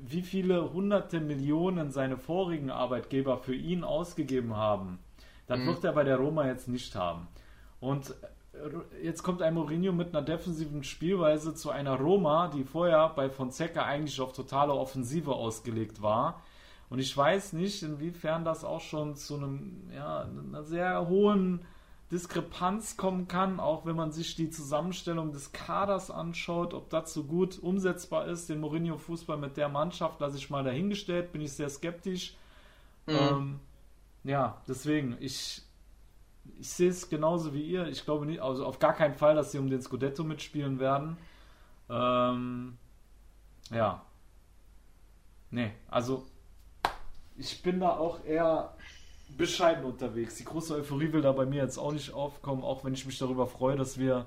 wie 0.00 0.22
viele 0.22 0.72
hunderte 0.72 1.18
Millionen 1.18 1.90
seine 1.90 2.16
vorigen 2.16 2.70
Arbeitgeber 2.70 3.38
für 3.38 3.56
ihn 3.56 3.82
ausgegeben 3.82 4.56
haben, 4.56 5.00
dann 5.48 5.62
mhm. 5.62 5.66
wird 5.66 5.84
er 5.84 5.92
bei 5.94 6.04
der 6.04 6.18
Roma 6.18 6.46
jetzt 6.46 6.68
nicht 6.68 6.94
haben. 6.94 7.26
Und 7.80 8.14
jetzt 9.02 9.24
kommt 9.24 9.42
ein 9.42 9.54
Mourinho 9.54 9.92
mit 9.92 10.14
einer 10.14 10.24
defensiven 10.24 10.84
Spielweise 10.84 11.54
zu 11.54 11.70
einer 11.70 11.98
Roma, 11.98 12.48
die 12.48 12.62
vorher 12.62 13.08
bei 13.08 13.28
Fonseca 13.28 13.82
eigentlich 13.84 14.20
auf 14.20 14.32
totale 14.32 14.72
Offensive 14.72 15.32
ausgelegt 15.32 16.02
war. 16.02 16.40
Und 16.88 17.00
ich 17.00 17.16
weiß 17.16 17.52
nicht, 17.54 17.82
inwiefern 17.82 18.44
das 18.44 18.64
auch 18.64 18.80
schon 18.80 19.16
zu 19.16 19.36
einem, 19.36 19.90
ja, 19.92 20.22
einer 20.22 20.62
sehr 20.62 21.08
hohen 21.08 21.66
Diskrepanz 22.12 22.96
kommen 22.96 23.26
kann, 23.26 23.58
auch 23.58 23.84
wenn 23.84 23.96
man 23.96 24.12
sich 24.12 24.36
die 24.36 24.50
Zusammenstellung 24.50 25.32
des 25.32 25.52
Kaders 25.52 26.10
anschaut, 26.10 26.72
ob 26.72 26.88
das 26.88 27.12
so 27.12 27.24
gut 27.24 27.58
umsetzbar 27.58 28.26
ist, 28.26 28.48
den 28.48 28.60
Mourinho-Fußball 28.60 29.36
mit 29.36 29.56
der 29.56 29.68
Mannschaft, 29.68 30.20
lasse 30.20 30.36
ich 30.36 30.48
mal 30.48 30.62
dahingestellt, 30.62 31.32
bin 31.32 31.40
ich 31.40 31.52
sehr 31.52 31.68
skeptisch. 31.68 32.36
Mhm. 33.06 33.14
Ähm, 33.14 33.60
ja, 34.22 34.60
deswegen, 34.68 35.16
ich, 35.18 35.62
ich 36.60 36.68
sehe 36.68 36.90
es 36.90 37.08
genauso 37.08 37.52
wie 37.54 37.62
ihr. 37.62 37.88
Ich 37.88 38.04
glaube 38.04 38.26
nicht, 38.26 38.40
also 38.40 38.64
auf 38.64 38.78
gar 38.78 38.92
keinen 38.92 39.14
Fall, 39.14 39.34
dass 39.34 39.50
sie 39.50 39.58
um 39.58 39.68
den 39.68 39.82
Scudetto 39.82 40.22
mitspielen 40.22 40.78
werden. 40.78 41.16
Ähm, 41.90 42.76
ja. 43.70 44.02
Nee, 45.50 45.72
also 45.88 46.24
ich 47.36 47.62
bin 47.62 47.80
da 47.80 47.90
auch 47.90 48.24
eher 48.24 48.75
bescheiden 49.28 49.84
unterwegs. 49.84 50.36
Die 50.36 50.44
große 50.44 50.74
Euphorie 50.74 51.12
will 51.12 51.22
da 51.22 51.32
bei 51.32 51.46
mir 51.46 51.62
jetzt 51.62 51.78
auch 51.78 51.92
nicht 51.92 52.12
aufkommen, 52.12 52.62
auch 52.62 52.84
wenn 52.84 52.94
ich 52.94 53.06
mich 53.06 53.18
darüber 53.18 53.46
freue, 53.46 53.76
dass 53.76 53.98
wir 53.98 54.26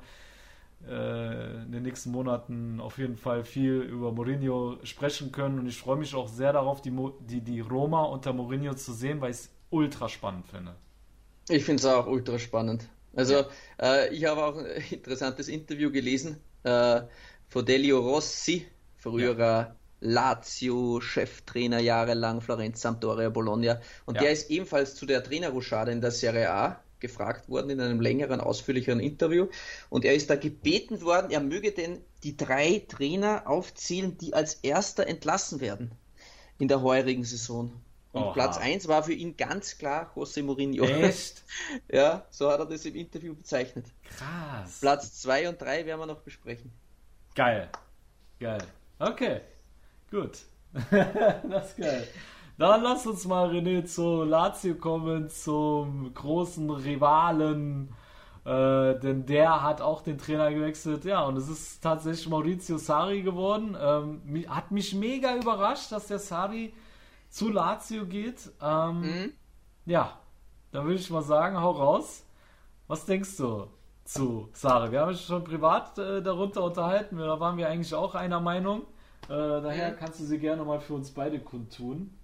äh, 0.87 1.63
in 1.63 1.71
den 1.71 1.83
nächsten 1.83 2.11
Monaten 2.11 2.79
auf 2.79 2.97
jeden 2.97 3.17
Fall 3.17 3.43
viel 3.43 3.81
über 3.81 4.11
Mourinho 4.11 4.77
sprechen 4.83 5.31
können. 5.31 5.59
Und 5.59 5.67
ich 5.67 5.77
freue 5.77 5.97
mich 5.97 6.15
auch 6.15 6.27
sehr 6.27 6.53
darauf, 6.53 6.81
die, 6.81 6.95
die, 7.21 7.41
die 7.41 7.59
Roma 7.59 8.03
unter 8.03 8.33
Mourinho 8.33 8.73
zu 8.73 8.93
sehen, 8.93 9.21
weil 9.21 9.31
ich 9.31 9.37
es 9.37 9.49
ultra 9.69 10.09
spannend 10.09 10.47
finde. 10.47 10.75
Ich 11.49 11.63
finde 11.65 11.81
es 11.81 11.85
auch 11.85 12.07
ultra 12.07 12.37
spannend. 12.39 12.87
Also 13.15 13.45
äh, 13.81 14.13
ich 14.13 14.25
habe 14.25 14.43
auch 14.43 14.57
ein 14.57 14.65
interessantes 14.91 15.47
Interview 15.47 15.91
gelesen 15.91 16.37
äh, 16.63 17.01
von 17.49 17.65
Delio 17.65 17.99
Rossi, 17.99 18.67
früherer 18.97 19.59
ja. 19.59 19.75
Lazio-Cheftrainer 20.01 21.79
jahrelang, 21.79 22.41
Florenz, 22.41 22.81
Sampdoria, 22.81 23.29
Bologna. 23.29 23.81
Und 24.05 24.15
ja. 24.15 24.21
der 24.21 24.31
ist 24.31 24.49
ebenfalls 24.49 24.95
zu 24.95 25.05
der 25.05 25.23
Trainerruschade 25.23 25.91
in 25.91 26.01
der 26.01 26.11
Serie 26.11 26.51
A 26.51 26.79
gefragt 26.99 27.49
worden 27.49 27.69
in 27.69 27.81
einem 27.81 28.01
längeren, 28.01 28.41
ausführlicheren 28.41 28.99
Interview. 28.99 29.47
Und 29.89 30.05
er 30.05 30.13
ist 30.13 30.29
da 30.29 30.35
gebeten 30.35 31.01
worden, 31.01 31.31
er 31.31 31.39
möge 31.39 31.71
denn 31.71 31.99
die 32.23 32.35
drei 32.35 32.83
Trainer 32.87 33.43
aufzählen, 33.45 34.17
die 34.17 34.33
als 34.33 34.55
erster 34.55 35.07
entlassen 35.07 35.61
werden 35.61 35.91
in 36.57 36.67
der 36.67 36.81
heurigen 36.81 37.23
Saison. 37.23 37.71
Und 38.11 38.23
Oha. 38.23 38.33
Platz 38.33 38.57
1 38.57 38.87
war 38.87 39.03
für 39.03 39.13
ihn 39.13 39.37
ganz 39.37 39.77
klar 39.77 40.11
José 40.15 40.43
Mourinho. 40.43 40.83
Echt? 40.83 41.43
ja, 41.91 42.25
so 42.31 42.49
hat 42.51 42.59
er 42.59 42.65
das 42.65 42.83
im 42.85 42.95
Interview 42.95 43.35
bezeichnet. 43.35 43.85
Krass. 44.03 44.79
Platz 44.81 45.21
2 45.21 45.49
und 45.49 45.61
3 45.61 45.85
werden 45.85 45.99
wir 45.99 46.07
noch 46.07 46.21
besprechen. 46.21 46.71
Geil. 47.35 47.69
Geil. 48.39 48.63
Okay, 48.97 49.41
gut. 50.09 50.39
das 51.49 51.69
ist 51.69 51.77
geil. 51.77 52.07
Dann 52.57 52.83
lass 52.83 53.07
uns 53.07 53.25
mal, 53.25 53.49
René, 53.49 53.85
zu 53.85 54.23
Lazio 54.23 54.75
kommen, 54.75 55.29
zum 55.29 56.13
großen 56.13 56.69
Rivalen. 56.69 57.95
Äh, 58.45 58.99
denn 58.99 59.25
der 59.25 59.61
hat 59.61 59.81
auch 59.81 60.01
den 60.01 60.17
Trainer 60.17 60.51
gewechselt. 60.51 61.05
Ja, 61.05 61.23
und 61.23 61.37
es 61.37 61.47
ist 61.49 61.81
tatsächlich 61.81 62.27
Maurizio 62.27 62.77
Sari 62.77 63.21
geworden. 63.21 63.77
Ähm, 63.79 64.45
hat 64.49 64.71
mich 64.71 64.93
mega 64.93 65.35
überrascht, 65.35 65.91
dass 65.91 66.07
der 66.07 66.19
Sari 66.19 66.73
zu 67.29 67.49
Lazio 67.49 68.05
geht. 68.05 68.51
Ähm, 68.61 69.01
mhm. 69.01 69.33
Ja, 69.85 70.19
dann 70.71 70.85
würde 70.85 70.99
ich 70.99 71.09
mal 71.09 71.21
sagen, 71.21 71.61
hau 71.61 71.71
raus. 71.71 72.25
Was 72.87 73.05
denkst 73.05 73.37
du 73.37 73.67
zu 74.03 74.49
Sari? 74.53 74.91
Wir 74.91 75.01
haben 75.01 75.09
uns 75.09 75.23
schon 75.23 75.43
privat 75.43 75.97
äh, 75.97 76.21
darunter 76.21 76.63
unterhalten. 76.63 77.17
Da 77.17 77.39
waren 77.39 77.57
wir 77.57 77.69
eigentlich 77.69 77.93
auch 77.93 78.15
einer 78.15 78.39
Meinung. 78.39 78.81
Äh, 79.25 79.61
daher 79.61 79.91
mhm. 79.91 79.97
kannst 79.97 80.19
du 80.19 80.25
sie 80.25 80.39
gerne 80.39 80.63
mal 80.63 80.79
für 80.79 80.93
uns 80.93 81.11
beide 81.11 81.39
kundtun. 81.39 82.17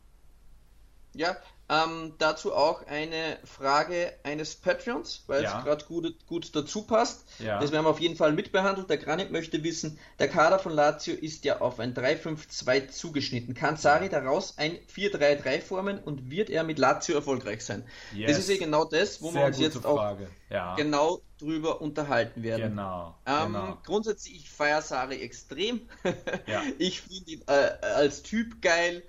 Ja, 1.13 1.37
ähm, 1.67 2.13
dazu 2.19 2.53
auch 2.53 2.85
eine 2.85 3.39
Frage 3.43 4.13
eines 4.23 4.55
Patreons, 4.55 5.23
weil 5.25 5.43
ja. 5.43 5.57
es 5.57 5.63
gerade 5.63 5.85
gut, 5.85 6.27
gut 6.27 6.55
dazu 6.55 6.83
passt. 6.83 7.25
Ja. 7.39 7.59
Das 7.59 7.71
werden 7.71 7.85
wir 7.85 7.89
auf 7.89 7.99
jeden 7.99 8.15
Fall 8.15 8.33
mitbehandelt. 8.33 8.89
Der 8.89 8.97
Granit 8.97 9.31
möchte 9.31 9.63
wissen, 9.63 9.97
der 10.19 10.27
Kader 10.27 10.59
von 10.59 10.73
Lazio 10.73 11.15
ist 11.15 11.43
ja 11.43 11.61
auf 11.61 11.79
ein 11.79 11.95
3-5-2 11.95 12.89
zugeschnitten. 12.89 13.55
Kann 13.55 13.77
Sari 13.77 14.09
daraus 14.09 14.59
ein 14.59 14.77
4-3-3 14.95 15.61
formen 15.61 15.97
und 15.97 16.29
wird 16.29 16.51
er 16.51 16.63
mit 16.63 16.77
Lazio 16.77 17.15
erfolgreich 17.15 17.65
sein? 17.65 17.83
Yes. 18.13 18.29
Das 18.29 18.39
ist 18.39 18.49
ja 18.49 18.57
genau 18.57 18.85
das, 18.85 19.21
wo 19.23 19.31
Sehr 19.31 19.41
wir 19.41 19.47
uns 19.47 19.59
jetzt 19.59 19.77
Frage. 19.77 20.25
auch 20.25 20.51
ja. 20.51 20.75
genau 20.75 21.21
drüber 21.39 21.81
unterhalten 21.81 22.43
werden. 22.43 22.69
Genau. 22.69 23.15
Ähm, 23.25 23.53
genau. 23.53 23.77
Grundsätzlich, 23.83 24.35
ich 24.35 24.49
feiere 24.51 24.83
Sari 24.83 25.19
extrem. 25.21 25.81
ich 26.77 27.01
finde 27.01 27.31
ihn 27.31 27.41
äh, 27.47 27.85
als 27.95 28.21
Typ 28.21 28.61
geil. 28.61 29.01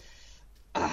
Ah, 0.73 0.89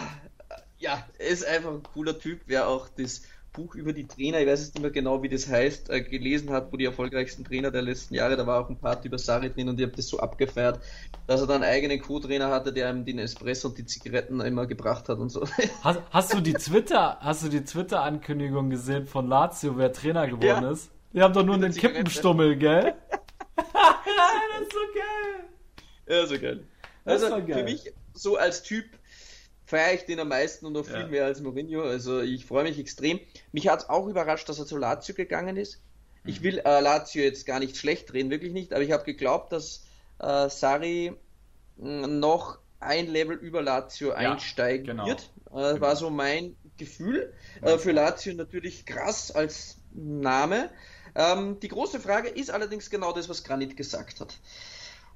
ja, 0.83 1.07
er 1.17 1.27
ist 1.27 1.45
einfach 1.45 1.71
ein 1.71 1.81
cooler 1.81 2.19
Typ, 2.19 2.41
wer 2.45 2.67
auch 2.67 2.89
das 2.89 3.23
Buch 3.53 3.75
über 3.75 3.93
die 3.93 4.05
Trainer, 4.05 4.39
ich 4.39 4.47
weiß 4.47 4.59
jetzt 4.59 4.75
nicht 4.75 4.81
mehr 4.81 4.91
genau, 4.91 5.23
wie 5.23 5.29
das 5.29 5.47
heißt, 5.47 5.89
äh, 5.89 6.01
gelesen 6.01 6.49
hat, 6.49 6.73
wo 6.73 6.77
die 6.77 6.85
erfolgreichsten 6.85 7.45
Trainer 7.45 7.71
der 7.71 7.83
letzten 7.83 8.15
Jahre, 8.15 8.35
da 8.35 8.45
war 8.45 8.59
auch 8.59 8.69
ein 8.69 8.77
Part 8.77 9.05
über 9.05 9.17
Sari 9.17 9.51
drin 9.51 9.69
und 9.69 9.79
ich 9.79 9.85
habe 9.85 9.95
das 9.95 10.07
so 10.07 10.19
abgefeiert, 10.19 10.81
dass 11.27 11.39
er 11.39 11.47
dann 11.47 11.63
einen 11.63 11.71
eigenen 11.71 12.01
Co-Trainer 12.01 12.49
hatte, 12.49 12.73
der 12.73 12.89
ihm 12.89 13.05
den 13.05 13.19
Espresso 13.19 13.69
und 13.69 13.77
die 13.77 13.85
Zigaretten 13.85 14.41
immer 14.41 14.65
gebracht 14.65 15.07
hat 15.07 15.19
und 15.19 15.29
so. 15.29 15.47
Hast, 15.83 16.01
hast 16.09 16.33
du 16.33 16.41
die 16.41 16.53
Twitter, 16.53 17.17
hast 17.21 17.43
du 17.43 17.49
die 17.49 17.63
Twitter-Ankündigung 17.63 18.69
gesehen 18.69 19.05
von 19.05 19.27
Lazio, 19.27 19.77
wer 19.77 19.93
Trainer 19.93 20.27
geworden 20.27 20.63
ja. 20.63 20.71
ist? 20.71 20.89
Die 21.13 21.21
haben 21.21 21.33
doch 21.33 21.45
nur 21.45 21.55
einen 21.55 21.73
Kippenstummel, 21.73 22.57
gell? 22.57 22.95
das 23.55 24.61
ist 24.61 24.73
so 24.73 24.79
geil. 24.95 25.45
Ja, 26.07 26.25
so 26.25 26.39
geil. 26.39 26.63
Also, 27.05 27.29
geil. 27.29 27.53
für 27.53 27.63
mich 27.63 27.93
so 28.13 28.35
als 28.37 28.63
Typ 28.63 28.85
feiere 29.65 29.93
ich 29.93 30.05
den 30.05 30.19
am 30.19 30.29
meisten 30.29 30.65
und 30.65 30.73
noch 30.73 30.85
viel 30.85 30.95
ja. 30.95 31.07
mehr 31.07 31.25
als 31.25 31.41
Mourinho. 31.41 31.81
Also 31.83 32.21
ich 32.21 32.45
freue 32.45 32.63
mich 32.63 32.79
extrem. 32.79 33.19
Mich 33.51 33.67
hat 33.67 33.81
es 33.81 33.89
auch 33.89 34.07
überrascht, 34.07 34.49
dass 34.49 34.59
er 34.59 34.65
zu 34.65 34.77
Lazio 34.77 35.15
gegangen 35.15 35.57
ist. 35.57 35.81
Ich 36.25 36.39
mhm. 36.39 36.43
will 36.43 36.59
äh, 36.59 36.79
Lazio 36.79 37.23
jetzt 37.23 37.45
gar 37.45 37.59
nicht 37.59 37.77
schlecht 37.77 38.13
reden, 38.13 38.29
wirklich 38.29 38.53
nicht, 38.53 38.73
aber 38.73 38.83
ich 38.83 38.91
habe 38.91 39.03
geglaubt, 39.03 39.51
dass 39.51 39.85
äh, 40.19 40.49
Sari 40.49 41.13
noch 41.77 42.59
ein 42.79 43.07
Level 43.07 43.37
über 43.37 43.61
Lazio 43.61 44.09
ja, 44.09 44.15
einsteigen 44.15 44.85
genau. 44.85 45.07
wird. 45.07 45.31
Äh, 45.47 45.73
genau. 45.73 45.81
War 45.81 45.95
so 45.95 46.09
mein 46.09 46.55
Gefühl. 46.77 47.33
Äh, 47.61 47.77
für 47.77 47.91
Lazio 47.91 48.33
natürlich 48.33 48.85
krass 48.85 49.31
als 49.31 49.77
Name. 49.93 50.69
Ähm, 51.15 51.59
die 51.59 51.67
große 51.67 51.99
Frage 51.99 52.29
ist 52.29 52.49
allerdings 52.49 52.89
genau 52.89 53.13
das, 53.13 53.29
was 53.29 53.43
Granit 53.43 53.77
gesagt 53.77 54.19
hat. 54.19 54.37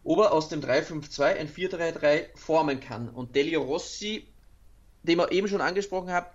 Ob 0.04 0.20
er 0.20 0.32
aus 0.32 0.50
dem 0.50 0.62
3-5-2 0.62 1.24
ein 1.24 1.50
4-3-3 1.50 2.28
formen 2.36 2.80
kann. 2.80 3.10
Und 3.10 3.36
Delio 3.36 3.64
Rossi 3.64 4.28
den 5.08 5.18
wir 5.18 5.32
eben 5.32 5.48
schon 5.48 5.62
angesprochen 5.62 6.12
haben, 6.12 6.28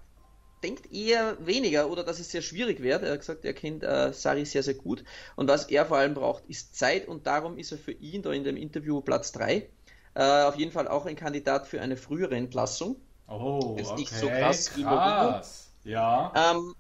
denkt 0.62 0.92
eher 0.92 1.36
weniger 1.44 1.90
oder 1.90 2.04
dass 2.04 2.20
es 2.20 2.30
sehr 2.30 2.42
schwierig 2.42 2.82
wird. 2.82 3.02
Er 3.02 3.12
hat 3.12 3.20
gesagt, 3.20 3.44
er 3.44 3.52
kennt 3.52 3.82
äh, 3.82 4.12
Sari 4.12 4.44
sehr, 4.44 4.62
sehr 4.62 4.74
gut. 4.74 5.04
Und 5.36 5.48
was 5.48 5.66
er 5.66 5.86
vor 5.86 5.98
allem 5.98 6.14
braucht, 6.14 6.44
ist 6.46 6.76
Zeit 6.76 7.08
und 7.08 7.26
darum 7.26 7.58
ist 7.58 7.72
er 7.72 7.78
für 7.78 7.92
ihn 7.92 8.22
da 8.22 8.32
in 8.32 8.44
dem 8.44 8.56
Interview 8.56 9.00
Platz 9.00 9.32
3. 9.32 9.68
Äh, 10.14 10.42
auf 10.44 10.56
jeden 10.56 10.70
Fall 10.70 10.88
auch 10.88 11.06
ein 11.06 11.16
Kandidat 11.16 11.66
für 11.66 11.80
eine 11.80 11.96
frühere 11.96 12.36
Entlassung. 12.36 12.96
Oh, 13.28 13.76
ist 13.78 13.90
okay, 13.90 14.00
nicht 14.00 14.14
so 14.14 14.28
krass, 14.28 14.66
krass. 14.66 14.76
wie 14.76 14.84
Mourinho. 14.84 15.40
Ja. 15.84 16.32
Ähm, 16.34 16.74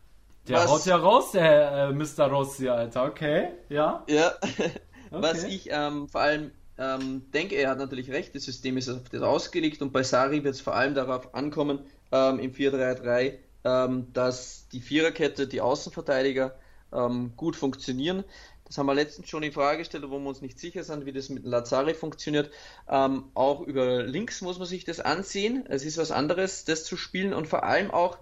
der 0.48 0.58
was, 0.58 0.70
haut 0.70 0.86
ja 0.86 0.96
raus, 0.96 1.32
der 1.32 1.72
äh, 1.72 1.92
Mr. 1.92 2.26
Rossi, 2.26 2.68
Alter. 2.68 3.04
Okay, 3.04 3.48
ja. 3.68 4.04
Ja. 4.08 4.32
okay. 4.42 4.70
Was 5.10 5.44
ich 5.44 5.68
ähm, 5.70 6.08
vor 6.08 6.20
allem 6.20 6.52
ähm, 6.78 7.30
denke, 7.32 7.56
er 7.56 7.70
hat 7.70 7.78
natürlich 7.78 8.10
recht, 8.10 8.34
das 8.34 8.44
System 8.44 8.76
ist 8.76 8.88
auf 8.88 9.08
das 9.10 9.22
ausgelegt 9.22 9.82
und 9.82 9.92
bei 9.92 10.02
Sari 10.02 10.42
wird 10.44 10.54
es 10.54 10.60
vor 10.60 10.74
allem 10.74 10.94
darauf 10.94 11.34
ankommen, 11.34 11.80
ähm, 12.10 12.38
im 12.38 12.52
4-3-3, 12.52 13.34
ähm, 13.64 14.06
dass 14.12 14.68
die 14.72 14.80
Viererkette, 14.80 15.46
die 15.46 15.60
Außenverteidiger 15.60 16.54
ähm, 16.92 17.32
gut 17.36 17.56
funktionieren. 17.56 18.24
Das 18.64 18.78
haben 18.78 18.86
wir 18.86 18.94
letztens 18.94 19.28
schon 19.28 19.42
in 19.42 19.52
Frage 19.52 19.78
gestellt, 19.78 20.04
wo 20.08 20.18
wir 20.18 20.28
uns 20.28 20.40
nicht 20.40 20.58
sicher 20.58 20.82
sind, 20.82 21.04
wie 21.04 21.12
das 21.12 21.28
mit 21.28 21.44
Lazari 21.44 21.92
funktioniert. 21.92 22.50
Ähm, 22.88 23.24
auch 23.34 23.60
über 23.60 24.02
links 24.02 24.40
muss 24.40 24.58
man 24.58 24.66
sich 24.66 24.84
das 24.84 24.98
ansehen. 24.98 25.66
Es 25.68 25.84
ist 25.84 25.98
was 25.98 26.10
anderes, 26.10 26.64
das 26.64 26.84
zu 26.84 26.96
spielen 26.96 27.34
und 27.34 27.48
vor 27.48 27.64
allem 27.64 27.90
auch 27.90 28.18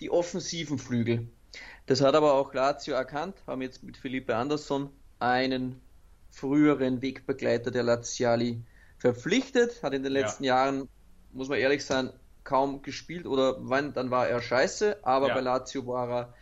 die 0.00 0.10
offensiven 0.10 0.78
Flügel. 0.78 1.28
Das 1.84 2.00
hat 2.00 2.14
aber 2.14 2.34
auch 2.34 2.54
Lazio 2.54 2.94
erkannt, 2.94 3.36
haben 3.46 3.60
jetzt 3.62 3.82
mit 3.82 3.96
Felipe 3.96 4.36
Andersson 4.36 4.88
einen 5.18 5.80
früheren 6.30 7.02
Wegbegleiter 7.02 7.70
der 7.70 7.82
Laziali 7.82 8.62
verpflichtet, 8.98 9.82
hat 9.82 9.94
in 9.94 10.02
den 10.02 10.12
letzten 10.12 10.44
ja. 10.44 10.56
Jahren, 10.56 10.88
muss 11.32 11.48
man 11.48 11.58
ehrlich 11.58 11.84
sein, 11.84 12.12
kaum 12.44 12.82
gespielt 12.82 13.26
oder 13.26 13.56
wann, 13.60 13.92
dann 13.92 14.10
war 14.10 14.28
er 14.28 14.40
scheiße, 14.40 15.04
aber 15.04 15.28
ja. 15.28 15.34
bei 15.34 15.40
Lazio 15.40 15.86
war 15.86 16.10
er 16.10 16.34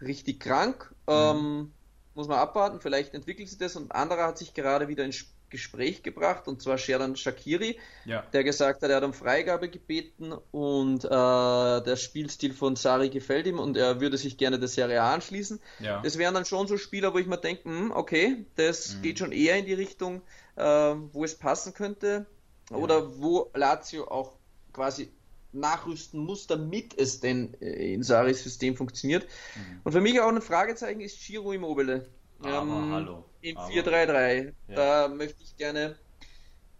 richtig 0.00 0.40
krank. 0.40 0.94
Mhm. 1.06 1.12
Ähm, 1.12 1.72
muss 2.14 2.28
man 2.28 2.38
abwarten, 2.38 2.80
vielleicht 2.80 3.14
entwickelt 3.14 3.48
sich 3.48 3.58
das 3.58 3.76
und 3.76 3.92
anderer 3.92 4.26
hat 4.26 4.38
sich 4.38 4.54
gerade 4.54 4.88
wieder 4.88 5.04
ins 5.04 5.16
Gespräch 5.52 6.02
gebracht 6.02 6.48
und 6.48 6.60
zwar 6.60 6.78
Sheran 6.78 7.14
Shakiri, 7.14 7.78
ja. 8.04 8.22
der 8.32 8.42
gesagt 8.42 8.82
hat, 8.82 8.90
er 8.90 8.96
hat 8.96 9.04
um 9.04 9.12
Freigabe 9.12 9.68
gebeten 9.68 10.32
und 10.50 11.04
äh, 11.04 11.08
der 11.08 11.96
Spielstil 11.96 12.54
von 12.54 12.74
Sari 12.74 13.10
gefällt 13.10 13.46
ihm 13.46 13.60
und 13.60 13.76
er 13.76 14.00
würde 14.00 14.18
sich 14.18 14.38
gerne 14.38 14.58
der 14.58 14.68
Serie 14.68 15.00
A 15.02 15.14
anschließen. 15.14 15.60
Ja. 15.78 16.00
Das 16.02 16.18
wären 16.18 16.34
dann 16.34 16.46
schon 16.46 16.66
so 16.66 16.76
Spieler, 16.76 17.14
wo 17.14 17.18
ich 17.18 17.26
mir 17.26 17.38
denke, 17.38 17.64
hm, 17.64 17.92
okay, 17.92 18.46
das 18.56 18.96
mhm. 18.96 19.02
geht 19.02 19.18
schon 19.18 19.30
eher 19.30 19.56
in 19.56 19.66
die 19.66 19.74
Richtung, 19.74 20.22
äh, 20.56 20.64
wo 20.64 21.22
es 21.22 21.36
passen 21.36 21.74
könnte 21.74 22.26
ja. 22.70 22.76
oder 22.76 23.20
wo 23.20 23.50
Lazio 23.54 24.08
auch 24.08 24.32
quasi 24.72 25.12
nachrüsten 25.52 26.18
muss, 26.18 26.46
damit 26.46 26.98
es 26.98 27.20
denn 27.20 27.54
äh, 27.60 27.92
in 27.92 28.02
Saris 28.02 28.42
System 28.42 28.74
funktioniert. 28.74 29.26
Mhm. 29.54 29.80
Und 29.84 29.92
für 29.92 30.00
mich 30.00 30.18
auch 30.20 30.28
ein 30.28 30.40
Fragezeichen 30.40 31.00
ist 31.00 31.20
Giro 31.24 31.52
Immobile. 31.52 32.08
Ähm, 32.44 32.92
hallo. 32.92 33.24
Im 33.40 33.56
4-3-3. 33.56 34.52
Ja. 34.68 34.74
Da 34.74 35.08
möchte 35.08 35.42
ich 35.42 35.56
gerne 35.56 35.96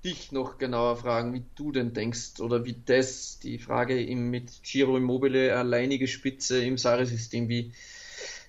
dich 0.05 0.33
noch 0.33 0.59
genauer 0.59 0.97
fragen, 0.97 1.33
wie 1.33 1.45
du 1.55 1.71
denn 1.71 1.93
denkst 1.93 2.41
oder 2.41 2.65
wie 2.65 2.75
das, 2.85 3.39
die 3.39 3.59
Frage 3.59 4.03
im, 4.03 4.31
mit 4.31 4.63
Giro 4.63 4.97
Immobile, 4.97 5.57
alleinige 5.57 6.09
Spitze 6.09 6.65
im 6.65 6.77
Sari-System, 6.77 7.49
wie, 7.49 7.73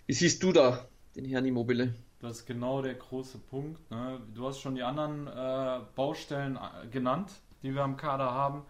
wie 0.08 0.14
siehst 0.14 0.42
du 0.42 0.52
da 0.52 0.88
den 1.16 1.26
Herrn 1.26 1.46
Immobile? 1.46 1.94
Das 2.22 2.40
ist 2.40 2.46
genau 2.46 2.82
der 2.82 2.96
große 2.96 3.38
Punkt. 3.38 3.92
Ne? 3.92 4.20
Du 4.34 4.48
hast 4.48 4.62
schon 4.62 4.76
die 4.76 4.84
anderen 4.84 5.28
äh, 5.28 5.82
Baustellen 5.96 6.58
äh, 6.58 6.88
genannt, 6.88 7.32
die 7.62 7.76
wir 7.76 7.84
am 7.84 7.98
Kader 7.98 8.32
haben. 8.32 8.64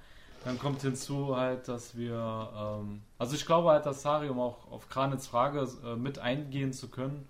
Dann 0.44 0.60
kommt 0.60 0.82
hinzu 0.82 1.38
halt, 1.38 1.70
dass 1.70 1.96
wir, 1.96 2.82
ähm, 2.82 3.02
also 3.18 3.36
ich 3.36 3.46
glaube 3.46 3.70
halt, 3.70 3.86
dass 3.86 4.02
Sari, 4.02 4.28
um 4.28 4.40
auch 4.40 4.70
auf 4.70 4.90
Kranitz 4.90 5.28
Frage 5.28 5.68
äh, 5.86 5.96
mit 5.96 6.20
eingehen 6.20 6.74
zu 6.74 6.90
können, 6.90 7.28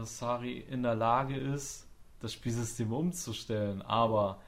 dass 0.00 0.18
Sari 0.18 0.58
in 0.58 0.82
der 0.82 0.94
Lage 0.94 1.36
ist, 1.36 1.88
das 2.20 2.32
Spielsystem 2.32 2.92
umzustellen. 2.92 3.82
Aber 3.82 4.40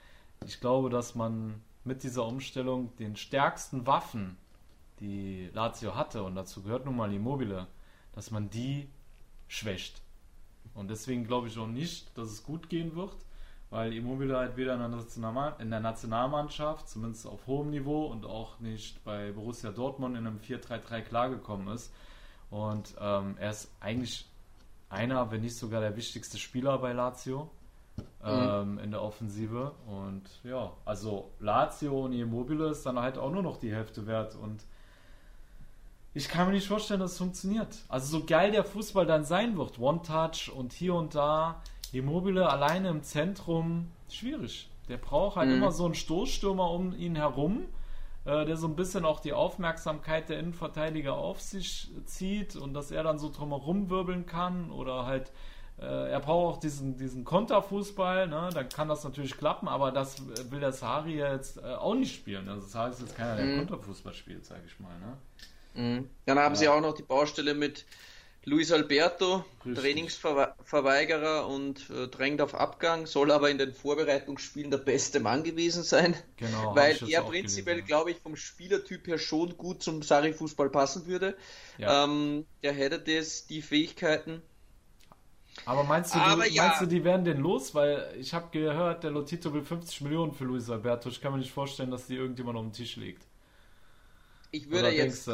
ich 0.44 0.60
glaube, 0.60 0.90
dass 0.90 1.14
man 1.14 1.62
mit 1.84 2.02
dieser 2.02 2.24
Umstellung 2.24 2.94
den 2.96 3.16
stärksten 3.16 3.86
Waffen, 3.86 4.36
die 5.00 5.50
Lazio 5.52 5.94
hatte, 5.94 6.22
und 6.22 6.34
dazu 6.34 6.62
gehört 6.62 6.84
nun 6.84 6.96
mal 6.96 7.12
Immobile, 7.12 7.66
dass 8.12 8.30
man 8.30 8.50
die 8.50 8.88
schwächt. 9.48 10.00
Und 10.74 10.88
deswegen 10.88 11.26
glaube 11.26 11.48
ich 11.48 11.58
auch 11.58 11.66
nicht, 11.66 12.16
dass 12.16 12.30
es 12.30 12.42
gut 12.42 12.68
gehen 12.68 12.96
wird 12.96 13.16
weil 13.70 13.92
Immobile 13.92 14.36
halt 14.36 14.56
weder 14.56 14.74
in 14.74 15.70
der, 15.70 15.80
Nationalmannschaft, 15.80 16.88
zumindest 16.88 17.26
auf 17.26 17.46
hohem 17.46 17.70
Niveau 17.70 18.06
und 18.06 18.24
auch 18.24 18.60
nicht 18.60 19.02
bei 19.04 19.32
Borussia 19.32 19.72
Dortmund 19.72 20.16
in 20.16 20.26
einem 20.26 20.38
4-3-3 20.38 21.00
klargekommen 21.02 21.68
ist. 21.74 21.92
Und 22.50 22.94
ähm, 23.00 23.36
er 23.38 23.50
ist 23.50 23.70
eigentlich 23.80 24.26
einer, 24.88 25.30
wenn 25.30 25.40
nicht 25.42 25.56
sogar 25.56 25.80
der 25.80 25.96
wichtigste 25.96 26.38
Spieler 26.38 26.78
bei 26.78 26.92
Lazio 26.92 27.50
ähm, 28.24 28.72
mhm. 28.72 28.78
in 28.78 28.90
der 28.90 29.02
Offensive. 29.02 29.72
Und 29.86 30.22
ja, 30.44 30.72
also 30.84 31.30
Lazio 31.40 32.04
und 32.04 32.12
Immobile 32.12 32.68
ist 32.70 32.84
dann 32.86 32.98
halt 32.98 33.18
auch 33.18 33.30
nur 33.30 33.42
noch 33.42 33.58
die 33.58 33.72
Hälfte 33.72 34.06
wert. 34.06 34.34
Und 34.34 34.64
ich 36.14 36.28
kann 36.28 36.46
mir 36.46 36.54
nicht 36.54 36.68
vorstellen, 36.68 37.00
dass 37.00 37.12
es 37.12 37.18
funktioniert. 37.18 37.76
Also 37.88 38.18
so 38.18 38.24
geil 38.24 38.50
der 38.50 38.64
Fußball 38.64 39.06
dann 39.06 39.24
sein 39.24 39.56
wird, 39.56 39.78
One-Touch 39.78 40.50
und 40.54 40.72
hier 40.72 40.94
und 40.94 41.14
da 41.14 41.62
Immobile 41.92 42.48
alleine 42.48 42.88
im 42.88 43.02
Zentrum, 43.02 43.90
schwierig. 44.08 44.68
Der 44.88 44.98
braucht 44.98 45.36
halt 45.36 45.50
mhm. 45.50 45.56
immer 45.56 45.72
so 45.72 45.84
einen 45.84 45.94
Stoßstürmer 45.94 46.70
um 46.70 46.94
ihn 46.96 47.16
herum, 47.16 47.66
äh, 48.26 48.44
der 48.44 48.56
so 48.56 48.66
ein 48.66 48.76
bisschen 48.76 49.04
auch 49.04 49.20
die 49.20 49.32
Aufmerksamkeit 49.32 50.28
der 50.28 50.38
Innenverteidiger 50.38 51.14
auf 51.14 51.40
sich 51.40 51.90
zieht 52.04 52.56
und 52.56 52.74
dass 52.74 52.90
er 52.90 53.04
dann 53.04 53.18
so 53.18 53.30
drumherum 53.30 53.88
wirbeln 53.88 54.26
kann 54.26 54.70
oder 54.70 55.06
halt 55.06 55.32
äh, 55.78 56.10
er 56.10 56.20
braucht 56.20 56.56
auch 56.56 56.60
diesen, 56.60 56.96
diesen 56.96 57.24
Konterfußball, 57.24 58.28
ne? 58.28 58.48
dann 58.52 58.68
kann 58.68 58.88
das 58.88 59.04
natürlich 59.04 59.36
klappen, 59.36 59.68
aber 59.68 59.92
das 59.92 60.22
will 60.50 60.60
der 60.60 60.72
Sari 60.72 61.18
jetzt 61.18 61.58
äh, 61.58 61.74
auch 61.74 61.94
nicht 61.94 62.14
spielen. 62.14 62.48
Also 62.48 62.62
das 62.62 62.74
heißt 62.74 63.00
jetzt 63.00 63.16
keiner, 63.16 63.36
der 63.36 63.44
mhm. 63.44 63.58
Konterfußball 63.58 64.14
spielt, 64.14 64.44
sage 64.44 64.62
ich 64.66 64.80
mal. 64.80 64.94
Ne? 64.98 65.92
Mhm. 65.98 66.10
Dann 66.24 66.38
haben 66.38 66.54
ja. 66.54 66.60
sie 66.60 66.68
auch 66.68 66.80
noch 66.80 66.94
die 66.94 67.02
Baustelle 67.02 67.54
mit 67.54 67.84
Luis 68.48 68.70
Alberto, 68.70 69.44
Richtig. 69.64 69.82
Trainingsverweigerer 69.82 71.48
und 71.48 71.90
äh, 71.90 72.06
drängt 72.06 72.40
auf 72.40 72.54
Abgang, 72.54 73.06
soll 73.06 73.32
aber 73.32 73.50
in 73.50 73.58
den 73.58 73.72
Vorbereitungsspielen 73.72 74.70
der 74.70 74.78
beste 74.78 75.18
Mann 75.18 75.42
gewesen 75.42 75.82
sein. 75.82 76.14
Genau, 76.36 76.76
weil 76.76 76.96
er 77.08 77.22
prinzipiell, 77.22 77.82
glaube 77.82 78.12
ich, 78.12 78.18
vom 78.18 78.36
Spielertyp 78.36 79.08
her 79.08 79.18
schon 79.18 79.56
gut 79.56 79.82
zum 79.82 80.00
Sari-Fußball 80.00 80.70
passen 80.70 81.06
würde. 81.08 81.36
Ja. 81.76 82.04
Ähm, 82.04 82.46
der 82.62 82.72
hätte 82.72 83.00
das, 83.00 83.48
die 83.48 83.62
Fähigkeiten. 83.62 84.42
Aber 85.64 85.82
meinst 85.82 86.14
du, 86.14 86.18
aber 86.18 86.44
die, 86.44 86.54
ja. 86.54 86.68
meinst 86.68 86.82
du, 86.82 86.86
die 86.86 87.02
werden 87.02 87.24
den 87.24 87.38
los? 87.38 87.74
Weil 87.74 88.14
ich 88.16 88.32
habe 88.32 88.50
gehört, 88.52 89.02
der 89.02 89.10
Lotito 89.10 89.52
will 89.54 89.62
50 89.62 90.02
Millionen 90.02 90.32
für 90.32 90.44
Luis 90.44 90.70
Alberto. 90.70 91.08
Ich 91.08 91.20
kann 91.20 91.32
mir 91.32 91.38
nicht 91.38 91.52
vorstellen, 91.52 91.90
dass 91.90 92.06
die 92.06 92.14
irgendjemand 92.14 92.56
auf 92.56 92.64
den 92.64 92.72
Tisch 92.72 92.94
legt. 92.94 93.26
Ich 94.52 94.70
würde 94.70 94.88
Oder 94.88 94.92
jetzt. 94.92 95.28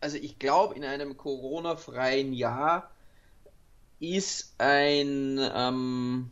Also 0.00 0.16
ich 0.16 0.38
glaube, 0.38 0.74
in 0.74 0.84
einem 0.84 1.16
Corona-freien 1.16 2.32
Jahr 2.32 2.90
ist 4.00 4.54
ein, 4.58 5.38
ähm, 5.54 6.30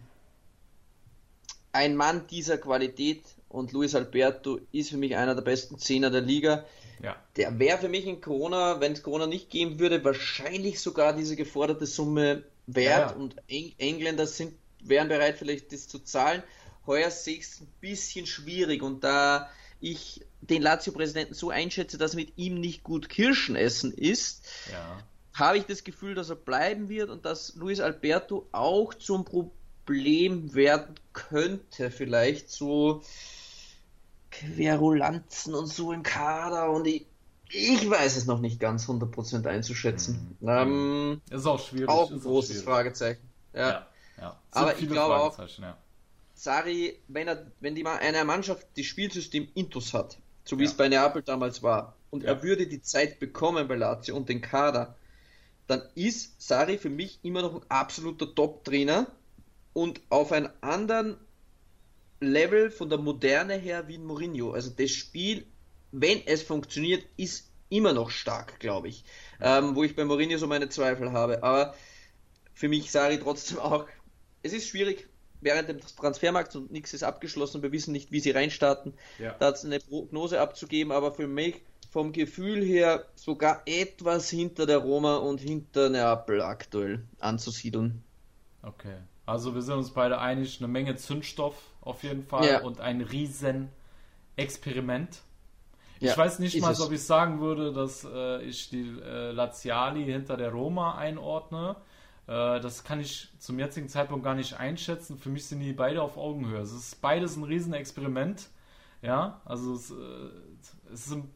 ein 1.72 1.96
Mann 1.96 2.26
dieser 2.28 2.58
Qualität 2.58 3.24
und 3.48 3.72
Luis 3.72 3.94
Alberto 3.94 4.60
ist 4.72 4.90
für 4.90 4.96
mich 4.96 5.16
einer 5.16 5.34
der 5.34 5.42
besten 5.42 5.78
Zehner 5.78 6.10
der 6.10 6.20
Liga 6.20 6.64
ja. 7.02 7.16
Der 7.36 7.58
wäre 7.58 7.78
für 7.78 7.88
mich 7.88 8.06
in 8.06 8.20
Corona, 8.20 8.80
wenn 8.80 8.92
es 8.92 9.02
Corona 9.02 9.26
nicht 9.26 9.50
geben 9.50 9.78
würde, 9.78 10.04
wahrscheinlich 10.04 10.80
sogar 10.80 11.12
diese 11.12 11.36
geforderte 11.36 11.86
Summe 11.86 12.44
wert. 12.66 13.10
Ja, 13.10 13.10
ja. 13.10 13.12
Und 13.12 13.36
Eng 13.48 13.74
Engländer 13.78 14.26
sind, 14.26 14.54
wären 14.80 15.08
bereit, 15.08 15.36
vielleicht 15.38 15.72
das 15.72 15.88
zu 15.88 15.98
zahlen. 15.98 16.42
Heuer 16.86 17.10
sehe 17.10 17.36
ich 17.36 17.42
es 17.42 17.60
ein 17.60 17.68
bisschen 17.80 18.26
schwierig. 18.26 18.82
Und 18.82 19.04
da 19.04 19.50
ich 19.80 20.22
den 20.50 20.62
Lazio-Präsidenten 20.62 21.34
so 21.34 21.50
einschätze, 21.50 21.98
dass 21.98 22.14
mit 22.14 22.36
ihm 22.36 22.60
nicht 22.60 22.82
gut 22.82 23.08
Kirschen 23.08 23.56
essen 23.56 23.92
ist, 23.92 24.44
habe 25.34 25.58
ich 25.58 25.64
das 25.66 25.84
Gefühl, 25.84 26.14
dass 26.14 26.30
er 26.30 26.36
bleiben 26.36 26.88
wird 26.88 27.10
und 27.10 27.24
dass 27.24 27.54
Luis 27.56 27.80
Alberto 27.80 28.46
auch 28.52 28.94
zum 28.94 29.24
Problem 29.24 30.54
werden 30.54 30.94
könnte. 31.12 31.90
Vielleicht 31.90 32.50
so 32.50 33.02
Querulanzen 34.30 35.54
und 35.54 35.66
so 35.66 35.92
im 35.92 36.02
Kader 36.02 36.70
und 36.70 36.86
ich, 36.86 37.06
ich 37.50 37.88
weiß 37.88 38.16
es 38.16 38.26
noch 38.26 38.40
nicht 38.40 38.58
ganz 38.60 38.88
100% 38.88 39.46
einzuschätzen. 39.46 40.36
Mhm. 40.40 40.48
Ähm, 40.48 41.20
ist 41.30 41.46
auch 41.46 41.60
schwierig. 41.60 41.88
Auch 41.88 42.10
ein 42.10 42.20
großes 42.20 42.50
schwierig. 42.50 42.64
Fragezeichen. 42.64 43.30
Ja. 43.52 43.68
ja, 43.68 43.86
ja. 44.18 44.40
Aber 44.50 44.78
ich 44.78 44.88
glaube 44.88 45.16
auch, 45.16 45.38
ja. 45.58 45.76
Sari, 46.34 47.00
wenn, 47.08 47.28
er, 47.28 47.46
wenn 47.60 47.74
die, 47.74 47.86
eine 47.86 48.24
Mannschaft 48.24 48.66
das 48.76 48.84
Spielsystem 48.84 49.48
Intus 49.54 49.94
hat, 49.94 50.18
so 50.46 50.58
wie 50.58 50.64
ja. 50.64 50.70
es 50.70 50.76
bei 50.76 50.88
Neapel 50.88 51.22
damals 51.22 51.62
war, 51.62 51.94
und 52.10 52.24
er 52.24 52.42
würde 52.42 52.66
die 52.66 52.80
Zeit 52.80 53.18
bekommen 53.18 53.68
bei 53.68 53.74
Lazio 53.74 54.16
und 54.16 54.30
den 54.30 54.40
Kader, 54.40 54.96
dann 55.66 55.82
ist 55.94 56.40
Sari 56.40 56.78
für 56.78 56.88
mich 56.88 57.18
immer 57.22 57.42
noch 57.42 57.56
ein 57.56 57.70
absoluter 57.70 58.34
Top-Trainer 58.34 59.08
und 59.74 60.00
auf 60.08 60.32
einen 60.32 60.48
anderen 60.62 61.18
Level 62.20 62.70
von 62.70 62.88
der 62.88 62.98
Moderne 62.98 63.54
her 63.54 63.88
wie 63.88 63.98
ein 63.98 64.06
Mourinho. 64.06 64.52
Also 64.52 64.70
das 64.70 64.90
Spiel, 64.92 65.44
wenn 65.92 66.26
es 66.26 66.42
funktioniert, 66.42 67.04
ist 67.16 67.50
immer 67.68 67.92
noch 67.92 68.10
stark, 68.10 68.60
glaube 68.60 68.88
ich. 68.88 69.04
Ähm, 69.40 69.74
wo 69.74 69.82
ich 69.82 69.96
bei 69.96 70.04
Mourinho 70.04 70.38
so 70.38 70.46
meine 70.46 70.68
Zweifel 70.68 71.12
habe. 71.12 71.42
Aber 71.42 71.74
für 72.54 72.68
mich 72.68 72.94
ich 72.94 73.20
trotzdem 73.20 73.58
auch, 73.58 73.86
es 74.42 74.52
ist 74.52 74.68
schwierig 74.68 75.08
während 75.46 75.68
dem 75.68 75.80
Transfermarkt 75.80 76.56
und 76.56 76.72
nichts 76.72 76.92
ist 76.92 77.04
abgeschlossen. 77.04 77.62
Wir 77.62 77.70
wissen 77.70 77.92
nicht, 77.92 78.10
wie 78.10 78.20
sie 78.20 78.32
reinstarten. 78.32 78.94
Ja. 79.18 79.36
Da 79.38 79.54
eine 79.64 79.78
Prognose 79.78 80.40
abzugeben, 80.40 80.92
aber 80.92 81.12
für 81.12 81.28
mich 81.28 81.62
vom 81.90 82.12
Gefühl 82.12 82.62
her 82.62 83.04
sogar 83.14 83.62
etwas 83.64 84.28
hinter 84.28 84.66
der 84.66 84.78
Roma 84.78 85.16
und 85.16 85.40
hinter 85.40 85.88
Neapel 85.88 86.42
aktuell 86.42 87.04
anzusiedeln. 87.20 88.02
Okay. 88.62 88.96
Also 89.24 89.54
wir 89.54 89.62
sind 89.62 89.76
uns 89.76 89.92
beide 89.92 90.18
einig, 90.18 90.58
eine 90.58 90.68
Menge 90.68 90.96
Zündstoff 90.96 91.54
auf 91.80 92.02
jeden 92.02 92.24
Fall 92.24 92.46
ja. 92.46 92.62
und 92.62 92.80
ein 92.80 93.00
riesen 93.00 93.68
Experiment. 94.34 95.22
Ja, 96.00 96.10
ich 96.10 96.18
weiß 96.18 96.40
nicht 96.40 96.60
mal, 96.60 96.74
ob 96.78 96.92
ich 96.92 97.02
sagen 97.02 97.40
würde, 97.40 97.72
dass 97.72 98.04
äh, 98.04 98.42
ich 98.42 98.68
die 98.68 98.98
äh, 99.00 99.30
Laziali 99.30 100.04
hinter 100.04 100.36
der 100.36 100.50
Roma 100.50 100.96
einordne. 100.96 101.76
Äh, 102.26 102.60
das 102.60 102.84
kann 102.84 103.00
ich 103.00 103.28
zum 103.38 103.58
jetzigen 103.58 103.88
Zeitpunkt 103.88 104.24
gar 104.24 104.34
nicht 104.34 104.54
einschätzen. 104.54 105.18
Für 105.18 105.30
mich 105.30 105.46
sind 105.46 105.60
die 105.60 105.72
beide 105.72 106.02
auf 106.02 106.16
Augenhöhe. 106.16 106.60
Es 106.60 106.72
ist 106.72 107.00
beides 107.00 107.36
ein 107.36 107.44
Riesenexperiment. 107.44 108.48
Ja, 109.02 109.40
also 109.44 109.74
es, 109.74 109.90
äh, 109.90 110.92
es 110.92 111.06
sind 111.06 111.26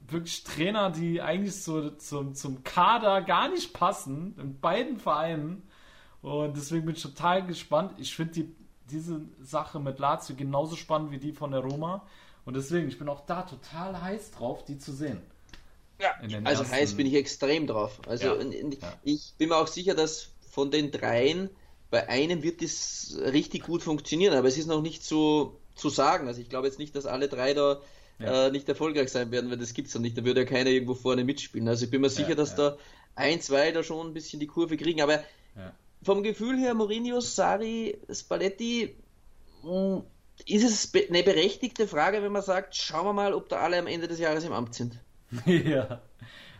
wirklich 0.00 0.44
Trainer, 0.44 0.90
die 0.90 1.20
eigentlich 1.20 1.62
so 1.62 1.90
zum, 1.90 2.34
zum 2.34 2.62
Kader 2.64 3.22
gar 3.22 3.48
nicht 3.48 3.72
passen, 3.72 4.36
in 4.38 4.60
beiden 4.60 4.98
Vereinen. 4.98 5.62
Und 6.22 6.56
deswegen 6.56 6.86
bin 6.86 6.94
ich 6.94 7.02
total 7.02 7.46
gespannt. 7.46 7.94
Ich 7.98 8.14
finde 8.14 8.32
die, 8.32 8.56
diese 8.90 9.22
Sache 9.40 9.80
mit 9.80 9.98
Lazio 9.98 10.36
genauso 10.36 10.76
spannend 10.76 11.10
wie 11.10 11.18
die 11.18 11.32
von 11.32 11.52
der 11.52 11.60
Roma. 11.60 12.06
Und 12.44 12.54
deswegen, 12.54 12.88
ich 12.88 12.98
bin 12.98 13.08
auch 13.08 13.24
da 13.26 13.42
total 13.42 14.00
heiß 14.00 14.32
drauf, 14.32 14.64
die 14.64 14.78
zu 14.78 14.92
sehen. 14.92 15.20
Ja, 16.00 16.14
also 16.44 16.62
ersten... 16.62 16.74
heiß 16.74 16.94
bin 16.94 17.06
ich 17.06 17.14
extrem 17.14 17.66
drauf. 17.66 18.00
Also 18.06 18.36
ja. 18.40 18.98
ich 19.04 19.34
bin 19.38 19.50
mir 19.50 19.56
auch 19.56 19.66
sicher, 19.66 19.94
dass 19.94 20.28
von 20.50 20.70
den 20.70 20.90
dreien 20.90 21.50
bei 21.90 22.08
einem 22.08 22.42
wird 22.42 22.62
es 22.62 23.18
richtig 23.20 23.64
gut 23.64 23.82
funktionieren, 23.82 24.34
aber 24.34 24.46
es 24.48 24.56
ist 24.56 24.66
noch 24.66 24.80
nicht 24.80 25.04
so 25.04 25.60
zu 25.74 25.88
sagen. 25.88 26.28
Also 26.28 26.40
ich 26.40 26.48
glaube 26.48 26.68
jetzt 26.68 26.78
nicht, 26.78 26.94
dass 26.94 27.06
alle 27.06 27.28
drei 27.28 27.52
da 27.52 27.80
ja. 28.20 28.46
äh, 28.46 28.50
nicht 28.50 28.68
erfolgreich 28.68 29.10
sein 29.10 29.32
werden, 29.32 29.50
weil 29.50 29.58
das 29.58 29.74
gibt 29.74 29.88
es 29.88 29.94
ja 29.94 30.00
nicht. 30.00 30.16
Da 30.16 30.24
würde 30.24 30.42
ja 30.42 30.46
keiner 30.46 30.70
irgendwo 30.70 30.94
vorne 30.94 31.24
mitspielen. 31.24 31.66
Also 31.68 31.84
ich 31.84 31.90
bin 31.90 32.00
mir 32.00 32.10
sicher, 32.10 32.30
ja, 32.30 32.34
dass 32.36 32.54
da 32.54 32.76
ein, 33.16 33.40
zwei 33.40 33.72
da 33.72 33.82
schon 33.82 34.08
ein 34.08 34.14
bisschen 34.14 34.38
die 34.38 34.46
Kurve 34.46 34.76
kriegen, 34.76 35.00
aber 35.00 35.20
vom 36.02 36.22
Gefühl 36.22 36.58
her, 36.58 36.74
Mourinho, 36.74 37.20
Sari, 37.20 37.98
Spalletti, 38.10 38.96
hm, 39.62 40.02
ist 40.46 40.64
es 40.64 41.08
eine 41.10 41.22
berechtigte 41.22 41.86
Frage, 41.86 42.22
wenn 42.22 42.32
man 42.32 42.42
sagt, 42.42 42.74
schauen 42.74 43.04
wir 43.04 43.12
mal, 43.12 43.34
ob 43.34 43.48
da 43.48 43.60
alle 43.60 43.78
am 43.78 43.86
Ende 43.86 44.08
des 44.08 44.18
Jahres 44.18 44.44
im 44.44 44.52
Amt 44.52 44.74
sind. 44.74 44.98
ja. 45.46 46.00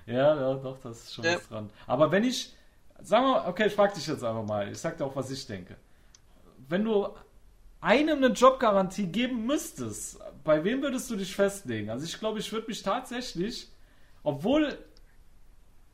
ja, 0.07 0.35
ja, 0.37 0.55
doch, 0.55 0.79
das 0.81 1.05
ist 1.05 1.15
schon 1.15 1.25
ja. 1.25 1.37
was 1.37 1.49
dran. 1.49 1.71
Aber 1.87 2.11
wenn 2.11 2.25
ich, 2.25 2.55
sagen 3.01 3.27
wir, 3.27 3.47
okay, 3.47 3.67
ich 3.67 3.75
frage 3.75 3.95
dich 3.95 4.07
jetzt 4.07 4.25
einfach 4.25 4.45
mal, 4.45 4.71
ich 4.71 4.79
sag 4.79 4.97
dir 4.97 5.05
auch, 5.05 5.17
was 5.17 5.31
ich 5.31 5.47
denke. 5.47 5.77
Wenn 6.69 6.85
du 6.85 7.09
einem 7.81 8.19
eine 8.19 8.29
Jobgarantie 8.29 9.07
geben 9.07 9.47
müsstest, 9.47 10.21
bei 10.45 10.63
wem 10.65 10.83
würdest 10.83 11.11
du 11.11 11.17
dich 11.17 11.35
festlegen? 11.35 11.91
Also 11.91 12.05
ich 12.05 12.19
glaube, 12.19 12.39
ich 12.39 12.53
würde 12.53 12.67
mich 12.67 12.83
tatsächlich, 12.83 13.69
obwohl 14.23 14.79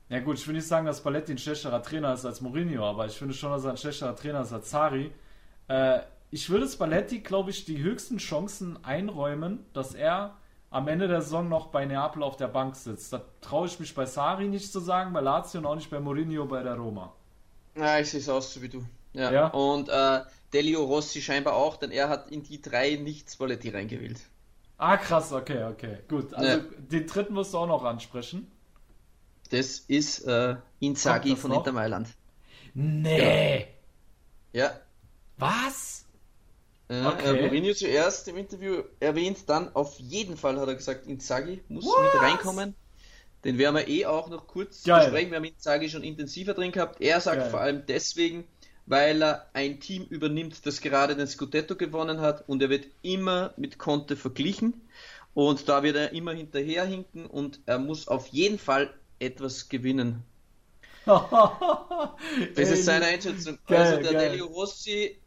ja 0.08 0.20
gut, 0.20 0.38
ich 0.38 0.46
will 0.46 0.54
nicht 0.54 0.68
sagen, 0.68 0.86
dass 0.86 1.02
Balletti 1.02 1.32
ein 1.32 1.38
schlechterer 1.38 1.82
Trainer 1.82 2.14
ist 2.14 2.24
als 2.24 2.40
Mourinho, 2.40 2.84
aber 2.84 3.06
ich 3.06 3.14
finde 3.16 3.34
schon, 3.34 3.50
dass 3.50 3.64
er 3.64 3.72
ein 3.72 3.76
schlechterer 3.76 4.14
Trainer 4.14 4.42
ist 4.42 4.52
als 4.52 4.70
Sari. 4.70 5.10
Äh, 5.66 6.00
ich 6.30 6.48
würde 6.48 6.68
Spalletti, 6.68 7.20
glaube 7.20 7.50
ich, 7.50 7.64
die 7.64 7.78
höchsten 7.78 8.18
Chancen 8.18 8.84
einräumen, 8.84 9.64
dass 9.72 9.94
er 9.94 10.36
am 10.70 10.88
Ende 10.88 11.08
der 11.08 11.22
Saison 11.22 11.48
noch 11.48 11.68
bei 11.68 11.84
Neapel 11.84 12.22
auf 12.22 12.36
der 12.36 12.48
Bank 12.48 12.76
sitzt. 12.76 13.12
Da 13.12 13.22
traue 13.40 13.66
ich 13.66 13.78
mich 13.80 13.94
bei 13.94 14.06
Sari 14.06 14.48
nicht 14.48 14.70
zu 14.70 14.80
sagen, 14.80 15.12
bei 15.12 15.20
Lazio 15.20 15.60
und 15.60 15.66
auch 15.66 15.74
nicht 15.76 15.90
bei 15.90 16.00
Mourinho 16.00 16.44
bei 16.46 16.62
der 16.62 16.74
Roma. 16.74 17.12
Ja, 17.76 17.98
ich 17.98 18.10
sehe 18.10 18.20
es 18.20 18.28
aus 18.28 18.52
so 18.52 18.62
wie 18.62 18.68
du. 18.68 18.84
Ja. 19.12 19.32
ja? 19.32 19.46
Und 19.48 19.88
äh, 19.88 20.20
Delio 20.52 20.84
Rossi 20.84 21.22
scheinbar 21.22 21.54
auch, 21.54 21.76
denn 21.76 21.90
er 21.90 22.08
hat 22.08 22.30
in 22.30 22.42
die 22.42 22.60
drei 22.60 22.96
nicht 22.96 23.30
Spalletti 23.30 23.70
reingewählt. 23.70 24.20
Ah, 24.78 24.96
krass, 24.96 25.32
okay, 25.32 25.64
okay. 25.64 25.98
Gut. 26.08 26.34
Also 26.34 26.58
ja. 26.58 26.64
den 26.78 27.06
dritten 27.06 27.34
musst 27.34 27.54
du 27.54 27.58
auch 27.58 27.66
noch 27.66 27.84
ansprechen. 27.84 28.50
Das 29.50 29.78
ist 29.78 30.26
äh, 30.26 30.56
Inzaghi 30.80 31.36
von 31.36 31.50
noch? 31.50 31.58
Inter 31.58 31.72
Mailand. 31.72 32.08
Nee. 32.74 33.68
Ja. 34.52 34.72
Was? 35.38 36.05
Äh, 36.88 37.04
okay. 37.04 37.42
Mourinho 37.42 37.74
zuerst 37.74 38.28
im 38.28 38.36
Interview 38.36 38.82
erwähnt, 39.00 39.38
dann 39.48 39.74
auf 39.74 39.98
jeden 39.98 40.36
Fall 40.36 40.60
hat 40.60 40.68
er 40.68 40.74
gesagt, 40.74 41.06
Inzaghi 41.06 41.62
muss 41.68 41.84
Was? 41.84 42.14
mit 42.14 42.22
reinkommen. 42.22 42.74
Den 43.44 43.58
werden 43.58 43.76
wir 43.76 43.88
eh 43.88 44.06
auch 44.06 44.28
noch 44.28 44.46
kurz 44.46 44.84
Geil. 44.84 45.04
besprechen. 45.04 45.30
Wir 45.30 45.38
haben 45.38 45.44
Inzaghi 45.44 45.88
schon 45.88 46.02
intensiver 46.02 46.54
drin 46.54 46.72
gehabt. 46.72 47.00
Er 47.00 47.20
sagt 47.20 47.40
Geil. 47.42 47.50
vor 47.50 47.60
allem 47.60 47.84
deswegen, 47.86 48.44
weil 48.86 49.22
er 49.22 49.50
ein 49.52 49.80
Team 49.80 50.04
übernimmt, 50.04 50.64
das 50.64 50.80
gerade 50.80 51.16
den 51.16 51.26
Scudetto 51.26 51.76
gewonnen 51.76 52.20
hat 52.20 52.48
und 52.48 52.62
er 52.62 52.70
wird 52.70 52.86
immer 53.02 53.52
mit 53.56 53.78
Conte 53.78 54.16
verglichen 54.16 54.74
und 55.34 55.68
da 55.68 55.82
wird 55.82 55.96
er 55.96 56.12
immer 56.12 56.32
hinterherhinken 56.32 57.26
und 57.26 57.60
er 57.66 57.78
muss 57.78 58.08
auf 58.08 58.28
jeden 58.28 58.58
Fall 58.58 58.92
etwas 59.18 59.68
gewinnen. 59.68 60.22
das 61.06 62.70
ist 62.70 62.84
seine 62.84 63.06
Einschätzung. 63.06 63.58
Geil, 63.66 63.78
also 63.78 64.02
der 64.02 64.12
geil. 64.12 64.30
Delio 64.30 64.46
Rossi 64.46 65.18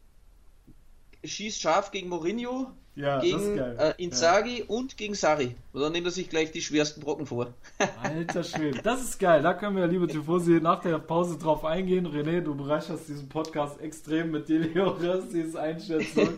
schießt 1.24 1.62
scharf 1.62 1.92
gegen 1.92 2.10
Mourinho, 2.10 2.68
ja, 2.96 3.20
gegen 3.20 3.58
äh, 3.58 3.94
Inzaghi 3.98 4.60
ja. 4.60 4.66
und 4.68 4.98
gegen 4.98 5.16
Sari. 5.16 5.56
Und 5.72 5.82
dann 5.82 5.92
nimmt 5.94 6.08
er 6.08 6.12
sich 6.12 6.30
gleich 6.30 6.52
die 6.52 6.62
schwersten 6.62 7.02
Brocken 7.02 7.26
vor. 7.26 7.54
Alter 8.04 8.44
Schwede, 8.44 8.82
das 8.82 9.02
ist 9.02 9.20
geil. 9.20 9.42
Da 9.42 9.54
können 9.54 9.78
wir, 9.78 9.88
liebe 9.88 10.08
Tifosi, 10.08 10.60
nach 10.62 10.82
der 10.82 11.00
Pause 11.00 11.38
drauf 11.38 11.64
eingehen. 11.64 12.08
René, 12.08 12.42
du 12.42 12.56
bereicherst 12.56 13.08
diesen 13.08 13.30
Podcast 13.30 13.80
extrem 13.80 14.32
mit 14.32 14.50
Delioris, 14.50 15.30
diese 15.32 15.60
Einschätzung. 15.60 16.30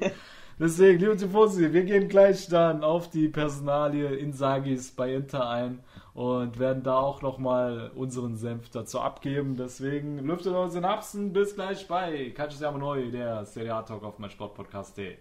Deswegen, 0.59 0.99
liebe 0.99 1.17
Tifosi, 1.17 1.73
wir 1.73 1.83
gehen 1.83 2.07
gleich 2.07 2.47
dann 2.47 2.83
auf 2.83 3.09
die 3.09 3.27
Personalie 3.27 4.15
Inzagis 4.15 4.91
bei 4.91 5.15
Inter 5.15 5.49
ein 5.49 5.79
und 6.13 6.59
werden 6.59 6.83
da 6.83 6.97
auch 6.97 7.21
nochmal 7.21 7.91
unseren 7.95 8.35
Senf 8.35 8.69
dazu 8.69 8.99
abgeben. 8.99 9.55
Deswegen 9.55 10.19
lüftet 10.19 10.53
eure 10.53 10.69
Synapsen. 10.69 11.33
Bis 11.33 11.55
gleich 11.55 11.87
bei 11.87 12.33
Siamo 12.49 12.77
Neu, 12.77 13.11
der 13.11 13.45
Serie 13.45 13.75
A 13.75 13.81
Talk 13.83 14.03
auf 14.03 14.19
mein 14.19 14.29
Sportpodcast.de. 14.29 15.17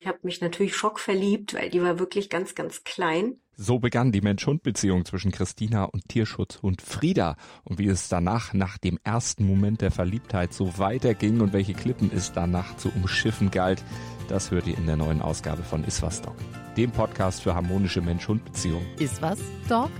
Ich 0.00 0.06
habe 0.06 0.18
mich 0.22 0.40
natürlich 0.40 0.76
schockverliebt, 0.76 1.54
weil 1.54 1.70
die 1.70 1.82
war 1.82 1.98
wirklich 1.98 2.30
ganz, 2.30 2.54
ganz 2.54 2.84
klein. 2.84 3.36
So 3.56 3.78
begann 3.78 4.12
die 4.12 4.22
Mensch-Hund-Beziehung 4.22 5.04
zwischen 5.04 5.32
Christina 5.32 5.84
und 5.84 6.08
Tierschutzhund 6.08 6.80
Frieda. 6.80 7.36
Und 7.64 7.78
wie 7.78 7.88
es 7.88 8.08
danach, 8.08 8.54
nach 8.54 8.78
dem 8.78 8.98
ersten 9.04 9.44
Moment 9.44 9.82
der 9.82 9.90
Verliebtheit, 9.90 10.54
so 10.54 10.78
weiterging 10.78 11.40
und 11.40 11.52
welche 11.52 11.74
Klippen 11.74 12.10
es 12.14 12.32
danach 12.32 12.76
zu 12.76 12.90
umschiffen 12.90 13.50
galt, 13.50 13.84
das 14.28 14.50
hört 14.50 14.66
ihr 14.66 14.78
in 14.78 14.86
der 14.86 14.96
neuen 14.96 15.20
Ausgabe 15.20 15.62
von 15.62 15.84
Iswas 15.84 16.22
Dog, 16.22 16.36
dem 16.80 16.90
Podcast 16.92 17.42
für 17.42 17.54
harmonische 17.54 18.00
Mensch-Hund-Beziehungen. 18.00 18.86
Iswas 18.98 19.38
Dog? 19.68 19.90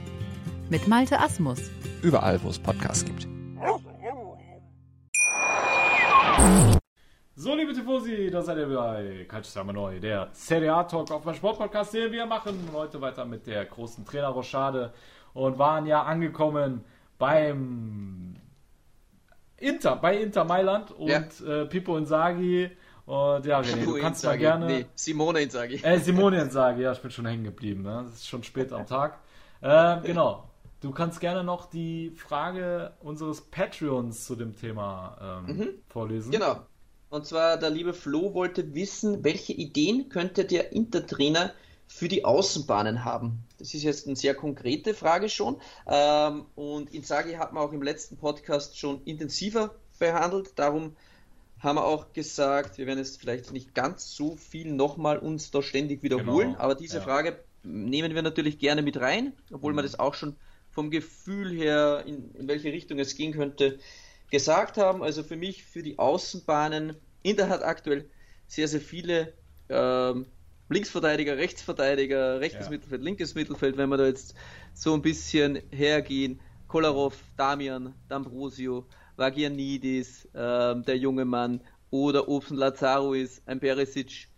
Mit 0.71 0.89
Malte 0.89 1.21
Asmus. 1.21 1.71
Überall, 2.01 2.43
wo 2.43 2.49
es 2.49 2.59
Podcasts 2.59 3.05
gibt. 3.05 3.29
So, 7.35 7.55
liebe 7.55 7.75
Tifosi, 7.75 8.31
da 8.31 8.41
seid 8.41 8.57
ihr 8.57 8.75
bei 8.75 9.27
Calcio 9.29 9.63
Neu, 9.65 10.01
der 10.01 10.31
Serie 10.33 10.73
A 10.73 10.85
Talk 10.85 11.11
auf 11.11 11.23
meinem 11.23 11.35
Sportpodcast, 11.35 11.93
den 11.93 12.13
wir 12.13 12.25
machen 12.25 12.57
heute 12.73 12.99
weiter 13.03 13.27
mit 13.27 13.47
der 13.47 13.67
großen 13.67 14.07
Trainerrochade 14.07 14.95
und 15.35 15.59
waren 15.59 15.85
ja 15.85 16.05
angekommen 16.05 16.83
beim 17.19 18.37
Inter, 19.59 19.97
bei 19.97 20.17
Inter 20.17 20.45
Mailand 20.45 20.93
und 20.93 21.11
ja. 21.11 21.21
äh, 21.47 21.67
Pippo 21.67 21.99
Inzaghi 21.99 22.71
und 23.11 23.45
ja, 23.45 23.59
René, 23.59 23.85
du 23.85 23.99
kannst 23.99 24.25
mal 24.25 24.39
gerne. 24.39 24.67
Nee, 24.67 24.87
Simone 24.95 25.41
Inzaghi. 25.41 25.81
Äh, 25.83 25.99
Simone 25.99 26.43
Inzaghi, 26.43 26.83
ja, 26.83 26.93
ich 26.93 27.01
bin 27.01 27.11
schon 27.11 27.27
hängen 27.27 27.43
geblieben, 27.43 27.83
ne? 27.83 28.05
das 28.05 28.21
ist 28.21 28.29
schon 28.29 28.45
spät 28.45 28.73
am 28.73 28.87
Tag. 28.87 29.19
Äh, 29.63 30.01
genau. 30.03 30.49
Du 30.81 30.93
kannst 30.93 31.19
gerne 31.19 31.43
noch 31.43 31.69
die 31.69 32.13
Frage 32.13 32.93
unseres 33.01 33.41
Patreons 33.41 34.25
zu 34.25 34.37
dem 34.37 34.55
Thema 34.55 35.43
ähm, 35.49 35.57
mhm. 35.57 35.69
vorlesen. 35.89 36.31
Genau. 36.31 36.61
Und 37.09 37.27
zwar 37.27 37.57
der 37.57 37.71
liebe 37.71 37.95
Flo 37.95 38.33
wollte 38.33 38.77
wissen, 38.77 39.25
welche 39.25 39.55
Ideen 39.55 40.09
könnte 40.09 40.45
der 40.45 40.73
Intertrainer 40.73 41.53
für 41.89 42.07
die 42.07 42.25
Außenbahnen 42.25 43.05
haben? 43.05 43.43
Das 43.59 43.75
ist 43.75 43.83
jetzt 43.83 44.07
eine 44.07 44.15
sehr 44.15 44.37
konkrete 44.37 44.95
Frage 44.95 45.29
schon. 45.29 45.57
Ähm, 45.89 46.47
und 46.55 46.95
Inzaghi 46.95 47.35
hat 47.35 47.53
man 47.53 47.65
auch 47.65 47.73
im 47.73 47.83
letzten 47.83 48.17
Podcast 48.19 48.79
schon 48.79 49.03
intensiver 49.03 49.75
behandelt. 49.99 50.53
Darum 50.55 50.95
haben 51.61 51.77
wir 51.77 51.85
auch 51.85 52.13
gesagt, 52.13 52.79
wir 52.79 52.87
werden 52.87 52.99
jetzt 52.99 53.21
vielleicht 53.21 53.53
nicht 53.53 53.75
ganz 53.75 54.15
so 54.15 54.37
viel 54.37 54.73
nochmal 54.73 55.19
uns 55.19 55.51
da 55.51 55.63
ständig 55.63 56.03
wiederholen, 56.03 56.53
genau. 56.53 56.61
aber 56.61 56.75
diese 56.75 56.99
ja. 56.99 57.03
Frage 57.03 57.39
nehmen 57.63 58.15
wir 58.15 58.23
natürlich 58.23 58.59
gerne 58.59 58.83
mit 58.83 58.99
rein, 58.99 59.35
obwohl 59.53 59.73
mhm. 59.73 59.77
wir 59.77 59.83
das 59.83 59.99
auch 59.99 60.15
schon 60.15 60.37
vom 60.71 60.91
Gefühl 60.91 61.53
her, 61.53 62.05
in, 62.07 62.35
in 62.35 62.49
welche 62.49 62.73
Richtung 62.73 62.99
es 62.99 63.15
gehen 63.15 63.33
könnte, 63.33 63.79
gesagt 64.31 64.79
haben. 64.79 65.03
Also 65.03 65.23
für 65.23 65.37
mich, 65.37 65.65
für 65.65 65.83
die 65.83 65.99
Außenbahnen, 65.99 66.97
Inter 67.23 67.49
hat 67.49 67.63
aktuell 67.63 68.09
sehr, 68.47 68.69
sehr 68.69 68.81
viele 68.81 69.35
ähm, 69.69 70.27
Linksverteidiger, 70.69 71.37
Rechtsverteidiger, 71.37 72.41
rechtes 72.41 72.67
ja. 72.67 72.71
Mittelfeld, 72.71 73.03
linkes 73.03 73.35
Mittelfeld, 73.35 73.77
wenn 73.77 73.89
wir 73.89 73.97
da 73.97 74.07
jetzt 74.07 74.35
so 74.73 74.95
ein 74.95 75.03
bisschen 75.03 75.61
hergehen. 75.71 76.41
Kolarov, 76.69 77.17
Damian, 77.37 77.95
D'Ambrosio, 78.09 78.85
Vagianidis, 79.21 80.29
ähm, 80.35 80.85
der 80.85 80.97
junge 80.97 81.25
Mann, 81.25 81.61
oder 81.91 82.29
Obsen 82.29 82.57
Lazarois, 82.57 83.43
ein 83.47 83.61
Perisic, 83.61 84.29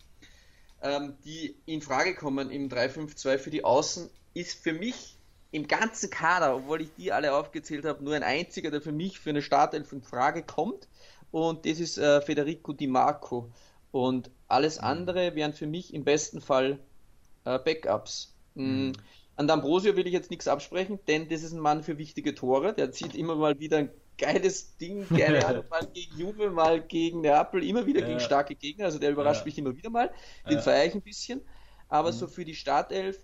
ähm, 0.83 1.15
die 1.25 1.55
in 1.67 1.81
Frage 1.81 2.15
kommen 2.15 2.51
im 2.51 2.69
3-5-2 2.69 3.39
für 3.39 3.51
die 3.51 3.65
Außen, 3.65 4.11
ist 4.35 4.63
für 4.63 4.73
mich 4.73 5.17
im 5.53 5.69
ganzen 5.69 6.11
Kader, 6.11 6.57
obwohl 6.57 6.81
ich 6.81 6.95
die 6.97 7.13
alle 7.13 7.35
aufgezählt 7.35 7.85
habe, 7.85 8.03
nur 8.03 8.15
ein 8.15 8.23
einziger, 8.23 8.71
der 8.71 8.81
für 8.81 8.93
mich 8.93 9.21
für 9.21 9.31
eine 9.31 9.43
Startelf 9.43 9.93
in 9.93 10.03
Frage 10.03 10.43
kommt. 10.43 10.89
Und 11.31 11.67
das 11.67 11.79
ist 11.79 11.99
äh, 11.99 12.21
Federico 12.23 12.73
Di 12.73 12.87
Marco. 12.87 13.51
Und 13.91 14.31
alles 14.49 14.79
mhm. 14.79 14.85
andere 14.85 15.35
wären 15.35 15.53
für 15.53 15.67
mich 15.67 15.93
im 15.93 16.05
besten 16.05 16.41
Fall 16.41 16.79
äh, 17.45 17.59
Backups. 17.59 18.35
Mm, 18.55 18.63
mhm. 18.63 18.93
An 19.37 19.49
D'Ambrosio 19.49 19.97
will 19.97 20.07
ich 20.07 20.13
jetzt 20.13 20.31
nichts 20.31 20.49
absprechen, 20.49 20.99
denn 21.07 21.29
das 21.29 21.43
ist 21.43 21.53
ein 21.53 21.61
Mann 21.61 21.83
für 21.83 21.99
wichtige 21.99 22.35
Tore. 22.35 22.73
Der 22.73 22.91
zieht 22.93 23.15
immer 23.15 23.35
mal 23.35 23.59
wieder 23.59 23.79
ein 23.79 23.91
geiles 24.19 24.77
Ding, 24.77 25.07
gerne 25.09 25.45
Ahnung, 25.47 25.65
mal 25.71 25.87
gegen 25.93 26.19
Juve, 26.19 26.51
mal 26.51 26.81
gegen 26.81 27.21
Neapel, 27.23 27.65
immer 27.65 27.87
wieder 27.87 28.01
ja. 28.01 28.07
gegen 28.07 28.21
starke 28.21 28.55
Gegner. 28.55 28.87
Also 28.87 28.99
der 28.99 29.11
überrascht 29.11 29.41
ja. 29.41 29.47
mich 29.47 29.59
immer 29.59 29.77
wieder 29.77 29.91
mal. 29.91 30.13
Den 30.49 30.57
ja. 30.57 30.63
feiere 30.63 30.87
ich 30.87 30.95
ein 30.95 31.03
bisschen. 31.03 31.43
Aber 31.89 32.11
mhm. 32.13 32.17
so 32.17 32.27
für 32.27 32.45
die 32.45 32.55
Startelf 32.55 33.19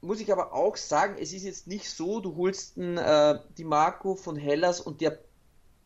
muss 0.00 0.20
ich 0.20 0.32
aber 0.32 0.52
auch 0.52 0.76
sagen, 0.76 1.16
es 1.18 1.32
ist 1.32 1.44
jetzt 1.44 1.68
nicht 1.68 1.88
so, 1.88 2.20
du 2.20 2.36
holst 2.36 2.76
einen 2.76 2.98
äh, 2.98 3.38
Di 3.56 3.64
Marco 3.64 4.16
von 4.16 4.36
Hellas 4.36 4.80
und 4.80 5.00
der 5.00 5.18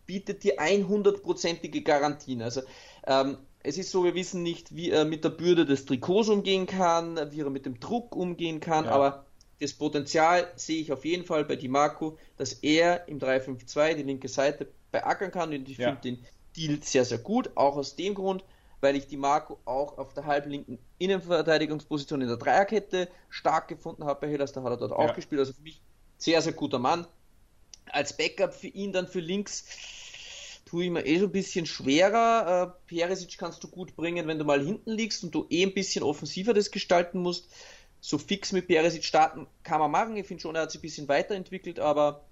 bietet 0.07 0.43
dir 0.43 0.59
100%ige 0.59 1.83
Garantien. 1.83 2.41
Also 2.41 2.63
ähm, 3.07 3.39
es 3.63 3.77
ist 3.77 3.91
so, 3.91 4.05
wir 4.05 4.15
wissen 4.15 4.43
nicht, 4.43 4.75
wie 4.75 4.91
er 4.91 5.05
mit 5.05 5.25
der 5.25 5.31
Bürde 5.31 5.67
des 5.67 5.85
Trikots 5.85 6.29
umgehen 6.29 6.67
kann, 6.67 7.19
wie 7.33 7.41
er 7.41 7.51
mit 7.51 7.67
dem 7.67 7.79
Druck 7.79 8.17
umgehen 8.17 8.61
kann, 8.61 8.87
ja. 8.87 8.93
aber 8.93 9.26
das 9.61 9.73
Potenzial 9.73 10.51
sehe 10.57 10.81
ich 10.81 10.93
auf 10.93 11.05
jeden 11.05 11.25
Fall 11.25 11.45
bei 11.45 11.57
Di 11.57 11.69
Marco, 11.69 12.19
dass 12.37 12.53
er 12.53 13.09
im 13.09 13.19
3-5-2 13.19 13.95
die 13.95 14.03
linke 14.03 14.29
Seite 14.29 14.69
beackern 14.93 15.31
kann 15.31 15.53
und 15.53 15.69
ich 15.69 15.79
ja. 15.79 15.89
finde 15.89 16.03
den 16.03 16.27
Deal 16.57 16.79
sehr, 16.83 17.05
sehr 17.05 17.19
gut, 17.19 17.51
auch 17.55 17.77
aus 17.77 17.97
dem 17.97 18.15
Grund, 18.15 18.45
weil 18.81 18.97
ich 18.97 19.07
die 19.07 19.17
Marco 19.17 19.59
auch 19.65 19.99
auf 19.99 20.15
der 20.15 20.27
halblinken 20.27 20.79
Innenverteidigungsposition 20.99 22.23
in 22.23 22.29
der 22.29 22.37
Dreierkette 22.37 23.09
stark 23.29 23.69
gefunden 23.69 24.05
habe 24.05 24.21
bei 24.21 24.31
Hellas, 24.31 24.53
da 24.53 24.63
hat 24.63 24.73
er 24.73 24.77
dort 24.77 24.91
ja. 24.93 24.97
auch 24.97 25.15
gespielt, 25.15 25.41
also 25.41 25.53
für 25.53 25.63
mich 25.63 25.81
sehr, 26.19 26.41
sehr 26.43 26.53
guter 26.53 26.79
Mann. 26.79 27.07
Als 27.87 28.17
Backup 28.17 28.53
für 28.53 28.69
ihn 28.69 28.93
dann 28.93 29.07
für 29.07 29.21
links 29.21 29.65
tue 30.65 30.85
ich 30.85 30.91
mir 30.91 31.07
eh 31.07 31.19
so 31.19 31.27
ein 31.27 31.33
bisschen 31.33 31.65
schwerer. 31.65 32.75
Äh, 32.75 32.89
Peresic 32.89 33.39
kannst 33.39 33.63
du 33.63 33.69
gut 33.69 33.97
bringen, 33.97 34.27
wenn 34.27 34.39
du 34.39 34.45
mal 34.45 34.63
hinten 34.63 34.91
liegst 34.91 35.25
und 35.25 35.35
du 35.35 35.47
eh 35.49 35.63
ein 35.63 35.73
bisschen 35.73 36.03
offensiver 36.03 36.53
das 36.53 36.71
gestalten 36.71 37.21
musst. 37.21 37.49
So 38.01 38.19
fix 38.19 38.53
mit 38.53 38.69
Peresic 38.69 39.05
starten 39.05 39.47
kann 39.63 39.81
man 39.81 39.91
machen. 39.91 40.17
Ich 40.17 40.27
finde 40.27 40.43
schon, 40.43 40.55
er 40.55 40.63
hat 40.63 40.71
sich 40.71 40.81
ein 40.81 40.83
bisschen 40.83 41.09
weiterentwickelt, 41.09 41.81
aber 41.81 42.25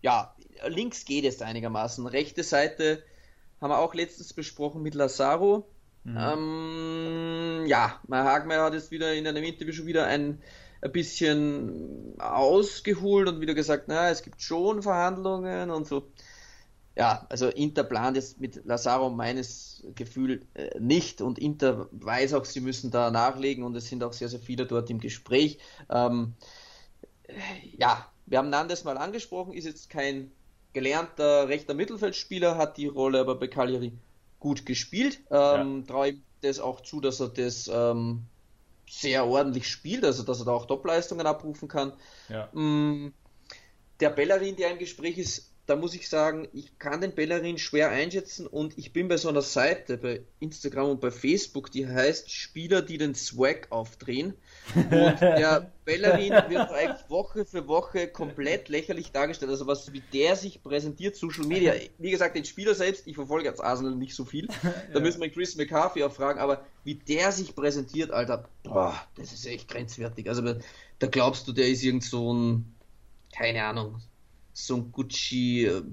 ja, 0.00 0.34
links 0.66 1.04
geht 1.04 1.24
es 1.24 1.42
einigermaßen. 1.42 2.06
Rechte 2.06 2.42
Seite 2.42 3.02
haben 3.60 3.70
wir 3.70 3.78
auch 3.78 3.94
letztens 3.94 4.32
besprochen 4.32 4.82
mit 4.82 4.94
Lazaro. 4.94 5.68
Mhm. 6.04 6.16
Ähm, 6.16 7.64
ja, 7.66 8.00
Hagmeier 8.10 8.64
hat 8.64 8.74
jetzt 8.74 8.90
wieder 8.90 9.14
in 9.14 9.26
einem 9.26 9.42
Interview 9.44 9.72
schon 9.72 9.86
wieder 9.86 10.06
ein, 10.06 10.40
ein 10.80 10.92
bisschen 10.92 12.14
ausgeholt 12.18 13.28
und 13.28 13.40
wieder 13.40 13.54
gesagt, 13.54 13.84
na, 13.88 14.10
es 14.10 14.22
gibt 14.22 14.40
schon 14.40 14.82
Verhandlungen 14.82 15.70
und 15.70 15.86
so. 15.86 16.08
Ja, 16.98 17.24
also 17.28 17.46
Inter 17.46 17.84
plant 17.84 18.16
jetzt 18.16 18.40
mit 18.40 18.64
Lazaro 18.64 19.08
meines 19.08 19.84
Gefühl 19.94 20.44
äh, 20.54 20.80
nicht 20.80 21.20
und 21.20 21.38
Inter 21.38 21.88
weiß 21.92 22.34
auch, 22.34 22.44
sie 22.44 22.60
müssen 22.60 22.90
da 22.90 23.12
nachlegen 23.12 23.62
und 23.62 23.76
es 23.76 23.88
sind 23.88 24.02
auch 24.02 24.12
sehr, 24.12 24.28
sehr 24.28 24.40
viele 24.40 24.66
dort 24.66 24.90
im 24.90 24.98
Gespräch. 24.98 25.58
Ähm, 25.88 26.34
ja, 27.78 28.04
wir 28.26 28.38
haben 28.38 28.50
Nandes 28.50 28.82
mal 28.82 28.98
angesprochen, 28.98 29.52
ist 29.52 29.64
jetzt 29.64 29.90
kein 29.90 30.32
gelernter 30.72 31.48
rechter 31.48 31.72
Mittelfeldspieler, 31.74 32.56
hat 32.56 32.76
die 32.76 32.88
Rolle 32.88 33.20
aber 33.20 33.36
bei 33.36 33.46
Cagliari 33.46 33.92
gut 34.40 34.66
gespielt. 34.66 35.20
Ähm, 35.30 35.84
ja. 35.86 35.86
Traue 35.86 36.08
ihm 36.08 36.22
das 36.40 36.58
auch 36.58 36.80
zu, 36.80 37.00
dass 37.00 37.20
er 37.20 37.28
das 37.28 37.70
ähm, 37.72 38.24
sehr 38.90 39.24
ordentlich 39.24 39.68
spielt, 39.68 40.04
also 40.04 40.24
dass 40.24 40.40
er 40.40 40.46
da 40.46 40.52
auch 40.52 40.66
Topleistungen 40.66 41.28
abrufen 41.28 41.68
kann. 41.68 41.92
Ja. 42.28 42.48
Mm, 42.52 43.12
der 44.00 44.10
Bellerin, 44.10 44.56
der 44.56 44.72
im 44.72 44.78
Gespräch 44.78 45.16
ist, 45.18 45.47
da 45.68 45.76
muss 45.76 45.94
ich 45.94 46.08
sagen, 46.08 46.48
ich 46.54 46.78
kann 46.78 47.02
den 47.02 47.14
Bellerin 47.14 47.58
schwer 47.58 47.90
einschätzen 47.90 48.46
und 48.46 48.78
ich 48.78 48.94
bin 48.94 49.06
bei 49.06 49.18
so 49.18 49.28
einer 49.28 49.42
Seite 49.42 49.98
bei 49.98 50.22
Instagram 50.40 50.92
und 50.92 51.00
bei 51.02 51.10
Facebook, 51.10 51.70
die 51.70 51.86
heißt 51.86 52.30
Spieler, 52.30 52.80
die 52.80 52.96
den 52.96 53.14
Swag 53.14 53.66
aufdrehen. 53.68 54.32
Und 54.74 55.20
der 55.20 55.70
Bellerin 55.84 56.32
wird 56.48 56.70
eigentlich 56.70 57.10
Woche 57.10 57.44
für 57.44 57.68
Woche 57.68 58.08
komplett 58.08 58.70
lächerlich 58.70 59.12
dargestellt. 59.12 59.50
Also 59.50 59.66
was 59.66 59.92
wie 59.92 60.02
der 60.10 60.36
sich 60.36 60.62
präsentiert, 60.62 61.16
Social 61.16 61.44
Media. 61.44 61.74
Wie 61.98 62.10
gesagt, 62.12 62.34
den 62.34 62.46
Spieler 62.46 62.74
selbst, 62.74 63.06
ich 63.06 63.16
verfolge 63.16 63.44
jetzt 63.46 63.62
Arsenal 63.62 63.94
nicht 63.94 64.14
so 64.14 64.24
viel. 64.24 64.48
Da 64.62 64.94
ja. 64.94 65.00
müssen 65.00 65.20
wir 65.20 65.28
Chris 65.28 65.56
McCarthy 65.56 66.02
auch 66.02 66.12
fragen, 66.12 66.38
aber 66.38 66.64
wie 66.84 66.94
der 66.94 67.30
sich 67.30 67.54
präsentiert, 67.54 68.10
Alter, 68.10 68.48
boah, 68.62 68.94
das 69.16 69.32
ist 69.32 69.46
echt 69.46 69.68
grenzwertig. 69.68 70.28
Also 70.30 70.42
da 70.98 71.06
glaubst 71.08 71.46
du, 71.46 71.52
der 71.52 71.68
ist 71.68 71.82
irgend 71.82 72.04
so 72.04 72.32
ein, 72.32 72.74
keine 73.36 73.64
Ahnung, 73.64 74.00
so 74.66 74.76
ein 74.76 74.92
Gucci-Model, 74.92 75.90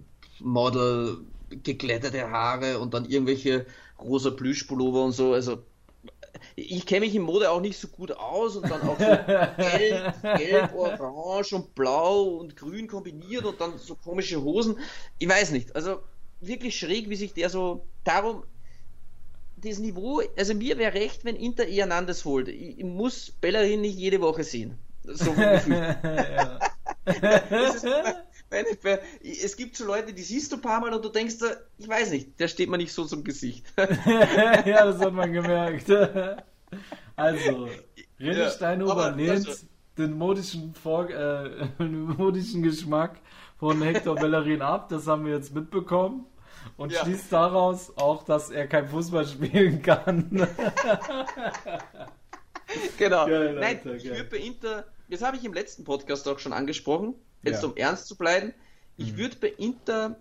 geglättete 1.63 2.29
Haare 2.29 2.79
und 2.79 2.93
dann 2.93 3.05
irgendwelche 3.05 3.65
rosa 3.99 4.31
Plüschpullover 4.31 5.05
und 5.05 5.13
so. 5.13 5.33
Also 5.33 5.63
ich 6.55 6.85
kenne 6.85 7.05
mich 7.05 7.15
in 7.15 7.21
Mode 7.21 7.49
auch 7.51 7.61
nicht 7.61 7.77
so 7.77 7.87
gut 7.87 8.11
aus 8.11 8.55
und 8.57 8.69
dann 8.69 8.81
auch 8.81 8.99
so 8.99 9.05
gelb, 9.57 10.21
gelb, 10.37 10.73
orange 10.73 11.53
und 11.53 11.75
blau 11.75 12.23
und 12.23 12.55
grün 12.55 12.87
kombiniert 12.87 13.45
und 13.45 13.61
dann 13.61 13.77
so 13.77 13.95
komische 13.95 14.41
Hosen. 14.41 14.79
Ich 15.19 15.29
weiß 15.29 15.51
nicht. 15.51 15.75
Also 15.75 15.99
wirklich 16.41 16.77
schräg, 16.77 17.09
wie 17.09 17.15
sich 17.15 17.33
der 17.33 17.49
so. 17.49 17.85
Darum, 18.03 18.43
das 19.57 19.79
Niveau, 19.79 20.21
also 20.37 20.53
mir 20.53 20.77
wäre 20.77 20.93
recht, 20.93 21.25
wenn 21.25 21.35
Inter 21.35 21.65
eher 21.65 21.87
Nandes 21.87 22.23
holt. 22.25 22.49
Ich, 22.49 22.83
muss 22.83 23.31
Bellerin 23.31 23.81
nicht 23.81 23.97
jede 23.97 24.21
Woche 24.21 24.43
sehen. 24.43 24.77
So 25.03 25.31
ja. 25.35 26.59
Es 29.21 29.55
gibt 29.55 29.75
so 29.75 29.85
Leute, 29.85 30.13
die 30.13 30.21
siehst 30.21 30.51
du 30.51 30.57
ein 30.57 30.61
paar 30.61 30.79
Mal 30.79 30.93
und 30.93 31.03
du 31.03 31.09
denkst, 31.09 31.35
ich 31.77 31.87
weiß 31.87 32.11
nicht, 32.11 32.39
der 32.39 32.47
steht 32.47 32.69
mir 32.69 32.77
nicht 32.77 32.93
so 32.93 33.05
zum 33.05 33.23
Gesicht. 33.23 33.65
ja, 33.77 34.85
das 34.85 34.99
hat 34.99 35.13
man 35.13 35.31
gemerkt. 35.31 35.89
Also, 37.15 37.69
Rennstein 38.19 38.81
ja, 38.81 38.91
übernimmt 38.91 39.29
also, 39.29 39.65
den 39.97 40.17
modischen, 40.17 40.73
Vor 40.73 41.09
äh, 41.09 41.67
modischen 41.83 42.63
Geschmack 42.63 43.19
von 43.57 43.81
Hector 43.81 44.15
Bellerin 44.15 44.61
ab, 44.61 44.89
das 44.89 45.07
haben 45.07 45.25
wir 45.25 45.33
jetzt 45.33 45.53
mitbekommen. 45.53 46.25
Und 46.77 46.91
ja. 46.91 47.03
schließt 47.03 47.31
daraus 47.31 47.95
auch, 47.95 48.23
dass 48.23 48.49
er 48.49 48.67
kein 48.67 48.87
Fußball 48.87 49.25
spielen 49.27 49.81
kann. 49.81 50.47
genau. 52.97 53.27
Geil, 53.27 53.53
Nein, 53.59 53.79
ich 53.95 54.05
würde 54.05 54.23
bei 54.23 54.37
Inter, 54.37 54.85
das 55.09 55.21
habe 55.21 55.37
ich 55.37 55.45
im 55.45 55.53
letzten 55.53 55.83
Podcast 55.83 56.27
auch 56.27 56.39
schon 56.39 56.53
angesprochen, 56.53 57.13
jetzt 57.45 57.63
ja. 57.63 57.69
um 57.69 57.77
ernst 57.77 58.07
zu 58.07 58.17
bleiben, 58.17 58.53
ich 58.97 59.13
mhm. 59.13 59.17
würde 59.17 59.35
bei 59.37 59.47
Inter 59.49 60.19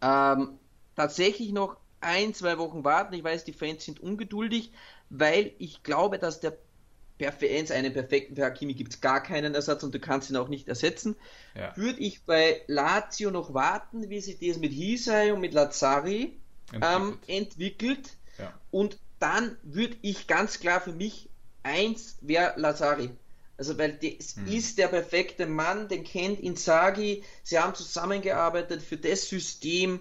ähm, 0.00 0.58
tatsächlich 0.96 1.52
noch 1.52 1.76
ein, 2.00 2.34
zwei 2.34 2.58
Wochen 2.58 2.84
warten. 2.84 3.14
Ich 3.14 3.24
weiß, 3.24 3.44
die 3.44 3.52
Fans 3.52 3.84
sind 3.84 4.00
ungeduldig, 4.00 4.72
weil 5.10 5.52
ich 5.58 5.82
glaube, 5.82 6.18
dass 6.18 6.40
der 6.40 6.56
Perfekt, 7.18 7.70
einen 7.70 7.92
perfekten 7.92 8.34
für 8.34 8.44
Hakimi 8.44 8.74
gibt 8.74 8.94
es 8.94 9.00
gar 9.00 9.22
keinen 9.22 9.54
Ersatz 9.54 9.84
und 9.84 9.94
du 9.94 10.00
kannst 10.00 10.28
ihn 10.30 10.36
auch 10.36 10.48
nicht 10.48 10.66
ersetzen. 10.66 11.14
Ja. 11.54 11.76
Würde 11.76 12.00
ich 12.00 12.24
bei 12.24 12.62
Lazio 12.66 13.30
noch 13.30 13.54
warten, 13.54 14.10
wie 14.10 14.20
sich 14.20 14.40
das 14.40 14.58
mit 14.58 14.72
Hisai 14.72 15.32
und 15.32 15.40
mit 15.40 15.52
Lazzari 15.52 16.36
entwickelt, 16.72 16.96
ähm, 16.96 17.18
entwickelt. 17.28 18.16
Ja. 18.38 18.52
und 18.72 18.98
dann 19.20 19.56
würde 19.62 19.96
ich 20.02 20.26
ganz 20.26 20.58
klar 20.58 20.80
für 20.80 20.92
mich 20.92 21.28
eins 21.62 22.16
wäre 22.22 22.54
Lazzari. 22.56 23.10
Also, 23.56 23.78
weil 23.78 23.92
das 23.92 24.36
hm. 24.36 24.46
ist 24.46 24.78
der 24.78 24.88
perfekte 24.88 25.46
Mann, 25.46 25.88
den 25.88 26.04
kennt 26.04 26.40
Inzaghi, 26.40 27.22
sie 27.42 27.58
haben 27.58 27.74
zusammengearbeitet 27.74 28.82
für 28.82 28.96
das 28.96 29.28
System. 29.28 30.00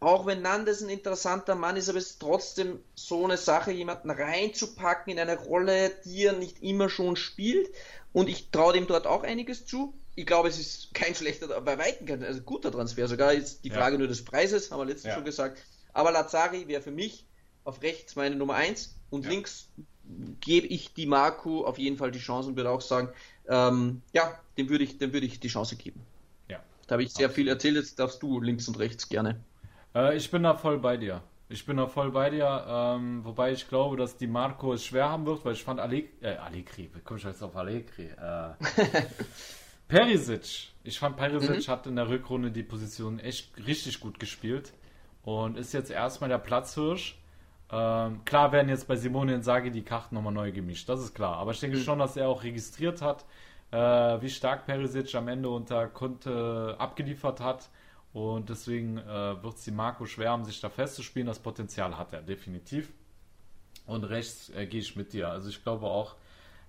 Auch 0.00 0.26
wenn 0.26 0.42
Nandes 0.42 0.82
ein 0.82 0.88
interessanter 0.88 1.54
Mann 1.54 1.76
ist, 1.76 1.88
aber 1.88 1.98
es 1.98 2.10
ist 2.10 2.20
trotzdem 2.20 2.80
so 2.96 3.24
eine 3.24 3.36
Sache, 3.36 3.70
jemanden 3.70 4.10
reinzupacken 4.10 5.12
in 5.12 5.18
eine 5.20 5.38
Rolle, 5.38 5.92
die 6.04 6.24
er 6.24 6.32
nicht 6.32 6.60
immer 6.60 6.88
schon 6.88 7.14
spielt. 7.14 7.70
Und 8.12 8.28
ich 8.28 8.50
traue 8.50 8.72
dem 8.72 8.88
dort 8.88 9.06
auch 9.06 9.22
einiges 9.22 9.64
zu. 9.64 9.94
Ich 10.16 10.26
glaube, 10.26 10.48
es 10.48 10.58
ist 10.58 10.92
kein 10.92 11.14
schlechter, 11.14 11.60
bei 11.60 11.78
Weitem 11.78 12.06
kein 12.06 12.24
also 12.24 12.40
guter 12.40 12.72
Transfer. 12.72 13.06
Sogar 13.06 13.32
ist 13.32 13.64
die 13.64 13.70
Frage 13.70 13.94
ja. 13.94 13.98
nur 13.98 14.08
des 14.08 14.24
Preises, 14.24 14.70
haben 14.70 14.80
wir 14.80 14.86
letztens 14.86 15.10
ja. 15.10 15.14
schon 15.14 15.24
gesagt. 15.24 15.62
Aber 15.92 16.10
Lazari 16.10 16.66
wäre 16.66 16.82
für 16.82 16.90
mich 16.90 17.24
auf 17.64 17.80
rechts 17.82 18.16
meine 18.16 18.34
Nummer 18.34 18.54
1 18.54 18.96
und 19.10 19.24
ja. 19.24 19.30
links 19.30 19.68
gebe 20.40 20.66
ich 20.66 20.94
die 20.94 21.06
Marco 21.06 21.64
auf 21.64 21.78
jeden 21.78 21.96
Fall 21.96 22.10
die 22.10 22.18
Chance 22.18 22.50
und 22.50 22.56
würde 22.56 22.70
auch 22.70 22.80
sagen, 22.80 23.08
ähm, 23.48 24.02
ja, 24.12 24.38
dem 24.58 24.68
würde 24.68 24.84
ich, 24.84 24.98
dem 24.98 25.12
würde 25.12 25.26
ich 25.26 25.40
die 25.40 25.48
Chance 25.48 25.76
geben. 25.76 26.00
Ja. 26.48 26.60
Da 26.86 26.94
habe 26.94 27.02
ich 27.02 27.12
sehr 27.12 27.30
viel 27.30 27.48
erzählt, 27.48 27.76
jetzt 27.76 27.98
darfst 27.98 28.22
du 28.22 28.40
links 28.40 28.68
und 28.68 28.78
rechts 28.78 29.08
gerne. 29.08 29.40
Äh, 29.94 30.16
ich 30.16 30.30
bin 30.30 30.42
da 30.42 30.54
voll 30.54 30.78
bei 30.78 30.96
dir. 30.96 31.22
Ich 31.48 31.66
bin 31.66 31.76
da 31.76 31.86
voll 31.86 32.10
bei 32.10 32.30
dir, 32.30 32.64
ähm, 32.66 33.24
wobei 33.24 33.52
ich 33.52 33.68
glaube, 33.68 33.96
dass 33.96 34.16
die 34.16 34.26
Marco 34.26 34.72
es 34.72 34.86
schwer 34.86 35.10
haben 35.10 35.26
wird, 35.26 35.44
weil 35.44 35.52
ich 35.52 35.62
fand 35.62 35.80
Allegri, 35.80 36.10
äh, 36.22 36.36
Allegri, 36.36 36.88
wie 36.94 37.00
komme 37.00 37.18
ich 37.18 37.24
jetzt 37.24 37.42
auf 37.42 37.56
Allegri? 37.56 38.10
Äh, 38.16 39.02
Perisic. 39.88 40.70
Ich 40.84 40.98
fand 40.98 41.18
Perisic 41.18 41.68
mhm. 41.68 41.70
hat 41.70 41.86
in 41.86 41.96
der 41.96 42.08
Rückrunde 42.08 42.50
die 42.50 42.62
Position 42.62 43.18
echt 43.18 43.52
richtig 43.66 44.00
gut 44.00 44.18
gespielt 44.18 44.72
und 45.22 45.58
ist 45.58 45.74
jetzt 45.74 45.90
erstmal 45.90 46.30
der 46.30 46.38
Platzhirsch 46.38 47.18
ähm, 47.72 48.22
klar 48.26 48.52
werden 48.52 48.68
jetzt 48.68 48.86
bei 48.86 48.96
Simone 48.96 49.34
Insagi 49.34 49.70
die 49.70 49.82
Karten 49.82 50.14
nochmal 50.14 50.34
neu 50.34 50.52
gemischt, 50.52 50.88
das 50.88 51.00
ist 51.00 51.14
klar. 51.14 51.38
Aber 51.38 51.52
ich 51.52 51.60
denke 51.60 51.78
mhm. 51.78 51.82
schon, 51.82 51.98
dass 51.98 52.16
er 52.16 52.28
auch 52.28 52.42
registriert 52.42 53.00
hat, 53.00 53.24
äh, 53.70 53.76
wie 54.20 54.28
stark 54.28 54.66
Perisic 54.66 55.14
am 55.14 55.26
Ende 55.28 55.48
unter 55.48 55.88
Conte 55.88 56.76
abgeliefert 56.78 57.40
hat. 57.40 57.70
Und 58.12 58.50
deswegen 58.50 58.98
äh, 58.98 59.42
wird 59.42 59.56
es 59.56 59.64
die 59.64 59.70
Marco 59.70 60.04
schwer 60.04 60.32
haben, 60.32 60.44
sich 60.44 60.60
da 60.60 60.68
festzuspielen. 60.68 61.26
Das 61.26 61.38
Potenzial 61.38 61.96
hat 61.96 62.12
er 62.12 62.20
definitiv. 62.20 62.92
Und 63.86 64.04
rechts 64.04 64.50
äh, 64.50 64.66
gehe 64.66 64.80
ich 64.80 64.94
mit 64.94 65.14
dir. 65.14 65.30
Also 65.30 65.48
ich 65.48 65.62
glaube 65.62 65.86
auch, 65.86 66.16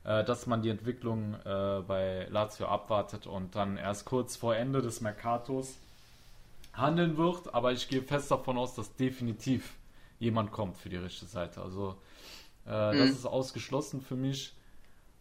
äh, 0.06 0.24
dass 0.24 0.48
man 0.48 0.62
die 0.62 0.70
Entwicklung 0.70 1.34
äh, 1.44 1.82
bei 1.86 2.28
Lazio 2.30 2.68
abwartet 2.68 3.28
und 3.28 3.56
dann 3.56 3.76
erst 3.76 4.06
kurz 4.06 4.38
vor 4.38 4.56
Ende 4.56 4.82
des 4.82 5.02
Mercatos 5.02 5.78
handeln 6.72 7.18
wird. 7.18 7.54
Aber 7.54 7.74
ich 7.74 7.90
gehe 7.90 8.02
fest 8.02 8.32
davon 8.32 8.58
aus, 8.58 8.74
dass 8.76 8.96
definitiv 8.96 9.74
jemand 10.24 10.52
kommt 10.52 10.78
für 10.78 10.90
die 10.90 10.98
rechte 10.98 11.26
Seite. 11.26 11.62
Also 11.62 11.96
äh, 12.66 12.94
mhm. 12.94 12.98
das 13.00 13.10
ist 13.12 13.26
ausgeschlossen 13.26 14.02
für 14.02 14.16
mich. 14.16 14.56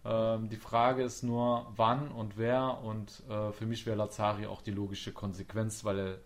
Ähm, 0.05 0.49
die 0.49 0.57
Frage 0.57 1.03
ist 1.03 1.23
nur, 1.23 1.67
wann 1.77 2.11
und 2.11 2.39
wer. 2.39 2.79
Und 2.83 3.23
äh, 3.29 3.53
für 3.53 3.67
mich 3.67 3.85
wäre 3.85 3.97
Lazari 3.97 4.47
auch 4.47 4.63
die 4.63 4.71
logische 4.71 5.13
Konsequenz, 5.13 5.85
weil 5.85 6.21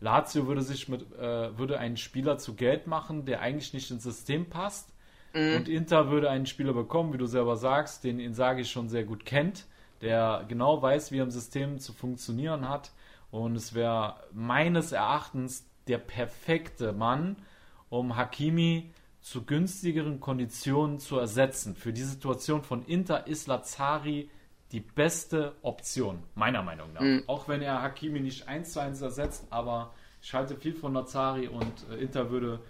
Lazio 0.00 0.46
würde 0.46 0.62
sich 0.62 0.88
mit 0.88 1.12
äh, 1.12 1.58
würde 1.58 1.78
einen 1.78 1.96
Spieler 1.96 2.38
zu 2.38 2.54
Geld 2.54 2.86
machen, 2.86 3.26
der 3.26 3.40
eigentlich 3.40 3.74
nicht 3.74 3.90
ins 3.90 4.04
System 4.04 4.48
passt. 4.48 4.94
Mhm. 5.34 5.56
Und 5.56 5.68
Inter 5.68 6.10
würde 6.10 6.30
einen 6.30 6.46
Spieler 6.46 6.72
bekommen, 6.72 7.12
wie 7.12 7.18
du 7.18 7.26
selber 7.26 7.56
sagst, 7.56 8.04
den 8.04 8.18
Insagi 8.18 8.64
schon 8.64 8.88
sehr 8.88 9.04
gut 9.04 9.24
kennt, 9.24 9.66
der 10.00 10.44
genau 10.48 10.80
weiß, 10.80 11.12
wie 11.12 11.18
er 11.18 11.24
im 11.24 11.30
System 11.30 11.78
zu 11.78 11.92
funktionieren 11.92 12.68
hat. 12.68 12.92
Und 13.30 13.54
es 13.54 13.74
wäre 13.74 14.24
meines 14.32 14.90
Erachtens 14.90 15.66
der 15.86 15.98
perfekte 15.98 16.92
Mann, 16.92 17.36
um 17.90 18.16
Hakimi 18.16 18.90
zu 19.20 19.44
günstigeren 19.44 20.20
Konditionen 20.20 20.98
zu 20.98 21.18
ersetzen. 21.18 21.76
Für 21.76 21.92
die 21.92 22.02
Situation 22.02 22.62
von 22.62 22.86
Inter 22.86 23.26
ist 23.26 23.46
Lazari 23.46 24.30
die 24.72 24.80
beste 24.80 25.56
Option, 25.62 26.22
meiner 26.34 26.62
Meinung 26.62 26.92
nach. 26.92 27.02
Mhm. 27.02 27.24
Auch 27.26 27.48
wenn 27.48 27.60
er 27.60 27.82
Hakimi 27.82 28.20
nicht 28.20 28.48
eins 28.48 28.72
zu 28.72 28.80
eins 28.80 29.02
ersetzt, 29.02 29.44
aber 29.50 29.92
ich 30.22 30.32
halte 30.32 30.56
viel 30.56 30.74
von 30.74 30.94
Lazari 30.94 31.48
und 31.48 31.72
äh, 31.90 31.96
Inter 31.96 32.30
würde 32.30 32.60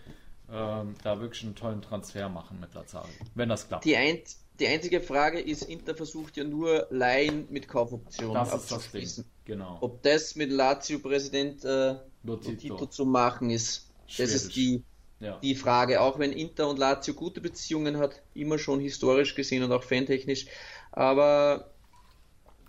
ähm, 0.50 0.94
da 1.04 1.20
wirklich 1.20 1.44
einen 1.44 1.54
tollen 1.54 1.82
Transfer 1.82 2.28
machen 2.28 2.58
mit 2.58 2.74
Lazari, 2.74 3.10
wenn 3.34 3.48
das 3.48 3.68
klappt. 3.68 3.84
Die, 3.84 3.96
ein, 3.96 4.18
die 4.58 4.66
einzige 4.66 5.00
Frage 5.00 5.40
ist, 5.40 5.62
Inter 5.62 5.94
versucht 5.94 6.36
ja 6.36 6.44
nur 6.44 6.86
Laien 6.90 7.46
mit 7.50 7.68
Kaufoptionen 7.68 8.34
das 8.34 8.52
abzuschließen. 8.52 9.24
Genau. 9.44 9.78
Ob 9.80 10.02
das 10.02 10.36
mit 10.36 10.50
Lazio-Präsident 10.50 11.64
äh, 11.64 11.96
Lotito 12.22 12.86
zu 12.86 13.04
machen 13.04 13.50
ist, 13.50 13.90
Schwedisch. 14.06 14.32
das 14.32 14.42
ist 14.42 14.56
die 14.56 14.82
ja. 15.20 15.38
die 15.42 15.54
Frage, 15.54 16.00
auch 16.00 16.18
wenn 16.18 16.32
Inter 16.32 16.68
und 16.68 16.78
Lazio 16.78 17.14
gute 17.14 17.40
Beziehungen 17.40 17.98
hat, 17.98 18.20
immer 18.34 18.58
schon 18.58 18.80
historisch 18.80 19.34
gesehen 19.34 19.62
und 19.62 19.72
auch 19.72 19.82
fantechnisch. 19.82 20.46
Aber 20.92 21.70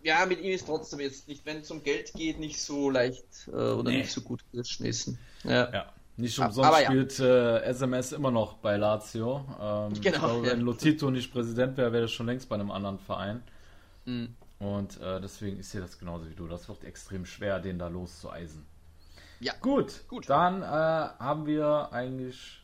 ja, 0.03 0.25
mit 0.25 0.41
ihm 0.41 0.51
ist 0.51 0.67
trotzdem 0.67 0.99
jetzt 0.99 1.27
nicht, 1.27 1.45
wenn 1.45 1.57
es 1.57 1.71
um 1.71 1.83
Geld 1.83 2.13
geht, 2.13 2.39
nicht 2.39 2.59
so 2.61 2.89
leicht 2.89 3.47
äh, 3.47 3.51
oder 3.51 3.91
nee. 3.91 3.99
nicht 3.99 4.11
so 4.11 4.21
gut 4.21 4.41
geschmissen. 4.51 5.17
Ja. 5.43 5.71
ja. 5.71 5.93
Nicht 6.17 6.37
umsonst 6.37 6.69
Aber, 6.69 6.83
spielt 6.83 7.17
ja. 7.19 7.57
äh, 7.57 7.63
SMS 7.63 8.11
immer 8.11 8.31
noch 8.31 8.55
bei 8.55 8.77
Lazio. 8.77 9.45
Ähm, 9.59 9.93
genau, 10.01 10.19
glaube, 10.19 10.47
wenn 10.47 10.61
Lotito 10.61 11.09
nicht 11.09 11.31
Präsident 11.31 11.77
wäre, 11.77 11.93
wäre 11.93 12.05
er 12.05 12.07
schon 12.07 12.27
längst 12.27 12.49
bei 12.49 12.55
einem 12.55 12.69
anderen 12.69 12.99
Verein. 12.99 13.41
Mhm. 14.05 14.35
Und 14.59 14.99
äh, 15.01 15.19
deswegen 15.19 15.57
ist 15.57 15.71
hier 15.71 15.81
das 15.81 15.97
genauso 15.97 16.29
wie 16.29 16.35
du. 16.35 16.47
Das 16.47 16.69
wird 16.69 16.83
extrem 16.83 17.25
schwer, 17.25 17.59
den 17.59 17.79
da 17.79 17.87
loszueisen. 17.87 18.65
Ja. 19.41 19.53
Gut, 19.59 20.07
gut. 20.07 20.29
Dann 20.29 20.61
äh, 20.61 20.65
haben 20.65 21.45
wir 21.45 21.89
eigentlich. 21.91 22.63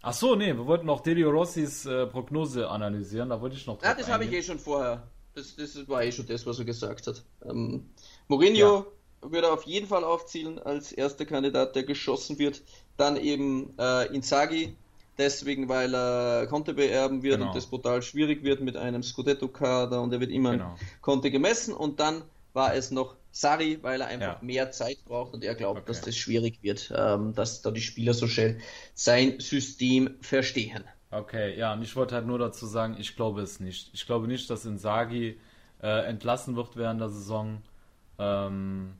Ach 0.00 0.14
so, 0.14 0.34
nee, 0.34 0.54
wir 0.54 0.66
wollten 0.66 0.86
noch 0.86 1.00
Delio 1.00 1.30
Rossis 1.30 1.84
äh, 1.84 2.06
Prognose 2.06 2.68
analysieren. 2.68 3.28
Da 3.28 3.40
wollte 3.40 3.56
ich 3.56 3.66
noch. 3.66 3.82
Ja, 3.82 3.94
das 3.94 4.08
habe 4.08 4.24
ich 4.24 4.32
eh 4.32 4.42
schon 4.42 4.58
vorher. 4.58 5.02
Das, 5.34 5.54
das 5.56 5.88
war 5.88 6.02
eh 6.02 6.10
schon 6.10 6.26
das, 6.26 6.46
was 6.46 6.58
er 6.58 6.64
gesagt 6.64 7.06
hat. 7.06 7.22
Ähm, 7.44 7.90
Mourinho 8.28 8.86
ja. 9.22 9.30
würde 9.30 9.52
auf 9.52 9.64
jeden 9.64 9.86
Fall 9.86 10.04
aufzielen 10.04 10.58
als 10.58 10.90
erster 10.90 11.26
Kandidat, 11.26 11.76
der 11.76 11.84
geschossen 11.84 12.38
wird. 12.38 12.62
Dann 12.96 13.16
eben 13.16 13.74
äh, 13.78 14.12
Inzaghi, 14.14 14.74
deswegen, 15.18 15.68
weil 15.68 15.94
er 15.94 16.46
Conte 16.48 16.74
beerben 16.74 17.22
wird 17.22 17.36
genau. 17.36 17.48
und 17.48 17.56
das 17.56 17.66
brutal 17.66 18.02
schwierig 18.02 18.42
wird 18.42 18.60
mit 18.62 18.76
einem 18.76 19.02
Scudetto-Kader 19.02 20.00
und 20.00 20.12
er 20.12 20.20
wird 20.20 20.30
immer 20.30 20.52
genau. 20.52 20.76
Conte 21.02 21.30
gemessen. 21.30 21.74
Und 21.74 22.00
dann 22.00 22.22
war 22.54 22.74
es 22.74 22.90
noch 22.90 23.17
Sari, 23.30 23.78
weil 23.82 24.00
er 24.00 24.08
einfach 24.08 24.40
ja. 24.40 24.46
mehr 24.46 24.70
Zeit 24.70 25.04
braucht 25.04 25.34
und 25.34 25.44
er 25.44 25.54
glaubt, 25.54 25.80
okay. 25.80 25.86
dass 25.88 26.00
das 26.00 26.16
schwierig 26.16 26.62
wird, 26.62 26.92
ähm, 26.96 27.34
dass 27.34 27.62
da 27.62 27.70
die 27.70 27.80
Spieler 27.80 28.14
so 28.14 28.26
schnell 28.26 28.58
sein 28.94 29.38
System 29.40 30.16
verstehen. 30.20 30.84
Okay, 31.10 31.56
ja, 31.58 31.72
und 31.72 31.82
ich 31.82 31.94
wollte 31.96 32.14
halt 32.14 32.26
nur 32.26 32.38
dazu 32.38 32.66
sagen, 32.66 32.96
ich 32.98 33.16
glaube 33.16 33.40
es 33.42 33.60
nicht. 33.60 33.90
Ich 33.94 34.06
glaube 34.06 34.26
nicht, 34.26 34.48
dass 34.50 34.64
Insagi 34.64 35.38
äh, 35.82 36.06
entlassen 36.06 36.56
wird 36.56 36.76
während 36.76 37.00
der 37.00 37.08
Saison. 37.08 37.62
Ähm, 38.18 38.94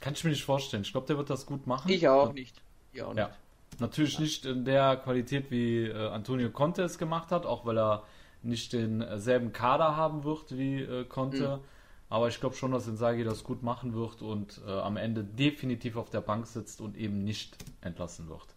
kann 0.00 0.14
ich 0.14 0.24
mir 0.24 0.30
nicht 0.30 0.44
vorstellen. 0.44 0.82
Ich 0.82 0.92
glaube, 0.92 1.06
der 1.06 1.16
wird 1.16 1.30
das 1.30 1.46
gut 1.46 1.66
machen. 1.66 1.90
Ich 1.90 2.06
auch 2.08 2.32
nicht. 2.32 2.60
Ja, 2.92 3.06
auch 3.06 3.14
nicht. 3.14 3.20
Ja. 3.20 3.30
Natürlich 3.78 4.18
nicht 4.18 4.44
in 4.44 4.64
der 4.64 4.96
Qualität, 4.96 5.50
wie 5.50 5.86
äh, 5.86 6.08
Antonio 6.08 6.50
Conte 6.50 6.82
es 6.82 6.98
gemacht 6.98 7.30
hat, 7.30 7.46
auch 7.46 7.64
weil 7.64 7.78
er 7.78 8.02
nicht 8.42 8.72
denselben 8.72 9.52
Kader 9.52 9.96
haben 9.96 10.24
wird 10.24 10.56
wie 10.56 10.82
äh, 10.82 11.04
Conte. 11.04 11.58
Mhm. 11.58 11.64
Aber 12.10 12.28
ich 12.28 12.40
glaube 12.40 12.56
schon, 12.56 12.72
dass 12.72 12.88
Inzaghi 12.88 13.22
das 13.22 13.44
gut 13.44 13.62
machen 13.62 13.94
wird 13.94 14.20
und 14.20 14.60
äh, 14.66 14.70
am 14.70 14.96
Ende 14.96 15.22
definitiv 15.22 15.96
auf 15.96 16.10
der 16.10 16.20
Bank 16.20 16.46
sitzt 16.46 16.80
und 16.80 16.96
eben 16.96 17.24
nicht 17.24 17.56
entlassen 17.80 18.28
wird. 18.28 18.48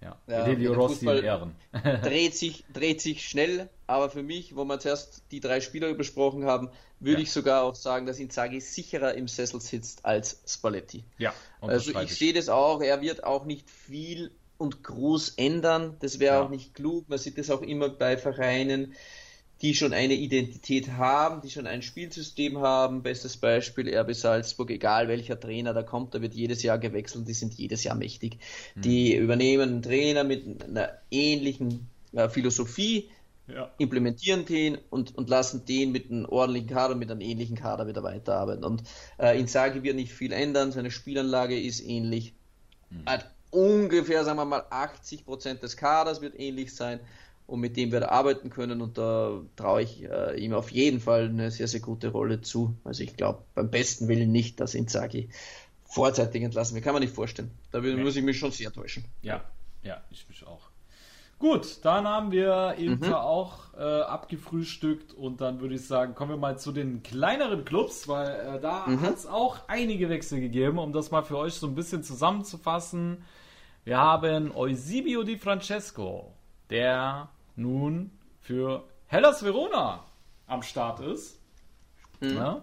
Ja, 0.00 0.16
ja 0.26 0.44
Delio 0.44 0.74
Rossi 0.74 1.06
in 1.06 1.24
Ehren. 1.24 1.54
dreht, 1.72 2.34
sich, 2.34 2.64
dreht 2.72 3.00
sich 3.00 3.28
schnell, 3.28 3.68
aber 3.86 4.10
für 4.10 4.22
mich, 4.24 4.54
wo 4.56 4.64
wir 4.64 4.80
zuerst 4.80 5.22
die 5.30 5.40
drei 5.40 5.60
Spieler 5.60 5.94
besprochen 5.94 6.44
haben, 6.44 6.70
würde 6.98 7.18
ja. 7.18 7.22
ich 7.22 7.32
sogar 7.32 7.62
auch 7.62 7.76
sagen, 7.76 8.06
dass 8.06 8.18
Inzaghi 8.18 8.60
sicherer 8.60 9.14
im 9.14 9.28
Sessel 9.28 9.60
sitzt 9.60 10.04
als 10.04 10.42
Spalletti. 10.46 11.04
Ja, 11.18 11.32
also 11.60 11.92
ich, 11.92 11.96
ich 11.96 12.16
sehe 12.16 12.32
das 12.32 12.48
auch, 12.48 12.80
er 12.80 13.00
wird 13.00 13.22
auch 13.22 13.44
nicht 13.44 13.70
viel 13.70 14.32
und 14.56 14.82
groß 14.82 15.30
ändern, 15.36 15.96
das 16.00 16.18
wäre 16.18 16.36
ja. 16.36 16.42
auch 16.42 16.50
nicht 16.50 16.74
klug, 16.74 17.08
man 17.08 17.18
sieht 17.18 17.38
das 17.38 17.48
auch 17.50 17.62
immer 17.62 17.88
bei 17.88 18.16
Vereinen, 18.16 18.94
die 19.62 19.74
schon 19.74 19.92
eine 19.92 20.14
Identität 20.14 20.92
haben, 20.92 21.40
die 21.40 21.50
schon 21.50 21.66
ein 21.66 21.82
Spielsystem 21.82 22.58
haben. 22.58 23.02
Bestes 23.02 23.36
Beispiel 23.36 23.92
RB 23.92 24.14
Salzburg, 24.14 24.70
egal 24.70 25.08
welcher 25.08 25.38
Trainer 25.38 25.74
da 25.74 25.82
kommt, 25.82 26.14
da 26.14 26.22
wird 26.22 26.34
jedes 26.34 26.62
Jahr 26.62 26.78
gewechselt, 26.78 27.26
die 27.26 27.34
sind 27.34 27.54
jedes 27.54 27.82
Jahr 27.82 27.96
mächtig. 27.96 28.38
Mhm. 28.76 28.82
Die 28.82 29.16
übernehmen 29.16 29.68
einen 29.68 29.82
Trainer 29.82 30.22
mit 30.22 30.62
einer 30.62 30.90
ähnlichen 31.10 31.88
äh, 32.12 32.28
Philosophie, 32.28 33.10
ja. 33.48 33.70
implementieren 33.78 34.44
den 34.44 34.78
und, 34.90 35.16
und 35.16 35.28
lassen 35.28 35.64
den 35.64 35.90
mit 35.90 36.10
einem 36.10 36.26
ordentlichen 36.26 36.68
Kader, 36.68 36.94
mit 36.94 37.10
einem 37.10 37.20
ähnlichen 37.20 37.56
Kader 37.56 37.88
wieder 37.88 38.04
weiterarbeiten. 38.04 38.62
Und 38.62 38.84
äh, 39.18 39.40
Insagi 39.40 39.82
wird 39.82 39.96
nicht 39.96 40.12
viel 40.12 40.32
ändern, 40.32 40.70
seine 40.70 40.92
Spielanlage 40.92 41.58
ist 41.58 41.80
ähnlich. 41.80 42.32
Mhm. 42.90 43.06
Hat 43.06 43.30
ungefähr, 43.50 44.24
sagen 44.24 44.38
wir 44.38 44.44
mal, 44.44 44.64
80% 44.70 45.54
des 45.54 45.76
Kaders 45.76 46.20
wird 46.20 46.38
ähnlich 46.38 46.74
sein 46.74 47.00
und 47.48 47.60
mit 47.60 47.78
dem 47.78 47.92
wir 47.92 48.12
arbeiten 48.12 48.50
können 48.50 48.82
und 48.82 48.98
da 48.98 49.40
traue 49.56 49.82
ich 49.82 50.04
äh, 50.04 50.38
ihm 50.38 50.52
auf 50.52 50.70
jeden 50.70 51.00
Fall 51.00 51.30
eine 51.30 51.50
sehr, 51.50 51.66
sehr 51.66 51.80
gute 51.80 52.08
Rolle 52.08 52.42
zu. 52.42 52.76
Also 52.84 53.02
ich 53.02 53.16
glaube 53.16 53.42
beim 53.54 53.70
besten 53.70 54.06
Willen 54.06 54.30
nicht, 54.30 54.60
dass 54.60 54.74
Inzaghi 54.74 55.30
vorzeitig 55.84 56.42
entlassen 56.42 56.74
wird. 56.74 56.84
Kann 56.84 56.92
man 56.92 57.02
nicht 57.02 57.14
vorstellen. 57.14 57.50
Da 57.72 57.80
nee. 57.80 57.94
muss 57.94 58.16
ich 58.16 58.22
mich 58.22 58.38
schon 58.38 58.52
sehr 58.52 58.70
täuschen. 58.70 59.06
Ja, 59.22 59.42
ja, 59.82 60.02
ich 60.10 60.28
mich 60.28 60.46
auch. 60.46 60.68
Gut, 61.38 61.78
dann 61.84 62.06
haben 62.06 62.32
wir 62.32 62.74
Inter 62.76 63.08
mhm. 63.08 63.14
auch 63.14 63.72
äh, 63.78 63.82
abgefrühstückt 64.02 65.14
und 65.14 65.40
dann 65.40 65.60
würde 65.60 65.76
ich 65.76 65.86
sagen, 65.86 66.14
kommen 66.14 66.32
wir 66.32 66.36
mal 66.36 66.58
zu 66.58 66.70
den 66.70 67.02
kleineren 67.02 67.64
Clubs, 67.64 68.08
weil 68.08 68.28
äh, 68.56 68.60
da 68.60 68.86
mhm. 68.86 69.00
hat 69.00 69.14
es 69.14 69.26
auch 69.26 69.60
einige 69.68 70.10
Wechsel 70.10 70.40
gegeben, 70.40 70.78
um 70.78 70.92
das 70.92 71.10
mal 71.10 71.22
für 71.22 71.38
euch 71.38 71.54
so 71.54 71.66
ein 71.66 71.74
bisschen 71.74 72.02
zusammenzufassen. 72.02 73.24
Wir 73.84 73.96
haben 73.96 74.54
Eusebio 74.54 75.22
Di 75.22 75.38
Francesco, 75.38 76.34
der 76.68 77.30
nun 77.58 78.10
für 78.40 78.84
Hellas 79.06 79.42
Verona 79.42 80.04
am 80.46 80.62
Start 80.62 81.00
ist. 81.00 81.38
Mhm. 82.20 82.36
Ja. 82.36 82.62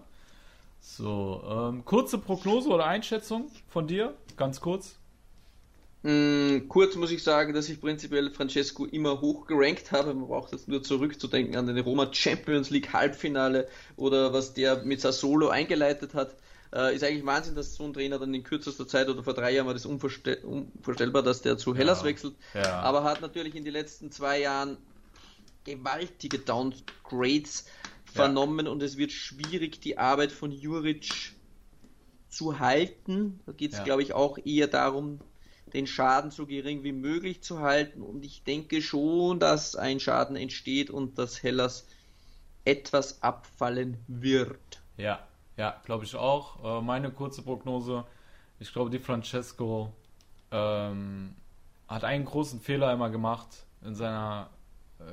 So, 0.79 1.43
ähm, 1.47 1.83
kurze 1.83 2.17
Prognose 2.17 2.69
oder 2.69 2.85
Einschätzung 2.85 3.51
von 3.67 3.87
dir, 3.87 4.13
ganz 4.37 4.61
kurz. 4.61 4.97
Mm, 6.03 6.67
kurz 6.67 6.95
muss 6.95 7.09
ich 7.09 7.23
sagen, 7.23 7.53
dass 7.55 7.67
ich 7.67 7.81
prinzipiell 7.81 8.29
Francesco 8.29 8.85
immer 8.85 9.21
hoch 9.21 9.47
gerankt 9.47 9.91
habe. 9.91 10.13
Man 10.13 10.27
braucht 10.27 10.51
jetzt 10.51 10.67
nur 10.67 10.83
zurückzudenken 10.83 11.55
an 11.55 11.65
den 11.65 11.79
Roma 11.79 12.07
Champions 12.11 12.69
League 12.69 12.93
Halbfinale 12.93 13.67
oder 13.95 14.31
was 14.31 14.53
der 14.53 14.83
mit 14.83 15.01
Sassolo 15.01 15.49
eingeleitet 15.49 16.13
hat. 16.13 16.35
Äh, 16.75 16.93
ist 16.93 17.05
eigentlich 17.05 17.25
Wahnsinn, 17.25 17.55
dass 17.55 17.75
so 17.75 17.85
ein 17.85 17.93
Trainer 17.93 18.19
dann 18.19 18.33
in 18.33 18.43
kürzester 18.43 18.85
Zeit 18.85 19.07
oder 19.07 19.23
vor 19.23 19.33
drei 19.33 19.51
Jahren 19.51 19.65
war 19.65 19.73
das 19.73 19.85
unvorstell 19.85 20.43
unvorstellbar, 20.43 21.23
dass 21.23 21.41
der 21.41 21.57
zu 21.57 21.73
Hellas 21.73 21.99
ja. 21.99 22.05
wechselt. 22.05 22.35
Ja. 22.53 22.81
Aber 22.81 23.03
hat 23.05 23.21
natürlich 23.21 23.55
in 23.55 23.63
den 23.63 23.71
letzten 23.71 24.11
zwei 24.11 24.41
Jahren 24.41 24.77
gewaltige 25.63 26.37
Downgrades 26.37 27.65
vernommen 28.03 28.65
ja. 28.65 28.71
und 28.73 28.83
es 28.83 28.97
wird 28.97 29.13
schwierig, 29.13 29.79
die 29.79 29.97
Arbeit 29.97 30.33
von 30.33 30.51
Juric 30.51 31.33
zu 32.27 32.59
halten. 32.59 33.39
Da 33.45 33.53
geht 33.53 33.71
es, 33.71 33.83
glaube 33.85 34.03
ich, 34.03 34.13
auch 34.13 34.37
eher 34.43 34.67
darum, 34.67 35.19
den 35.73 35.87
Schaden 35.87 36.29
so 36.29 36.45
gering 36.45 36.83
wie 36.83 36.91
möglich 36.91 37.41
zu 37.41 37.61
halten. 37.61 38.01
Und 38.01 38.25
ich 38.25 38.43
denke 38.43 38.81
schon, 38.81 39.39
dass 39.39 39.77
ein 39.77 40.01
Schaden 40.01 40.35
entsteht 40.35 40.89
und 40.89 41.17
dass 41.17 41.41
Hellas 41.41 41.87
etwas 42.65 43.23
abfallen 43.23 43.97
wird. 44.07 44.81
Ja, 44.97 45.25
ja, 45.57 45.81
glaube 45.85 46.05
ich 46.05 46.15
auch. 46.15 46.79
Äh, 46.79 46.81
meine 46.81 47.11
kurze 47.11 47.41
Prognose, 47.41 48.05
ich 48.59 48.71
glaube, 48.71 48.89
die 48.89 48.99
Francesco 48.99 49.91
ähm, 50.51 51.35
hat 51.87 52.03
einen 52.03 52.25
großen 52.25 52.59
Fehler 52.59 52.91
immer 52.93 53.09
gemacht 53.09 53.65
in 53.81 53.95
seiner 53.95 54.49
äh, 54.99 55.03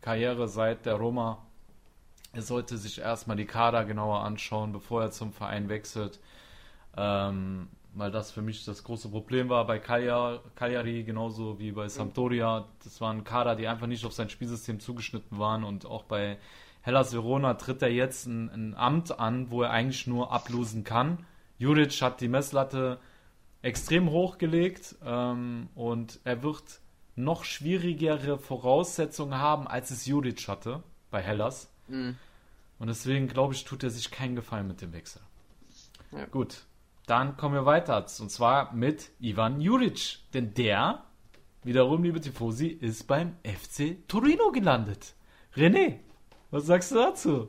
Karriere 0.00 0.48
seit 0.48 0.86
der 0.86 0.94
Roma. 0.94 1.38
Er 2.32 2.42
sollte 2.42 2.76
sich 2.78 3.00
erstmal 3.00 3.36
die 3.36 3.46
Kader 3.46 3.84
genauer 3.84 4.20
anschauen, 4.20 4.72
bevor 4.72 5.02
er 5.02 5.10
zum 5.10 5.32
Verein 5.32 5.68
wechselt. 5.68 6.20
Ähm, 6.96 7.68
weil 7.94 8.10
das 8.10 8.32
für 8.32 8.42
mich 8.42 8.64
das 8.64 8.82
große 8.82 9.08
Problem 9.08 9.48
war 9.48 9.66
bei 9.66 9.78
Cagliari, 9.78 11.04
genauso 11.04 11.58
wie 11.60 11.70
bei 11.70 11.88
Sampdoria. 11.88 12.66
Das 12.82 13.00
waren 13.00 13.22
Kader, 13.22 13.54
die 13.54 13.68
einfach 13.68 13.86
nicht 13.86 14.04
auf 14.04 14.12
sein 14.12 14.28
Spielsystem 14.28 14.80
zugeschnitten 14.80 15.38
waren 15.38 15.62
und 15.62 15.86
auch 15.86 16.02
bei 16.02 16.38
Hellas 16.84 17.14
Verona 17.14 17.54
tritt 17.54 17.80
er 17.80 17.90
jetzt 17.90 18.26
ein, 18.26 18.50
ein 18.50 18.74
Amt 18.74 19.18
an, 19.18 19.50
wo 19.50 19.62
er 19.62 19.70
eigentlich 19.70 20.06
nur 20.06 20.30
ablosen 20.30 20.84
kann. 20.84 21.24
Juric 21.56 22.02
hat 22.02 22.20
die 22.20 22.28
Messlatte 22.28 23.00
extrem 23.62 24.10
hochgelegt 24.10 24.96
ähm, 25.02 25.70
und 25.74 26.20
er 26.24 26.42
wird 26.42 26.80
noch 27.16 27.44
schwierigere 27.44 28.38
Voraussetzungen 28.38 29.38
haben, 29.38 29.66
als 29.66 29.90
es 29.92 30.04
Juric 30.04 30.46
hatte 30.46 30.82
bei 31.10 31.22
Hellas. 31.22 31.72
Mhm. 31.88 32.18
Und 32.78 32.88
deswegen 32.88 33.28
glaube 33.28 33.54
ich, 33.54 33.64
tut 33.64 33.82
er 33.82 33.88
sich 33.88 34.10
keinen 34.10 34.36
Gefallen 34.36 34.68
mit 34.68 34.82
dem 34.82 34.92
Wechsel. 34.92 35.22
Ja. 36.12 36.26
Gut, 36.26 36.66
dann 37.06 37.38
kommen 37.38 37.54
wir 37.54 37.64
weiter. 37.64 38.04
Und 38.20 38.30
zwar 38.30 38.74
mit 38.74 39.10
Ivan 39.20 39.62
Juric. 39.62 40.18
Denn 40.34 40.52
der, 40.52 41.02
wiederum, 41.62 42.02
liebe 42.02 42.20
Tifosi, 42.20 42.66
ist 42.66 43.06
beim 43.06 43.36
FC 43.42 44.06
Torino 44.06 44.52
gelandet. 44.52 45.14
René, 45.56 46.00
was 46.54 46.66
sagst 46.66 46.92
du 46.92 46.94
dazu? 46.94 47.48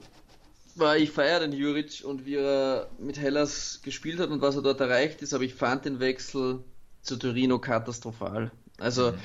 Ich 0.98 1.12
feiere 1.12 1.42
den 1.42 1.54
Juric 1.54 2.04
und 2.04 2.26
wie 2.26 2.38
er 2.38 2.90
mit 2.98 3.20
Hellas 3.20 3.82
gespielt 3.84 4.20
hat 4.20 4.32
und 4.32 4.42
was 4.42 4.56
er 4.56 4.64
dort 4.64 4.82
erreicht 4.82 5.22
ist, 5.22 5.34
aber 5.36 5.44
ich 5.44 5.54
fand 5.54 5.86
den 5.86 6.00
Wechsel 6.00 6.64
zu 7.04 7.16
Torino 7.18 7.60
katastrophal. 7.60 8.52
Also, 8.80 9.12
mhm. 9.12 9.18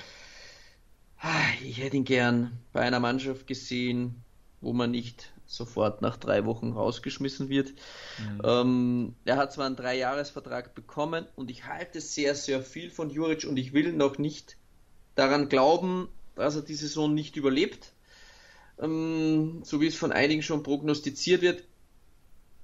ich 1.64 1.78
hätte 1.78 1.96
ihn 1.96 2.04
gern 2.04 2.60
bei 2.74 2.82
einer 2.82 3.00
Mannschaft 3.00 3.46
gesehen, 3.46 4.22
wo 4.60 4.74
man 4.74 4.90
nicht 4.90 5.32
sofort 5.46 6.02
nach 6.02 6.18
drei 6.18 6.44
Wochen 6.44 6.72
rausgeschmissen 6.72 7.48
wird. 7.48 7.70
Mhm. 8.18 8.42
Ähm, 8.44 9.14
er 9.24 9.38
hat 9.38 9.54
zwar 9.54 9.64
einen 9.64 9.76
Dreijahresvertrag 9.76 10.74
bekommen 10.74 11.24
und 11.36 11.50
ich 11.50 11.64
halte 11.64 12.02
sehr, 12.02 12.34
sehr 12.34 12.62
viel 12.62 12.90
von 12.90 13.08
Juric 13.08 13.46
und 13.48 13.56
ich 13.56 13.72
will 13.72 13.94
noch 13.94 14.18
nicht 14.18 14.58
daran 15.14 15.48
glauben, 15.48 16.08
dass 16.36 16.54
er 16.54 16.62
die 16.62 16.74
Saison 16.74 17.14
nicht 17.14 17.36
überlebt 17.36 17.94
ähm, 18.80 19.60
so 19.64 19.80
wie 19.80 19.86
es 19.86 19.96
von 19.96 20.12
einigen 20.12 20.42
schon 20.42 20.62
prognostiziert 20.62 21.42
wird. 21.42 21.64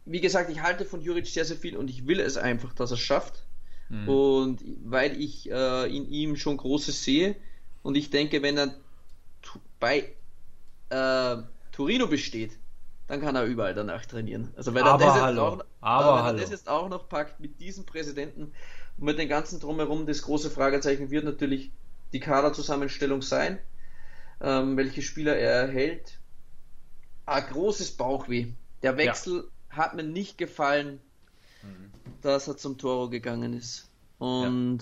Wie 0.04 0.20
gesagt, 0.20 0.50
ich 0.50 0.62
halte 0.62 0.84
von 0.84 1.00
Juric 1.00 1.26
sehr, 1.26 1.44
sehr 1.44 1.56
viel 1.56 1.76
und 1.76 1.90
ich 1.90 2.06
will 2.06 2.20
es 2.20 2.36
einfach, 2.36 2.72
dass 2.74 2.92
er 2.92 2.94
es 2.94 3.00
schafft. 3.00 3.42
Mhm. 3.88 4.08
Und 4.08 4.60
weil 4.84 5.20
ich 5.20 5.50
äh, 5.50 5.96
in 5.96 6.08
ihm 6.08 6.36
schon 6.36 6.56
Großes 6.56 7.04
sehe 7.04 7.36
und 7.82 7.96
ich 7.96 8.10
denke, 8.10 8.42
wenn 8.42 8.56
er 8.56 8.74
bei 9.78 10.12
äh, 10.90 11.36
Torino 11.72 12.06
besteht, 12.06 12.58
dann 13.08 13.20
kann 13.20 13.36
er 13.36 13.44
überall 13.44 13.74
danach 13.74 14.06
trainieren. 14.06 14.52
Also 14.56 14.74
weil 14.74 14.82
aber 14.82 15.04
er 15.04 15.06
das, 15.06 15.20
hallo. 15.20 15.42
Auch, 15.42 15.64
aber 15.80 16.24
hallo. 16.24 16.38
das 16.38 16.50
jetzt 16.50 16.68
auch 16.68 16.88
noch 16.88 17.08
packt 17.08 17.38
mit 17.38 17.60
diesem 17.60 17.84
Präsidenten 17.84 18.52
und 18.98 19.04
mit 19.04 19.18
den 19.18 19.28
ganzen 19.28 19.60
drumherum, 19.60 20.06
das 20.06 20.22
große 20.22 20.50
Fragezeichen 20.50 21.10
wird 21.10 21.24
natürlich 21.24 21.70
die 22.12 22.20
Kaderzusammenstellung 22.20 23.22
sein 23.22 23.58
ähm, 24.40 24.76
welche 24.76 25.02
Spieler 25.02 25.36
er 25.36 25.52
erhält. 25.52 26.18
Ein 27.26 27.46
großes 27.46 27.96
Bauchweh. 27.96 28.48
Der 28.82 28.96
Wechsel 28.96 29.48
ja. 29.70 29.76
hat 29.76 29.94
mir 29.94 30.02
nicht 30.02 30.38
gefallen, 30.38 31.00
mhm. 31.62 31.90
dass 32.22 32.48
er 32.48 32.56
zum 32.56 32.78
Toro 32.78 33.08
gegangen 33.08 33.52
ist. 33.54 33.90
Und 34.18 34.80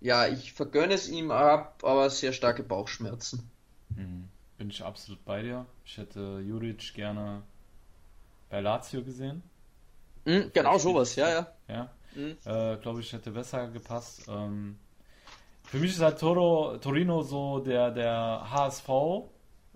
ja. 0.00 0.26
ja, 0.26 0.32
ich 0.32 0.52
vergönne 0.52 0.94
es 0.94 1.08
ihm 1.08 1.30
ab, 1.30 1.82
aber 1.82 2.10
sehr 2.10 2.32
starke 2.32 2.62
Bauchschmerzen. 2.62 3.50
Mhm. 3.90 4.28
Bin 4.58 4.70
ich 4.70 4.82
absolut 4.84 5.24
bei 5.24 5.42
dir. 5.42 5.66
Ich 5.84 5.98
hätte 5.98 6.42
Juric 6.46 6.94
gerne 6.94 7.42
bei 8.50 8.60
Lazio 8.60 9.02
gesehen. 9.02 9.42
Mhm, 10.24 10.50
genau 10.52 10.78
sowas, 10.78 11.16
ja, 11.16 11.30
ja. 11.30 11.52
Ja, 11.68 11.90
mhm. 12.14 12.36
äh, 12.44 12.76
glaube 12.76 13.00
ich, 13.00 13.12
hätte 13.12 13.30
besser 13.32 13.68
gepasst. 13.68 14.28
Ähm, 14.28 14.78
für 15.72 15.78
mich 15.78 15.92
ist 15.92 16.02
halt 16.02 16.20
Toro, 16.20 16.76
Torino 16.76 17.22
so 17.22 17.58
der, 17.58 17.90
der 17.90 18.46
HSV 18.50 18.90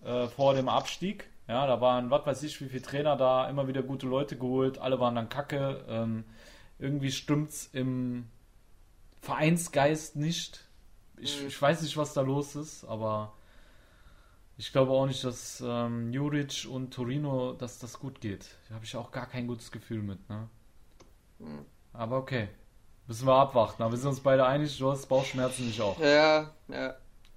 äh, 0.05 0.27
vor 0.27 0.53
dem 0.53 0.69
Abstieg. 0.69 1.31
Ja, 1.49 1.67
da 1.67 1.81
waren, 1.81 2.11
was 2.11 2.27
weiß 2.27 2.43
ich, 2.43 2.61
wie 2.61 2.69
viele 2.69 2.83
Trainer 2.83 3.17
da, 3.17 3.49
immer 3.49 3.67
wieder 3.67 3.83
gute 3.83 4.07
Leute 4.07 4.37
geholt, 4.37 4.77
alle 4.77 5.01
waren 5.01 5.15
dann 5.15 5.31
kacke. 5.31 5.87
Ähm, 5.89 6.25
irgendwie 6.79 7.11
stimmt's 7.11 7.71
im 7.73 8.27
Vereinsgeist 9.23 10.17
nicht. 10.17 10.69
ich, 11.17 11.41
mhm. 11.41 11.47
ich 11.49 11.63
weiß 11.63 11.81
nicht, 11.81 11.97
was 11.97 12.13
da 12.13 12.21
los 12.21 12.57
ist, 12.57 12.85
aber 12.85 13.33
ich 14.59 14.73
glaube 14.73 14.93
auch 14.93 15.07
nicht, 15.07 15.25
dass 15.25 15.65
ähm, 15.67 16.13
Juric 16.13 16.69
und 16.71 16.93
Torino, 16.93 17.55
dass 17.55 17.79
das 17.79 17.99
gut 17.99 18.21
geht. 18.21 18.59
Da 18.69 18.75
habe 18.75 18.85
ich 18.85 18.95
auch 18.97 19.13
gar 19.13 19.25
kein 19.25 19.47
gutes 19.47 19.73
Gefühl 19.73 20.03
mit. 20.03 20.29
Ne? 20.29 20.47
Mhm. 21.39 21.65
Aber 21.95 22.19
okay. 22.19 22.51
Müssen 23.07 23.27
wir 23.27 23.35
abwarten. 23.35 23.83
Aber 23.83 23.93
wir 23.93 23.99
sind 23.99 24.11
uns 24.11 24.21
beide 24.21 24.47
einig, 24.47 24.79
du 24.79 24.91
hast 24.91 25.07
Bauchschmerzen 25.07 25.67
nicht 25.67 25.81
auch. 25.81 25.99
Ja, 26.01 26.51
ja. 26.69 26.95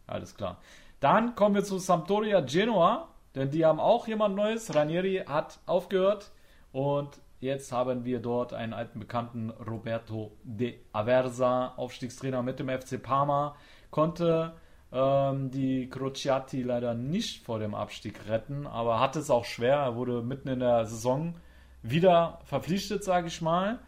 Alles 0.08 0.36
klar. 0.36 0.58
Dann 1.00 1.36
kommen 1.36 1.56
wir 1.56 1.64
zu 1.64 1.78
Sampdoria 1.78 2.42
Genoa, 2.42 3.10
denn 3.36 3.52
die 3.52 3.66
haben 3.66 3.80
auch 3.80 4.08
jemand 4.08 4.36
Neues. 4.36 4.74
Ranieri 4.74 5.24
hat 5.28 5.60
aufgehört 5.66 6.32
und 6.72 7.20
jetzt 7.40 7.72
haben 7.72 8.04
wir 8.04 8.20
dort 8.20 8.54
einen 8.54 8.74
alten 8.74 9.00
Bekannten, 9.00 9.52
Roberto 9.52 10.32
de 10.44 10.80
Aversa, 10.92 11.74
Aufstiegstrainer 11.78 12.42
mit 12.42 12.60
dem 12.60 12.70
FC 12.70 13.02
Parma, 13.02 13.56
konnte 13.92 14.54
ähm, 14.92 15.52
die 15.52 15.88
Crociati 15.90 16.64
leider 16.64 16.96
nicht 16.96 17.46
vor 17.46 17.60
dem 17.60 17.76
Abstieg 17.76 18.28
retten, 18.28 18.68
aber 18.68 19.00
hat 19.00 19.16
es 19.16 19.30
auch 19.30 19.46
schwer. 19.46 19.76
Er 19.76 19.96
wurde 19.96 20.22
mitten 20.22 20.50
in 20.50 20.60
der 20.60 20.86
Saison 20.86 21.36
wieder 21.82 22.40
verpflichtet, 22.44 23.04
sage 23.04 23.28
ich 23.28 23.42
mal. 23.42 23.80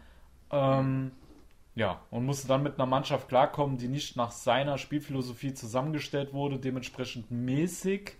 Ähm, 0.50 1.12
ja, 1.74 2.00
und 2.10 2.26
musste 2.26 2.48
dann 2.48 2.62
mit 2.62 2.74
einer 2.78 2.86
Mannschaft 2.86 3.28
klarkommen, 3.28 3.78
die 3.78 3.88
nicht 3.88 4.16
nach 4.16 4.30
seiner 4.30 4.76
Spielphilosophie 4.76 5.54
zusammengestellt 5.54 6.34
wurde, 6.34 6.58
dementsprechend 6.58 7.30
mäßig 7.30 8.16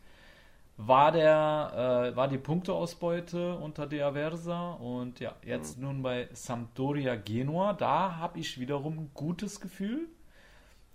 war 0.78 1.12
der 1.12 2.12
äh, 2.12 2.16
war 2.16 2.28
die 2.28 2.38
Punkteausbeute 2.38 3.56
unter 3.56 3.86
De 3.86 4.02
Aversa 4.02 4.72
und 4.72 5.20
ja, 5.20 5.34
jetzt 5.44 5.78
mhm. 5.78 5.84
nun 5.84 6.02
bei 6.02 6.28
Sampdoria 6.32 7.14
Genua, 7.16 7.74
da 7.74 8.16
habe 8.16 8.38
ich 8.38 8.58
wiederum 8.58 8.98
ein 8.98 9.10
gutes 9.12 9.60
Gefühl. 9.60 10.08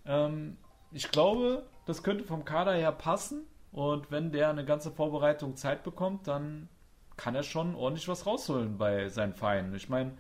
Ähm, 0.06 0.58
ich 0.92 1.12
glaube, 1.12 1.64
das 1.86 2.02
könnte 2.02 2.24
vom 2.24 2.44
Kader 2.44 2.74
her 2.74 2.92
passen 2.92 3.44
und 3.72 4.10
wenn 4.10 4.32
der 4.32 4.50
eine 4.50 4.66
ganze 4.66 4.92
Vorbereitung 4.92 5.56
Zeit 5.56 5.84
bekommt, 5.84 6.28
dann 6.28 6.70
kann 7.16 7.36
er 7.36 7.44
schon 7.44 7.76
ordentlich 7.76 8.08
was 8.08 8.26
rausholen 8.26 8.78
bei 8.78 9.10
seinen 9.10 9.34
Vereinen. 9.34 9.76
Ich 9.76 9.90
meine, 9.90 10.18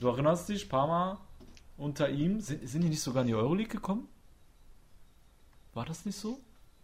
du 0.00 0.08
erinnerst 0.08 0.48
dich, 0.48 0.68
Parma 0.68 1.20
unter 1.78 2.10
ihm, 2.10 2.40
sind, 2.40 2.68
sind 2.68 2.82
die 2.82 2.88
nicht 2.90 3.00
sogar 3.00 3.22
in 3.22 3.28
die 3.28 3.34
Euroleague 3.34 3.72
gekommen? 3.72 4.06
War 5.74 5.84
das 5.86 6.04
nicht 6.04 6.18
so? 6.18 6.40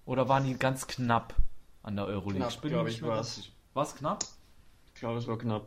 Oder 0.06 0.28
waren 0.28 0.44
die 0.44 0.54
ganz 0.56 0.86
knapp 0.86 1.34
an 1.82 1.96
der 1.96 2.06
Euroleague? 2.06 2.46
Knapp, 2.48 2.62
glaube 2.62 2.90
ich, 2.90 3.02
war 3.02 3.20
es. 3.20 3.48
War 3.74 3.82
es 3.84 3.94
knapp? 3.96 4.24
Ich 4.94 5.00
glaube, 5.00 5.18
es 5.18 5.26
war 5.26 5.36
knapp. 5.36 5.66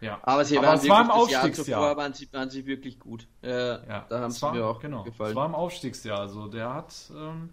Ja. 0.00 0.18
Aber 0.22 0.44
sie 0.44 0.56
Aber 0.58 0.68
waren 0.68 0.78
es 0.78 0.88
war 0.88 1.02
im 1.02 1.08
Jahr 1.08 1.16
Aufstiegsjahr. 1.18 1.54
zuvor 1.80 1.96
waren 1.96 2.14
sie, 2.14 2.32
waren 2.32 2.50
sie 2.50 2.64
wirklich 2.66 2.98
gut. 2.98 3.28
Äh, 3.42 3.50
Ja, 3.86 4.06
da 4.08 4.20
haben 4.20 4.30
es 4.30 4.36
sie 4.36 4.42
war, 4.42 4.54
mir 4.54 4.64
auch 4.66 4.80
genau, 4.80 5.04
gefallen. 5.04 5.30
Es 5.30 5.36
war 5.36 5.46
im 5.46 5.54
Aufstiegsjahr. 5.54 6.18
Also 6.20 6.48
der 6.48 6.72
hat, 6.72 6.94
ähm, 7.14 7.50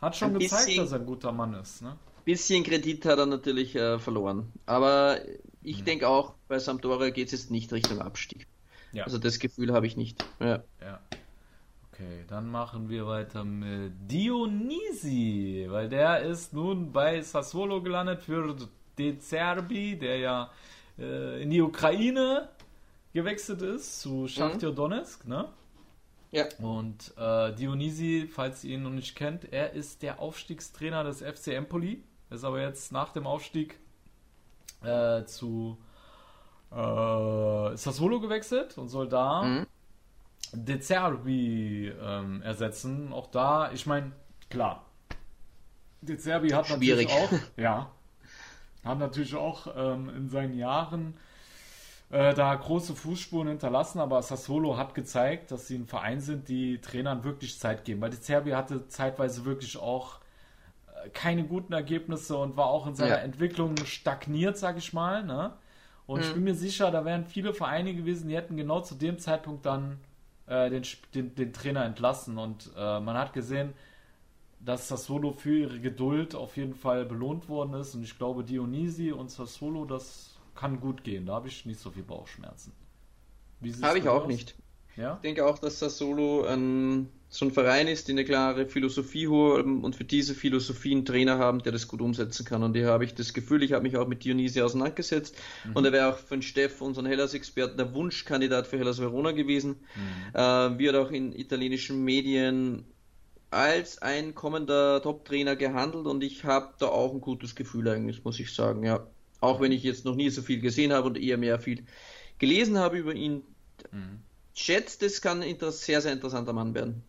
hat 0.00 0.16
schon 0.16 0.32
Ein 0.32 0.38
gezeigt, 0.38 0.66
bisschen- 0.66 0.82
dass 0.82 0.92
er 0.92 1.00
ein 1.00 1.06
guter 1.06 1.30
Mann 1.30 1.54
ist. 1.54 1.82
Ne? 1.82 1.96
Bisschen 2.24 2.64
Kredit 2.64 3.04
hat 3.04 3.18
er 3.18 3.26
natürlich 3.26 3.76
äh, 3.76 3.98
verloren. 3.98 4.50
Aber 4.64 5.18
ich 5.62 5.80
Mhm. 5.80 5.84
denke 5.84 6.08
auch, 6.08 6.32
bei 6.48 6.58
Sampdoria 6.58 7.10
geht 7.10 7.26
es 7.26 7.32
jetzt 7.32 7.50
nicht 7.50 7.70
Richtung 7.70 8.00
Abstieg. 8.00 8.46
Ja. 8.94 9.04
Also 9.04 9.18
das 9.18 9.38
Gefühl 9.38 9.72
habe 9.72 9.86
ich 9.86 9.96
nicht. 9.96 10.24
Ja. 10.40 10.62
Ja. 10.80 11.00
Okay, 11.92 12.24
dann 12.28 12.50
machen 12.50 12.88
wir 12.88 13.06
weiter 13.06 13.44
mit 13.44 13.92
Dionisi, 14.10 15.66
weil 15.68 15.88
der 15.88 16.22
ist 16.22 16.52
nun 16.52 16.92
bei 16.92 17.20
Sassuolo 17.20 17.82
gelandet 17.82 18.22
für 18.22 18.56
De 18.98 19.18
Zerbi, 19.18 19.96
der 19.96 20.18
ja 20.18 20.50
äh, 20.98 21.42
in 21.42 21.50
die 21.50 21.60
Ukraine 21.60 22.48
gewechselt 23.12 23.62
ist, 23.62 24.00
zu 24.00 24.26
Shakhtar 24.26 24.72
Donetsk, 24.72 25.26
ne? 25.26 25.48
Ja. 26.32 26.46
Und 26.58 27.14
äh, 27.16 27.54
Dionisi, 27.54 28.28
falls 28.28 28.64
ihr 28.64 28.74
ihn 28.74 28.82
noch 28.82 28.90
nicht 28.90 29.14
kennt, 29.14 29.52
er 29.52 29.72
ist 29.72 30.02
der 30.02 30.18
Aufstiegstrainer 30.18 31.04
des 31.04 31.22
FC 31.22 31.48
Empoli, 31.48 32.02
ist 32.30 32.42
aber 32.44 32.60
jetzt 32.60 32.90
nach 32.90 33.12
dem 33.12 33.24
Aufstieg 33.28 33.78
äh, 34.82 35.24
zu 35.26 35.78
äh, 36.74 37.76
Sassuolo 37.76 38.20
gewechselt 38.20 38.76
und 38.78 38.88
soll 38.88 39.08
da 39.08 39.42
Mhm. 39.42 39.66
De 40.52 40.78
Zerbi 40.78 41.92
ähm, 42.00 42.40
ersetzen. 42.42 43.12
Auch 43.12 43.26
da, 43.28 43.72
ich 43.72 43.86
meine, 43.86 44.12
klar, 44.50 44.84
De 46.00 46.16
Zerbi 46.16 46.50
hat 46.50 46.66
Schwierig. 46.68 47.08
natürlich 47.08 47.42
auch, 47.42 47.48
ja, 47.56 47.90
hat 48.84 48.98
natürlich 48.98 49.34
auch 49.34 49.66
ähm, 49.76 50.10
in 50.16 50.28
seinen 50.28 50.56
Jahren 50.56 51.16
äh, 52.10 52.34
da 52.34 52.54
große 52.54 52.94
Fußspuren 52.94 53.48
hinterlassen, 53.48 53.98
aber 53.98 54.22
Sassuolo 54.22 54.76
hat 54.76 54.94
gezeigt, 54.94 55.50
dass 55.50 55.66
sie 55.66 55.76
ein 55.76 55.86
Verein 55.86 56.20
sind, 56.20 56.48
die 56.48 56.80
Trainern 56.80 57.24
wirklich 57.24 57.58
Zeit 57.58 57.84
geben. 57.84 58.00
Weil 58.00 58.10
De 58.10 58.20
Zerbi 58.20 58.50
hatte 58.50 58.86
zeitweise 58.86 59.44
wirklich 59.44 59.76
auch 59.78 60.20
äh, 61.04 61.08
keine 61.08 61.44
guten 61.44 61.72
Ergebnisse 61.72 62.36
und 62.36 62.56
war 62.56 62.66
auch 62.66 62.86
in 62.86 62.94
seiner 62.94 63.16
Ja. 63.16 63.22
Entwicklung 63.22 63.76
stagniert, 63.86 64.56
sag 64.58 64.76
ich 64.76 64.92
mal. 64.92 65.24
Ne? 65.24 65.52
Und 66.06 66.24
ich 66.24 66.32
Mhm. 66.32 66.34
bin 66.34 66.44
mir 66.44 66.54
sicher, 66.54 66.90
da 66.90 67.04
wären 67.04 67.26
viele 67.26 67.54
Vereine 67.54 67.94
gewesen, 67.94 68.28
die 68.28 68.36
hätten 68.36 68.56
genau 68.56 68.80
zu 68.80 68.94
dem 68.94 69.18
Zeitpunkt 69.18 69.66
dann 69.66 69.98
äh, 70.46 70.70
den, 70.70 70.84
den, 71.14 71.34
den 71.34 71.52
Trainer 71.52 71.84
entlassen. 71.84 72.38
Und 72.38 72.70
äh, 72.76 73.00
man 73.00 73.16
hat 73.16 73.32
gesehen, 73.32 73.72
dass 74.60 74.88
Sassuolo 74.88 75.32
für 75.32 75.56
ihre 75.58 75.80
Geduld 75.80 76.34
auf 76.34 76.56
jeden 76.56 76.74
Fall 76.74 77.04
belohnt 77.06 77.48
worden 77.48 77.74
ist. 77.74 77.94
Und 77.94 78.04
ich 78.04 78.18
glaube, 78.18 78.44
Dionisi 78.44 79.12
und 79.12 79.30
Sassuolo, 79.30 79.84
das 79.86 80.36
kann 80.54 80.80
gut 80.80 81.04
gehen. 81.04 81.26
Da 81.26 81.34
habe 81.34 81.48
ich 81.48 81.66
nicht 81.66 81.80
so 81.80 81.90
viel 81.90 82.04
Bauchschmerzen. 82.04 82.72
Habe 83.82 83.98
ich 83.98 84.08
auch 84.08 84.26
aus? 84.26 84.26
nicht. 84.26 84.56
Ja? 84.96 85.20
Ich 85.22 85.22
denke 85.22 85.46
auch, 85.46 85.58
dass 85.58 85.78
Sassuolo 85.78 86.44
ein, 86.46 87.10
so 87.34 87.44
ein 87.44 87.50
Verein 87.50 87.88
ist, 87.88 88.06
die 88.06 88.12
eine 88.12 88.24
klare 88.24 88.68
Philosophie 88.68 89.26
haben 89.26 89.82
und 89.82 89.96
für 89.96 90.04
diese 90.04 90.36
Philosophie 90.36 90.92
einen 90.92 91.04
Trainer 91.04 91.36
haben, 91.36 91.64
der 91.64 91.72
das 91.72 91.88
gut 91.88 92.00
umsetzen 92.00 92.44
kann. 92.46 92.62
Und 92.62 92.76
hier 92.76 92.86
habe 92.86 93.04
ich 93.04 93.12
das 93.14 93.34
Gefühl, 93.34 93.64
ich 93.64 93.72
habe 93.72 93.82
mich 93.82 93.96
auch 93.96 94.06
mit 94.06 94.22
Dionisi 94.24 94.62
auseinandergesetzt 94.62 95.34
Mhm. 95.64 95.72
und 95.74 95.84
er 95.84 95.90
wäre 95.90 96.14
auch 96.14 96.18
von 96.18 96.42
Steff, 96.42 96.80
unseren 96.80 97.06
Hellas-Experten, 97.06 97.76
der 97.76 97.92
Wunschkandidat 97.92 98.68
für 98.68 98.78
Hellas 98.78 99.00
Verona 99.00 99.32
gewesen. 99.32 99.80
Mhm. 99.96 100.38
Äh, 100.38 100.78
wird 100.78 100.94
auch 100.94 101.10
in 101.10 101.32
italienischen 101.32 102.04
Medien 102.04 102.84
als 103.50 104.00
ein 104.00 104.36
kommender 104.36 105.02
Top-Trainer 105.02 105.56
gehandelt 105.56 106.06
und 106.06 106.22
ich 106.22 106.44
habe 106.44 106.74
da 106.78 106.86
auch 106.86 107.12
ein 107.12 107.20
gutes 107.20 107.56
Gefühl 107.56 107.88
eigentlich, 107.88 108.22
muss 108.22 108.38
ich 108.38 108.54
sagen, 108.54 108.84
ja. 108.84 109.04
Auch 109.40 109.60
wenn 109.60 109.72
ich 109.72 109.82
jetzt 109.82 110.04
noch 110.04 110.14
nie 110.14 110.30
so 110.30 110.40
viel 110.40 110.60
gesehen 110.60 110.92
habe 110.92 111.08
und 111.08 111.18
eher 111.18 111.36
mehr 111.36 111.58
viel 111.58 111.84
gelesen 112.38 112.78
habe 112.78 112.96
über 112.96 113.12
ihn, 113.12 113.42
Mhm. 113.90 114.20
schätzt, 114.54 115.02
es 115.02 115.20
kann 115.20 115.42
ein 115.42 115.56
sehr, 115.72 116.00
sehr 116.00 116.12
interessanter 116.12 116.52
Mann 116.52 116.74
werden. 116.74 117.02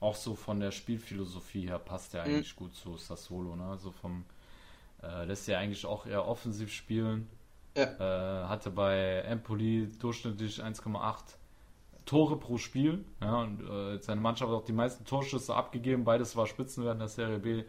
Ja. 0.00 0.06
Auch 0.06 0.14
so 0.14 0.34
von 0.34 0.60
der 0.60 0.70
Spielphilosophie 0.70 1.66
her 1.68 1.78
passt 1.78 2.14
er 2.14 2.26
Mhm. 2.26 2.34
eigentlich 2.34 2.56
gut 2.56 2.74
zu 2.74 2.96
Sassuolo. 2.96 3.56
Ne? 3.56 3.64
Also 3.64 3.90
vom 3.90 4.24
äh, 5.02 5.24
lässt 5.24 5.48
er 5.48 5.58
eigentlich 5.58 5.86
auch 5.86 6.04
eher 6.06 6.26
offensiv 6.28 6.72
spielen. 6.72 7.28
Äh, 7.74 7.86
hatte 7.98 8.70
bei 8.70 9.20
Empoli 9.20 9.88
durchschnittlich 9.98 10.62
1,8 10.62 11.36
Tore 12.04 12.36
pro 12.38 12.58
Spiel. 12.58 13.04
Ja, 13.22 13.42
und 13.42 13.60
äh, 13.62 13.98
seine 13.98 14.20
Mannschaft 14.20 14.50
hat 14.50 14.58
auch 14.58 14.64
die 14.64 14.72
meisten 14.72 15.04
Torschüsse 15.04 15.54
abgegeben. 15.54 16.04
Beides 16.04 16.34
war 16.36 16.46
Spitzenwert 16.46 16.94
in 16.94 16.98
der 16.98 17.08
Serie 17.08 17.38
B. 17.38 17.64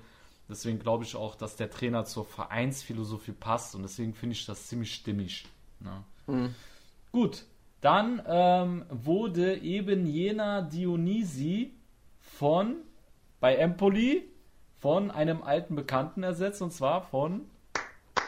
Deswegen 0.49 0.79
glaube 0.79 1.03
ich 1.05 1.15
auch, 1.15 1.35
dass 1.35 1.55
der 1.55 1.69
Trainer 1.69 2.03
zur 2.03 2.25
Vereinsphilosophie 2.25 3.31
passt. 3.33 3.75
Und 3.75 3.83
deswegen 3.83 4.13
finde 4.13 4.33
ich 4.33 4.45
das 4.45 4.67
ziemlich 4.67 4.93
stimmig. 4.93 5.45
Ne? 5.79 6.03
Mhm. 6.27 6.55
Gut, 7.11 7.45
dann 7.79 8.21
ähm, 8.27 8.85
wurde 8.89 9.57
eben 9.59 10.05
jener 10.05 10.63
Dionisi 10.63 11.71
von 12.37 12.75
bei 13.39 13.55
Empoli 13.55 14.23
von 14.79 15.11
einem 15.11 15.43
alten 15.43 15.75
Bekannten 15.75 16.23
ersetzt 16.23 16.61
und 16.61 16.71
zwar 16.71 17.03
von 17.03 17.41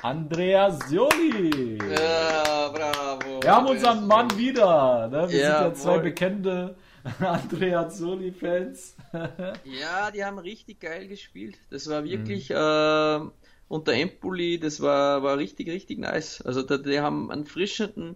Andrea 0.02 0.72
Sioli. 0.72 1.78
Ja, 1.96 2.70
bravo. 2.70 3.42
Wir 3.42 3.56
haben 3.56 3.68
unseren 3.68 4.06
Mann 4.08 4.38
wieder. 4.38 5.08
Ne? 5.08 5.30
Wir 5.32 5.40
Ja, 5.40 5.58
sind 5.60 5.68
ja 5.68 5.74
zwei 5.74 5.96
wohl. 5.96 6.02
bekannte 6.04 6.76
Andrea 7.20 7.90
Sioli-Fans. 7.90 8.96
Ja, 9.66 10.12
die 10.12 10.24
haben 10.26 10.40
richtig 10.40 10.80
geil 10.80 11.08
gespielt. 11.08 11.58
Das 11.70 11.90
war 11.90 12.02
Mhm. 12.02 12.06
wirklich 12.06 12.50
äh, 12.52 13.20
unter 13.68 13.94
Empoli, 13.94 14.60
das 14.60 14.82
war, 14.82 15.24
war 15.24 15.38
richtig, 15.38 15.70
richtig 15.70 16.00
nice. 16.00 16.42
Also 16.42 16.62
da, 16.64 16.78
die 16.78 17.00
haben 17.00 17.32
einen 17.32 17.46
frischenden, 17.46 18.16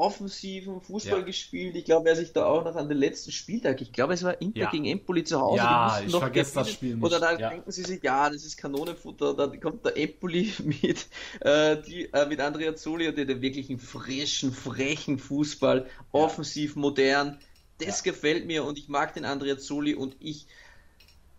offensiven 0.00 0.80
Fußball 0.80 1.20
Ja. 1.20 1.24
gespielt. 1.24 1.76
Ich 1.76 1.84
glaube, 1.84 2.06
wer 2.06 2.16
sich 2.16 2.32
da 2.32 2.46
auch 2.46 2.64
noch 2.64 2.74
an 2.76 2.88
den 2.88 2.98
letzten 2.98 3.30
Spieltag, 3.32 3.80
ich 3.82 3.92
glaube, 3.92 4.14
es 4.14 4.22
war 4.22 4.40
Inter 4.40 4.60
Ja. 4.60 4.70
gegen 4.70 4.86
Empoli 4.86 5.24
zu 5.24 5.38
Hause. 5.40 5.58
Ja, 5.58 6.00
ich 6.04 6.10
noch 6.12 6.20
vergesse 6.20 6.54
das. 6.54 6.72
Spiel 6.72 6.96
nicht. 6.96 7.04
Oder 7.04 7.20
da 7.20 7.38
Ja. 7.38 7.50
denken 7.50 7.70
sie 7.70 7.84
sich, 7.84 8.02
ja, 8.02 8.30
das 8.30 8.44
ist 8.44 8.56
Kanonenfutter. 8.56 9.34
Da 9.34 9.46
kommt 9.58 9.84
der 9.84 9.96
Empoli 9.96 10.52
mit, 10.64 11.06
äh, 11.40 11.80
die, 11.82 12.12
äh, 12.12 12.26
mit 12.26 12.40
Andrea 12.40 12.74
Zoli 12.74 13.08
und 13.08 13.18
der, 13.18 13.26
der 13.26 13.42
wirklich 13.42 13.68
einen 13.70 13.78
frischen, 13.78 14.52
frechen 14.52 15.18
Fußball, 15.18 15.86
offensiv, 16.12 16.76
modern. 16.76 17.38
Das 17.78 18.02
gefällt 18.02 18.46
mir 18.46 18.64
und 18.64 18.78
ich 18.78 18.88
mag 18.88 19.14
den 19.14 19.24
Andrea 19.24 19.58
Zoli 19.58 19.94
und 19.94 20.16
ich, 20.20 20.46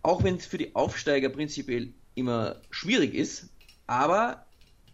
auch 0.02 0.22
wenn 0.24 0.36
es 0.36 0.46
für 0.46 0.58
die 0.58 0.74
Aufsteiger 0.74 1.28
prinzipiell 1.28 1.94
immer 2.14 2.62
schwierig 2.70 3.14
ist, 3.14 3.48
aber 3.86 4.46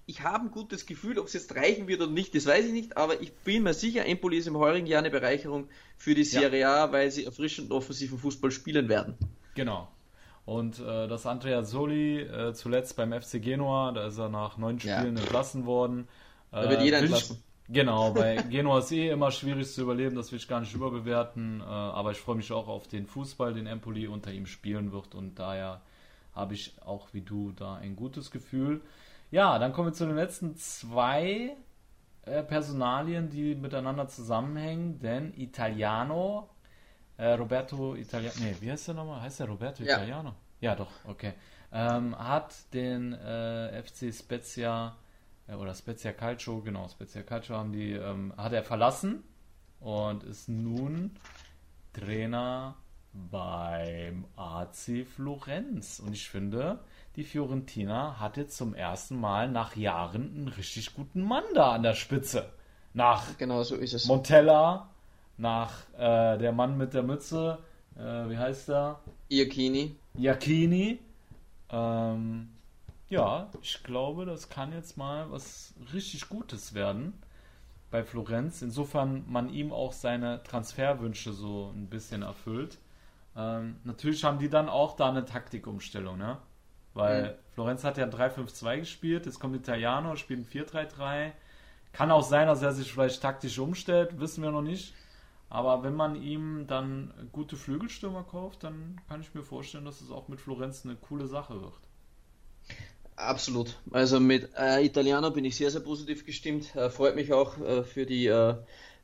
ich 0.08 0.22
habe 0.22 0.46
ein 0.46 0.50
gutes 0.50 0.86
Gefühl, 0.86 1.18
ob 1.18 1.26
es 1.26 1.34
jetzt 1.34 1.54
reichen 1.54 1.86
wird 1.86 2.00
oder 2.00 2.10
nicht, 2.10 2.34
das 2.34 2.46
weiß 2.46 2.64
ich 2.64 2.72
nicht, 2.72 2.96
aber 2.96 3.20
ich 3.20 3.30
bin 3.30 3.62
mir 3.62 3.74
sicher, 3.74 4.06
Empoli 4.06 4.38
ist 4.38 4.46
im 4.46 4.56
heurigen 4.56 4.86
Jahr 4.86 5.00
eine 5.00 5.10
Bereicherung 5.10 5.68
für 5.98 6.14
die 6.14 6.24
Serie 6.24 6.60
ja. 6.60 6.84
A, 6.84 6.92
weil 6.92 7.10
sie 7.10 7.26
erfrischend 7.26 7.70
offensiven 7.70 8.16
Fußball 8.16 8.50
spielen 8.50 8.88
werden. 8.88 9.18
Genau. 9.54 9.86
Und 10.46 10.80
äh, 10.80 11.08
das 11.08 11.26
Andrea 11.26 11.62
Soli 11.62 12.22
äh, 12.22 12.54
zuletzt 12.54 12.96
beim 12.96 13.12
FC 13.12 13.42
Genua, 13.42 13.92
da 13.92 14.06
ist 14.06 14.16
er 14.16 14.30
nach 14.30 14.56
neun 14.56 14.80
Spielen 14.80 15.16
ja. 15.18 15.22
entlassen 15.22 15.66
worden. 15.66 16.08
Äh, 16.52 16.62
da 16.62 16.70
wird 16.70 16.82
jeder 16.84 16.98
entlassen. 17.00 17.44
Ich, 17.66 17.74
genau, 17.74 18.10
bei 18.14 18.36
Genua 18.36 18.78
ist 18.78 18.90
eh 18.92 19.10
immer 19.10 19.30
schwierig 19.30 19.70
zu 19.70 19.82
überleben, 19.82 20.16
das 20.16 20.32
will 20.32 20.38
ich 20.38 20.48
gar 20.48 20.60
nicht 20.60 20.74
überbewerten. 20.74 21.60
Äh, 21.60 21.64
aber 21.64 22.12
ich 22.12 22.18
freue 22.18 22.36
mich 22.36 22.50
auch 22.50 22.68
auf 22.68 22.88
den 22.88 23.06
Fußball, 23.06 23.52
den 23.52 23.66
Empoli 23.66 24.06
unter 24.06 24.32
ihm 24.32 24.46
spielen 24.46 24.90
wird. 24.90 25.14
Und 25.14 25.38
daher 25.38 25.82
habe 26.34 26.54
ich 26.54 26.72
auch 26.80 27.08
wie 27.12 27.20
du 27.20 27.52
da 27.52 27.74
ein 27.74 27.94
gutes 27.94 28.30
Gefühl. 28.30 28.80
Ja, 29.30 29.58
dann 29.58 29.72
kommen 29.72 29.88
wir 29.88 29.92
zu 29.92 30.06
den 30.06 30.16
letzten 30.16 30.56
zwei 30.56 31.56
äh, 32.22 32.42
Personalien, 32.42 33.28
die 33.28 33.54
miteinander 33.54 34.08
zusammenhängen. 34.08 34.98
Denn 35.00 35.32
Italiano 35.36 36.48
äh, 37.18 37.32
Roberto 37.32 37.94
Italiano, 37.94 38.34
nee, 38.40 38.56
wie 38.60 38.70
heißt 38.70 38.88
der 38.88 38.94
nochmal? 38.94 39.20
Heißt 39.20 39.40
der 39.40 39.48
Roberto 39.48 39.82
ja. 39.82 39.96
Italiano? 39.96 40.34
Ja, 40.60 40.74
doch, 40.74 40.90
okay. 41.04 41.34
Ähm, 41.72 42.16
hat 42.18 42.54
den 42.72 43.12
äh, 43.12 43.82
FC 43.82 44.14
Spezia 44.14 44.96
äh, 45.48 45.54
oder 45.54 45.74
Spezia 45.74 46.12
Calcio, 46.12 46.62
genau, 46.62 46.88
Spezia 46.88 47.22
Calcio 47.22 47.56
haben 47.56 47.72
die, 47.72 47.92
ähm, 47.92 48.32
hat 48.36 48.52
er 48.52 48.62
verlassen 48.62 49.24
und 49.80 50.22
ist 50.24 50.48
nun 50.48 51.16
Trainer 51.92 52.76
beim 53.12 54.24
AC 54.36 55.06
Florenz. 55.06 56.00
Und 56.00 56.12
ich 56.12 56.30
finde, 56.30 56.78
die 57.16 57.24
Fiorentina 57.24 58.20
hat 58.20 58.36
jetzt 58.36 58.56
zum 58.56 58.74
ersten 58.74 59.18
Mal 59.18 59.50
nach 59.50 59.76
Jahren 59.76 60.34
einen 60.34 60.48
richtig 60.48 60.94
guten 60.94 61.22
Mann 61.22 61.44
da 61.54 61.72
an 61.72 61.82
der 61.82 61.94
Spitze. 61.94 62.52
Nach 62.94 63.36
genau 63.38 63.62
so 63.62 63.76
ist 63.76 63.94
es. 63.94 64.06
Montella, 64.06 64.90
nach 65.36 65.72
äh, 65.94 66.38
der 66.38 66.52
Mann 66.52 66.76
mit 66.76 66.94
der 66.94 67.02
Mütze, 67.02 67.58
äh, 67.96 68.00
wie 68.28 68.38
heißt 68.38 68.70
er? 68.70 69.00
Iacchini. 69.28 69.96
Iacchini. 70.16 71.00
Ähm, 71.70 72.50
ja, 73.08 73.50
ich 73.62 73.82
glaube, 73.82 74.26
das 74.26 74.48
kann 74.48 74.72
jetzt 74.72 74.96
mal 74.96 75.30
was 75.30 75.74
richtig 75.92 76.28
Gutes 76.28 76.74
werden 76.74 77.14
bei 77.90 78.04
Florenz. 78.04 78.62
Insofern 78.62 79.24
man 79.28 79.48
ihm 79.48 79.72
auch 79.72 79.92
seine 79.92 80.42
Transferwünsche 80.42 81.32
so 81.32 81.72
ein 81.74 81.88
bisschen 81.88 82.22
erfüllt. 82.22 82.78
Ähm, 83.36 83.76
natürlich 83.84 84.24
haben 84.24 84.38
die 84.38 84.50
dann 84.50 84.68
auch 84.68 84.96
da 84.96 85.08
eine 85.08 85.24
Taktikumstellung, 85.24 86.18
ne? 86.18 86.38
Weil 86.98 87.22
mhm. 87.22 87.54
Florenz 87.54 87.84
hat 87.84 87.96
ja 87.96 88.06
3-5-2 88.06 88.80
gespielt, 88.80 89.26
jetzt 89.26 89.38
kommt 89.38 89.54
Italiano, 89.54 90.16
spielt 90.16 90.40
ein 90.40 90.66
4-3-3. 90.66 91.30
Kann 91.92 92.10
auch 92.10 92.24
sein, 92.24 92.48
dass 92.48 92.60
er 92.60 92.72
sich 92.72 92.92
vielleicht 92.92 93.22
taktisch 93.22 93.58
umstellt, 93.60 94.18
wissen 94.20 94.42
wir 94.42 94.50
noch 94.50 94.62
nicht. 94.62 94.94
Aber 95.48 95.84
wenn 95.84 95.94
man 95.94 96.20
ihm 96.20 96.66
dann 96.66 97.14
gute 97.32 97.56
Flügelstürmer 97.56 98.24
kauft, 98.24 98.64
dann 98.64 99.00
kann 99.08 99.20
ich 99.20 99.32
mir 99.32 99.44
vorstellen, 99.44 99.84
dass 99.84 100.00
es 100.00 100.10
auch 100.10 100.26
mit 100.26 100.40
Florenz 100.40 100.84
eine 100.84 100.96
coole 100.96 101.28
Sache 101.28 101.62
wird. 101.62 101.74
Absolut. 103.14 103.78
Also 103.92 104.18
mit 104.18 104.50
äh, 104.58 104.84
Italiano 104.84 105.30
bin 105.30 105.44
ich 105.44 105.56
sehr, 105.56 105.70
sehr 105.70 105.80
positiv 105.80 106.26
gestimmt. 106.26 106.74
Äh, 106.74 106.90
freut 106.90 107.14
mich 107.14 107.32
auch 107.32 107.58
äh, 107.58 107.84
für 107.84 108.06
die 108.06 108.26
äh, 108.26 108.56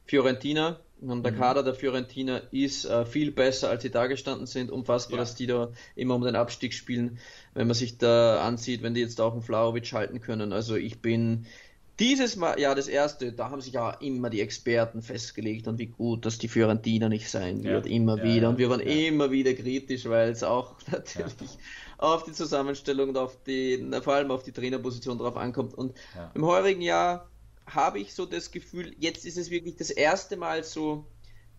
Fiorentina. 0.05 0.81
Und 1.01 1.23
der 1.23 1.33
mhm. 1.33 1.37
Kader 1.37 1.63
der 1.63 1.75
Fiorentina 1.75 2.39
ist 2.51 2.85
äh, 2.85 3.05
viel 3.05 3.31
besser, 3.31 3.69
als 3.69 3.83
sie 3.83 3.91
da 3.91 4.07
gestanden 4.07 4.47
sind. 4.47 4.71
Unfassbar, 4.71 5.19
ja. 5.19 5.23
dass 5.23 5.35
die 5.35 5.47
da 5.47 5.71
immer 5.97 6.15
um 6.15 6.23
den 6.23 6.37
Abstieg 6.37 6.73
spielen. 6.73 7.19
Wenn 7.53 7.67
man 7.67 7.75
sich 7.75 7.99
da 7.99 8.41
ansieht, 8.41 8.83
wenn 8.83 8.95
die 8.95 9.01
jetzt 9.01 9.21
auch 9.21 9.33
einen 9.33 9.43
Flauwitsch 9.43 9.93
halten 9.93 10.21
können. 10.21 10.53
Also 10.53 10.77
ich 10.77 11.01
bin 11.01 11.47
dieses 12.01 12.37
Mal, 12.37 12.59
ja, 12.59 12.75
das 12.75 12.89
erste, 12.89 13.33
da 13.33 13.51
haben 13.51 13.61
sich 13.61 13.75
ja 13.75 13.91
immer 13.91 14.31
die 14.31 14.41
Experten 14.41 15.03
festgelegt 15.03 15.69
und 15.69 15.79
wie 15.79 15.87
gut, 15.87 16.27
dass 16.27 16.39
die 16.39 16.49
Fiorentina 16.49 17.09
nicht 17.09 17.31
sein 17.31 17.63
wird, 17.63 17.87
ja, 17.87 17.93
immer 17.93 18.19
ja, 18.19 18.25
wieder. 18.25 18.49
Und 18.49 18.59
wir 18.59 18.69
waren 18.69 18.81
immer 18.81 19.31
wieder 19.31 19.55
kritisch, 19.55 20.07
weil 20.07 20.31
es 20.31 20.43
auch 20.43 20.75
natürlich 20.91 21.59
auf 21.99 22.25
die 22.25 22.33
Zusammenstellung 22.33 23.11
und 23.11 23.17
auf 23.17 23.37
die, 23.47 23.87
vor 24.03 24.15
allem 24.15 24.31
auf 24.31 24.43
die 24.43 24.53
Trainerposition 24.53 25.19
drauf 25.19 25.37
ankommt. 25.37 25.75
Und 25.75 25.95
im 26.35 26.45
heurigen 26.45 26.83
Jahr 26.83 27.29
habe 27.67 27.99
ich 27.99 28.15
so 28.15 28.27
das 28.27 28.51
Gefühl, 28.51 28.95
jetzt 28.99 29.25
ist 29.25 29.39
es 29.39 29.51
wirklich 29.51 29.77
das 29.77 29.91
erste 29.91 30.37
Mal 30.37 30.65
so, 30.65 31.07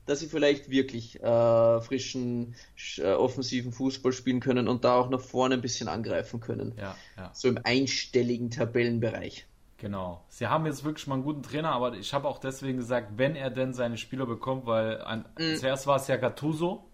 dass 0.06 0.20
sie 0.20 0.28
vielleicht 0.28 0.70
wirklich 0.70 1.22
äh, 1.22 1.82
frischen, 1.82 2.56
äh, 2.98 3.14
offensiven 3.14 3.72
Fußball 3.72 4.12
spielen 4.12 4.40
können 4.40 4.68
und 4.68 4.84
da 4.84 4.96
auch 4.96 5.10
nach 5.10 5.20
vorne 5.20 5.56
ein 5.56 5.62
bisschen 5.62 5.88
angreifen 5.88 6.40
können. 6.40 6.74
Ja, 6.78 6.96
ja. 7.18 7.32
So 7.34 7.48
im 7.48 7.60
einstelligen 7.64 8.52
Tabellenbereich. 8.52 9.48
Genau. 9.78 10.24
Sie 10.30 10.48
haben 10.48 10.66
jetzt 10.66 10.84
wirklich 10.84 11.08
mal 11.08 11.16
einen 11.16 11.24
guten 11.24 11.44
Trainer, 11.44 11.72
aber 11.72 11.96
ich 11.96 12.14
habe 12.14 12.28
auch 12.28 12.40
deswegen 12.40 12.78
gesagt, 12.78 13.18
wenn 13.18 13.36
er 13.36 13.50
denn 13.50 13.74
seine 13.74 13.98
Spieler 13.98 14.26
bekommt, 14.26 14.66
weil 14.66 15.02
ein, 15.02 15.26
mhm. 15.38 15.58
zuerst 15.58 15.86
war 15.88 15.98
es 15.98 16.08
ja 16.08 16.18
Gattuso, 16.18 16.86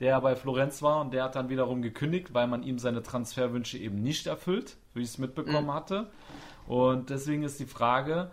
der 0.00 0.20
bei 0.20 0.36
Florenz 0.36 0.80
war 0.82 1.00
und 1.00 1.12
der 1.12 1.24
hat 1.24 1.34
dann 1.34 1.48
wiederum 1.48 1.82
gekündigt, 1.82 2.34
weil 2.34 2.46
man 2.46 2.62
ihm 2.62 2.78
seine 2.78 3.02
Transferwünsche 3.02 3.78
eben 3.78 4.00
nicht 4.00 4.26
erfüllt, 4.26 4.76
wie 4.94 5.02
ich 5.02 5.08
es 5.08 5.18
mitbekommen 5.18 5.66
mhm. 5.66 5.74
hatte. 5.74 6.10
Und 6.68 7.10
deswegen 7.10 7.42
ist 7.42 7.58
die 7.58 7.66
Frage, 7.66 8.30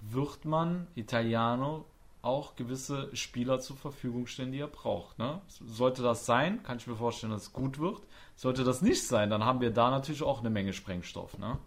wird 0.00 0.44
man 0.44 0.86
Italiano 0.94 1.84
auch 2.22 2.56
gewisse 2.56 3.14
Spieler 3.14 3.60
zur 3.60 3.76
Verfügung 3.76 4.26
stellen, 4.26 4.52
die 4.52 4.60
er 4.60 4.68
braucht. 4.68 5.18
Ne? 5.18 5.40
Sollte 5.48 6.02
das 6.02 6.26
sein, 6.26 6.62
kann 6.62 6.78
ich 6.78 6.86
mir 6.86 6.96
vorstellen, 6.96 7.32
dass 7.32 7.42
es 7.42 7.52
gut 7.52 7.78
wird. 7.78 8.00
Sollte 8.34 8.64
das 8.64 8.82
nicht 8.82 9.06
sein, 9.06 9.30
dann 9.30 9.44
haben 9.44 9.60
wir 9.60 9.70
da 9.70 9.90
natürlich 9.90 10.22
auch 10.22 10.40
eine 10.40 10.50
Menge 10.50 10.72
Sprengstoff. 10.72 11.38
Ne? 11.38 11.58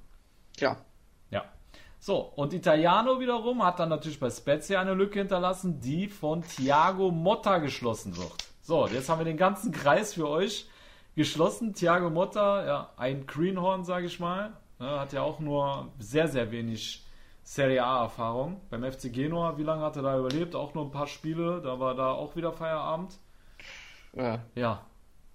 Klar. 0.58 0.78
Ja. 1.30 1.46
So, 2.00 2.18
und 2.20 2.54
Italiano 2.54 3.20
wiederum 3.20 3.64
hat 3.64 3.80
dann 3.80 3.90
natürlich 3.90 4.20
bei 4.20 4.30
Spezia 4.30 4.82
eine 4.82 4.94
Lücke 4.94 5.20
hinterlassen, 5.20 5.80
die 5.80 6.08
von 6.08 6.44
Thiago 6.44 7.12
Motta 7.12 7.60
geschlossen 7.60 8.18
wird. 8.18 8.34
So, 8.62 8.88
jetzt 8.88 9.10
haben 9.10 9.20
wir 9.20 9.26
den 9.26 9.38
ganzen 9.38 9.72
Kreis 9.72 10.14
für 10.14 10.28
euch 10.28 10.68
geschlossen. 11.16 11.74
Thiago 11.74 12.10
Motta, 12.10 12.66
ja, 12.66 12.90
ein 12.98 13.26
Greenhorn, 13.26 13.84
sage 13.86 14.08
ich 14.08 14.20
mal, 14.20 14.54
ja, 14.80 15.00
hat 15.00 15.14
ja 15.14 15.22
auch 15.22 15.40
nur 15.40 15.92
sehr, 16.00 16.28
sehr 16.28 16.52
wenig 16.52 17.06
Serie 17.52 17.84
A-Erfahrung. 17.84 18.62
Beim 18.70 18.90
FC 18.90 19.12
Genua, 19.12 19.58
wie 19.58 19.64
lange 19.64 19.84
hat 19.84 19.98
er 19.98 20.04
da 20.04 20.18
überlebt? 20.18 20.56
Auch 20.56 20.74
nur 20.74 20.86
ein 20.86 20.92
paar 20.92 21.08
Spiele, 21.08 21.60
da 21.62 21.82
war 21.82 21.96
da 21.96 22.14
auch 22.14 22.38
wieder 22.38 22.54
Feierabend. 22.54 23.20
Ja. 24.16 24.40
Ja, 24.56 24.86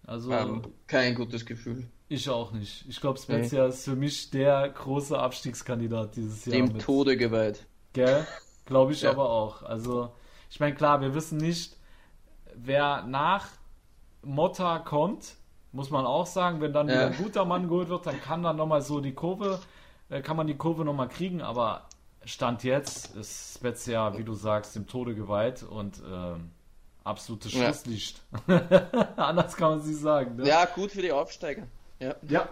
also. 0.06 0.32
Ähm, 0.32 0.62
kein 0.86 1.14
gutes 1.14 1.44
Gefühl. 1.44 1.86
Ich 2.08 2.30
auch 2.30 2.52
nicht. 2.52 2.86
Ich 2.88 3.02
glaube, 3.02 3.18
Spezia 3.18 3.64
nee. 3.64 3.68
ist 3.68 3.84
für 3.84 3.96
mich 3.96 4.30
der 4.30 4.66
große 4.70 5.18
Abstiegskandidat 5.18 6.16
dieses 6.16 6.46
Jahr. 6.46 6.56
Dem 6.56 6.72
mit. 6.72 6.80
Tode 6.80 7.18
geweiht. 7.18 7.66
Gell? 7.92 8.26
Glaube 8.64 8.92
ich 8.92 9.02
ja. 9.02 9.10
aber 9.10 9.28
auch. 9.28 9.62
Also, 9.62 10.10
ich 10.48 10.58
meine, 10.58 10.74
klar, 10.74 11.02
wir 11.02 11.14
wissen 11.14 11.36
nicht, 11.36 11.76
wer 12.54 13.02
nach 13.02 13.46
Motta 14.22 14.78
kommt, 14.78 15.34
muss 15.70 15.90
man 15.90 16.06
auch 16.06 16.26
sagen. 16.26 16.62
Wenn 16.62 16.72
dann 16.72 16.88
ja. 16.88 16.94
wieder 16.94 17.06
ein 17.08 17.16
guter 17.22 17.44
Mann 17.44 17.68
geholt 17.68 17.90
wird, 17.90 18.06
dann 18.06 18.22
kann 18.22 18.42
dann 18.42 18.56
nochmal 18.56 18.80
so 18.80 19.00
die 19.00 19.12
Kurve, 19.12 19.60
äh, 20.08 20.22
kann 20.22 20.38
man 20.38 20.46
die 20.46 20.56
Kurve 20.56 20.82
nochmal 20.82 21.08
kriegen. 21.08 21.42
Aber 21.42 21.86
Stand 22.26 22.64
jetzt 22.64 23.14
ist 23.16 23.54
Spezia, 23.54 24.18
wie 24.18 24.24
du 24.24 24.34
sagst, 24.34 24.74
dem 24.76 24.86
Tode 24.86 25.14
geweiht 25.14 25.62
und 25.62 26.02
ähm, 26.06 26.50
absolutes 27.04 27.52
Schlusslicht. 27.52 28.20
Ja. 28.48 28.56
Anders 29.16 29.56
kann 29.56 29.70
man 29.70 29.78
es 29.78 29.86
nicht 29.86 30.00
sagen. 30.00 30.36
Ne? 30.36 30.46
Ja, 30.46 30.64
gut 30.66 30.90
für 30.90 31.02
die 31.02 31.12
Aufsteiger. 31.12 31.66
Ja, 32.00 32.16
ja 32.28 32.48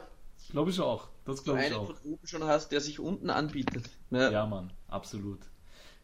glaube 0.51 0.70
ich 0.70 0.80
auch. 0.80 1.09
Das 1.24 1.42
glaube 1.42 1.64
ich 1.64 1.72
auch. 1.72 1.88
Einen 1.88 1.96
von 1.96 2.12
oben 2.12 2.26
schon 2.26 2.44
hast, 2.44 2.70
der 2.70 2.80
sich 2.80 3.01
unten 3.01 3.30
anbietet. 3.30 3.90
Ja, 4.10 4.30
ja 4.30 4.46
Mann, 4.46 4.72
absolut. 4.88 5.40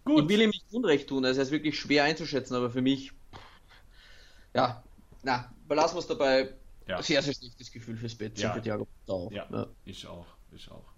Gut. 0.05 0.25
Ich 0.25 0.29
will 0.29 0.41
ihm 0.41 0.51
nicht 0.51 0.65
Unrecht 0.73 1.09
tun, 1.09 1.25
also 1.25 1.39
er 1.41 1.45
ist 1.45 1.53
wirklich 1.53 1.79
schwer 1.79 2.05
einzuschätzen, 2.05 2.57
aber 2.57 2.71
für 2.71 2.83
mich, 2.83 3.13
ja, 4.55 4.83
na, 5.23 5.53
belassen 5.69 5.97
wir 5.97 6.01
es 6.01 6.07
dabei. 6.07 6.55
Ja. 6.89 7.01
Sehr, 7.03 7.23
sehr 7.23 7.35
schlechtes 7.35 7.71
Gefühl 7.71 7.97
fürs 7.97 8.17
Bett. 8.17 8.39
Ja. 8.39 8.53
Für 8.53 8.63
Thiago. 8.63 8.89
Ja, 9.31 9.47
ja, 9.53 9.67
ich 9.85 10.07
auch, 10.07 10.27
ich 10.51 10.69
auch. 10.71 10.93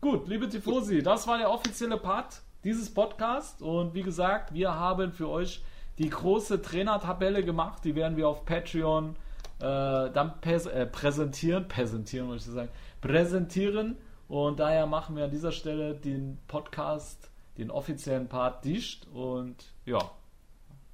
Gut, 0.00 0.28
liebe 0.28 0.48
Tifosi, 0.48 1.02
das 1.02 1.26
war 1.26 1.36
der 1.36 1.50
offizielle 1.50 1.98
Part 1.98 2.40
dieses 2.64 2.92
Podcasts 2.92 3.60
und 3.60 3.92
wie 3.92 4.02
gesagt, 4.02 4.54
wir 4.54 4.74
haben 4.74 5.12
für 5.12 5.28
euch 5.28 5.62
die 5.98 6.08
große 6.08 6.62
Trainertabelle 6.62 7.44
gemacht, 7.44 7.84
die 7.84 7.94
werden 7.94 8.16
wir 8.16 8.26
auf 8.26 8.46
Patreon 8.46 9.16
äh, 9.58 9.62
dann 10.10 10.32
äh, 10.42 10.86
präsentieren, 10.86 11.68
präsentieren 11.68 12.28
muss 12.28 12.46
ich 12.46 12.52
sagen, 12.52 12.70
präsentieren. 13.02 13.98
Und 14.26 14.58
daher 14.58 14.86
machen 14.86 15.16
wir 15.16 15.24
an 15.24 15.30
dieser 15.30 15.52
Stelle 15.52 15.94
den 15.94 16.38
Podcast, 16.48 17.28
den 17.58 17.70
offiziellen 17.70 18.26
Part 18.26 18.64
dicht. 18.64 19.06
Und 19.08 19.56
ja, 19.84 19.98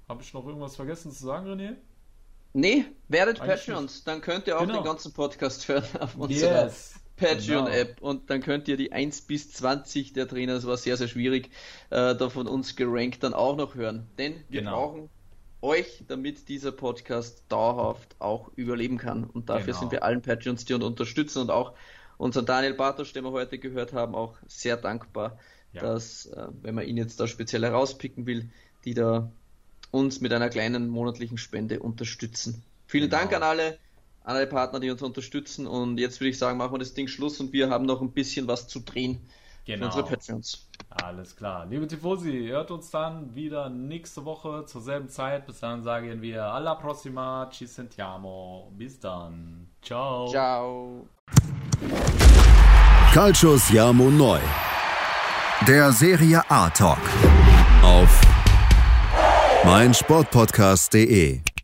habe 0.09 0.23
ich 0.23 0.35
noch 0.35 0.45
irgendwas 0.45 0.74
vergessen 0.74 1.12
zu 1.12 1.24
sagen, 1.24 1.47
René? 1.47 1.77
Nee, 2.55 2.87
werdet 3.07 3.41
Eigentlich 3.41 3.66
Patreons, 3.66 3.95
nicht. 3.95 4.09
dann 4.09 4.20
könnt 4.20 4.49
ihr 4.49 4.57
auch 4.57 4.62
genau. 4.62 4.78
den 4.78 4.85
ganzen 4.85 5.12
Podcast 5.12 5.69
hören 5.69 5.85
auf 6.01 6.16
unserer 6.16 6.65
yes. 6.65 6.95
Patreon-App 7.17 7.97
genau. 7.97 8.11
und 8.11 8.31
dann 8.31 8.41
könnt 8.41 8.69
ihr 8.69 8.77
die 8.77 8.93
1 8.93 9.23
bis 9.23 9.53
20 9.53 10.13
der 10.13 10.29
Trainer, 10.29 10.55
das 10.55 10.67
war 10.67 10.77
sehr, 10.77 10.97
sehr 10.97 11.09
schwierig, 11.09 11.51
äh, 11.91 12.15
da 12.15 12.29
von 12.29 12.47
uns 12.47 12.77
gerankt 12.77 13.23
dann 13.23 13.35
auch 13.35 13.57
noch 13.57 13.75
hören. 13.75 14.07
Denn 14.19 14.35
wir 14.49 14.61
genau. 14.61 14.73
brauchen 14.73 15.11
euch, 15.63 16.05
damit 16.09 16.49
dieser 16.49 16.73
Podcast 16.73 17.43
dauerhaft 17.49 18.17
auch 18.19 18.51
überleben 18.57 18.99
kann. 18.99 19.25
Und 19.25 19.49
dafür 19.49 19.67
genau. 19.67 19.81
sind 19.81 19.93
wir 19.93 20.03
allen 20.03 20.23
Patreons, 20.23 20.65
die 20.65 20.75
uns 20.75 20.85
unterstützen 20.85 21.43
und 21.43 21.51
auch 21.51 21.73
unseren 22.19 22.47
Daniel 22.47 22.75
Bartosch, 22.75 23.13
den 23.13 23.25
wir 23.25 23.33
heute 23.33 23.59
gehört 23.59 23.93
haben, 23.93 24.15
auch 24.15 24.35
sehr 24.47 24.77
dankbar, 24.77 25.39
ja. 25.73 25.83
dass, 25.83 26.27
äh, 26.27 26.47
wenn 26.63 26.75
man 26.75 26.87
ihn 26.87 26.97
jetzt 26.97 27.19
da 27.21 27.27
speziell 27.27 27.63
herauspicken 27.63 28.27
will, 28.27 28.51
die 28.85 28.95
da 28.95 29.31
uns 29.91 30.21
mit 30.21 30.33
einer 30.33 30.49
kleinen 30.49 30.89
monatlichen 30.89 31.39
Spende 31.39 31.81
unterstützen. 31.81 32.63
Vielen 32.87 33.11
genau. 33.11 33.23
Dank 33.23 33.35
an 33.35 33.43
alle, 33.43 33.79
alle 34.27 34.47
Partner, 34.47 34.81
die 34.81 34.90
uns 34.90 35.03
unterstützen. 35.03 35.66
Und 35.66 35.98
jetzt 35.98 36.20
würde 36.20 36.31
ich 36.31 36.39
sagen, 36.39 36.59
machen 36.59 36.74
wir 36.74 36.78
das 36.78 36.94
Ding 36.94 37.09
Schluss 37.09 37.40
und 37.40 37.53
wir 37.53 37.70
haben 37.70 37.86
noch 37.86 38.03
ein 38.03 38.11
bisschen 38.11 38.47
was 38.48 38.69
zu 38.69 38.81
drehen 38.81 39.20
genau. 39.65 39.90
für 39.90 40.01
unsere 40.01 40.16
Patreons. 40.16 40.69
Alles 40.90 41.36
klar. 41.36 41.66
Liebe 41.66 41.86
Tifosi, 41.86 42.48
hört 42.48 42.70
uns 42.70 42.90
dann 42.90 43.35
wieder 43.35 43.69
nächste 43.69 44.24
Woche 44.24 44.65
zur 44.66 44.81
selben 44.81 45.09
Zeit. 45.09 45.47
Bis 45.47 45.61
dann 45.61 45.82
sagen 45.82 46.20
wir 46.23 46.44
alla 46.44 46.74
prossima, 46.74 47.48
ci 47.51 47.66
sentiamo. 47.66 48.73
Bis 48.77 48.98
dann. 48.98 49.69
Ciao. 49.81 50.28
Ciao. 50.28 51.07
Calcio 53.12 53.57
Siamo 53.57 54.11
Neu. 54.11 54.40
Der 55.69 55.93
Serie 55.93 56.43
A 56.51 56.69
Talk. 56.70 56.98
Auf 57.82 58.20
meinsportpodcast.de 59.65 61.56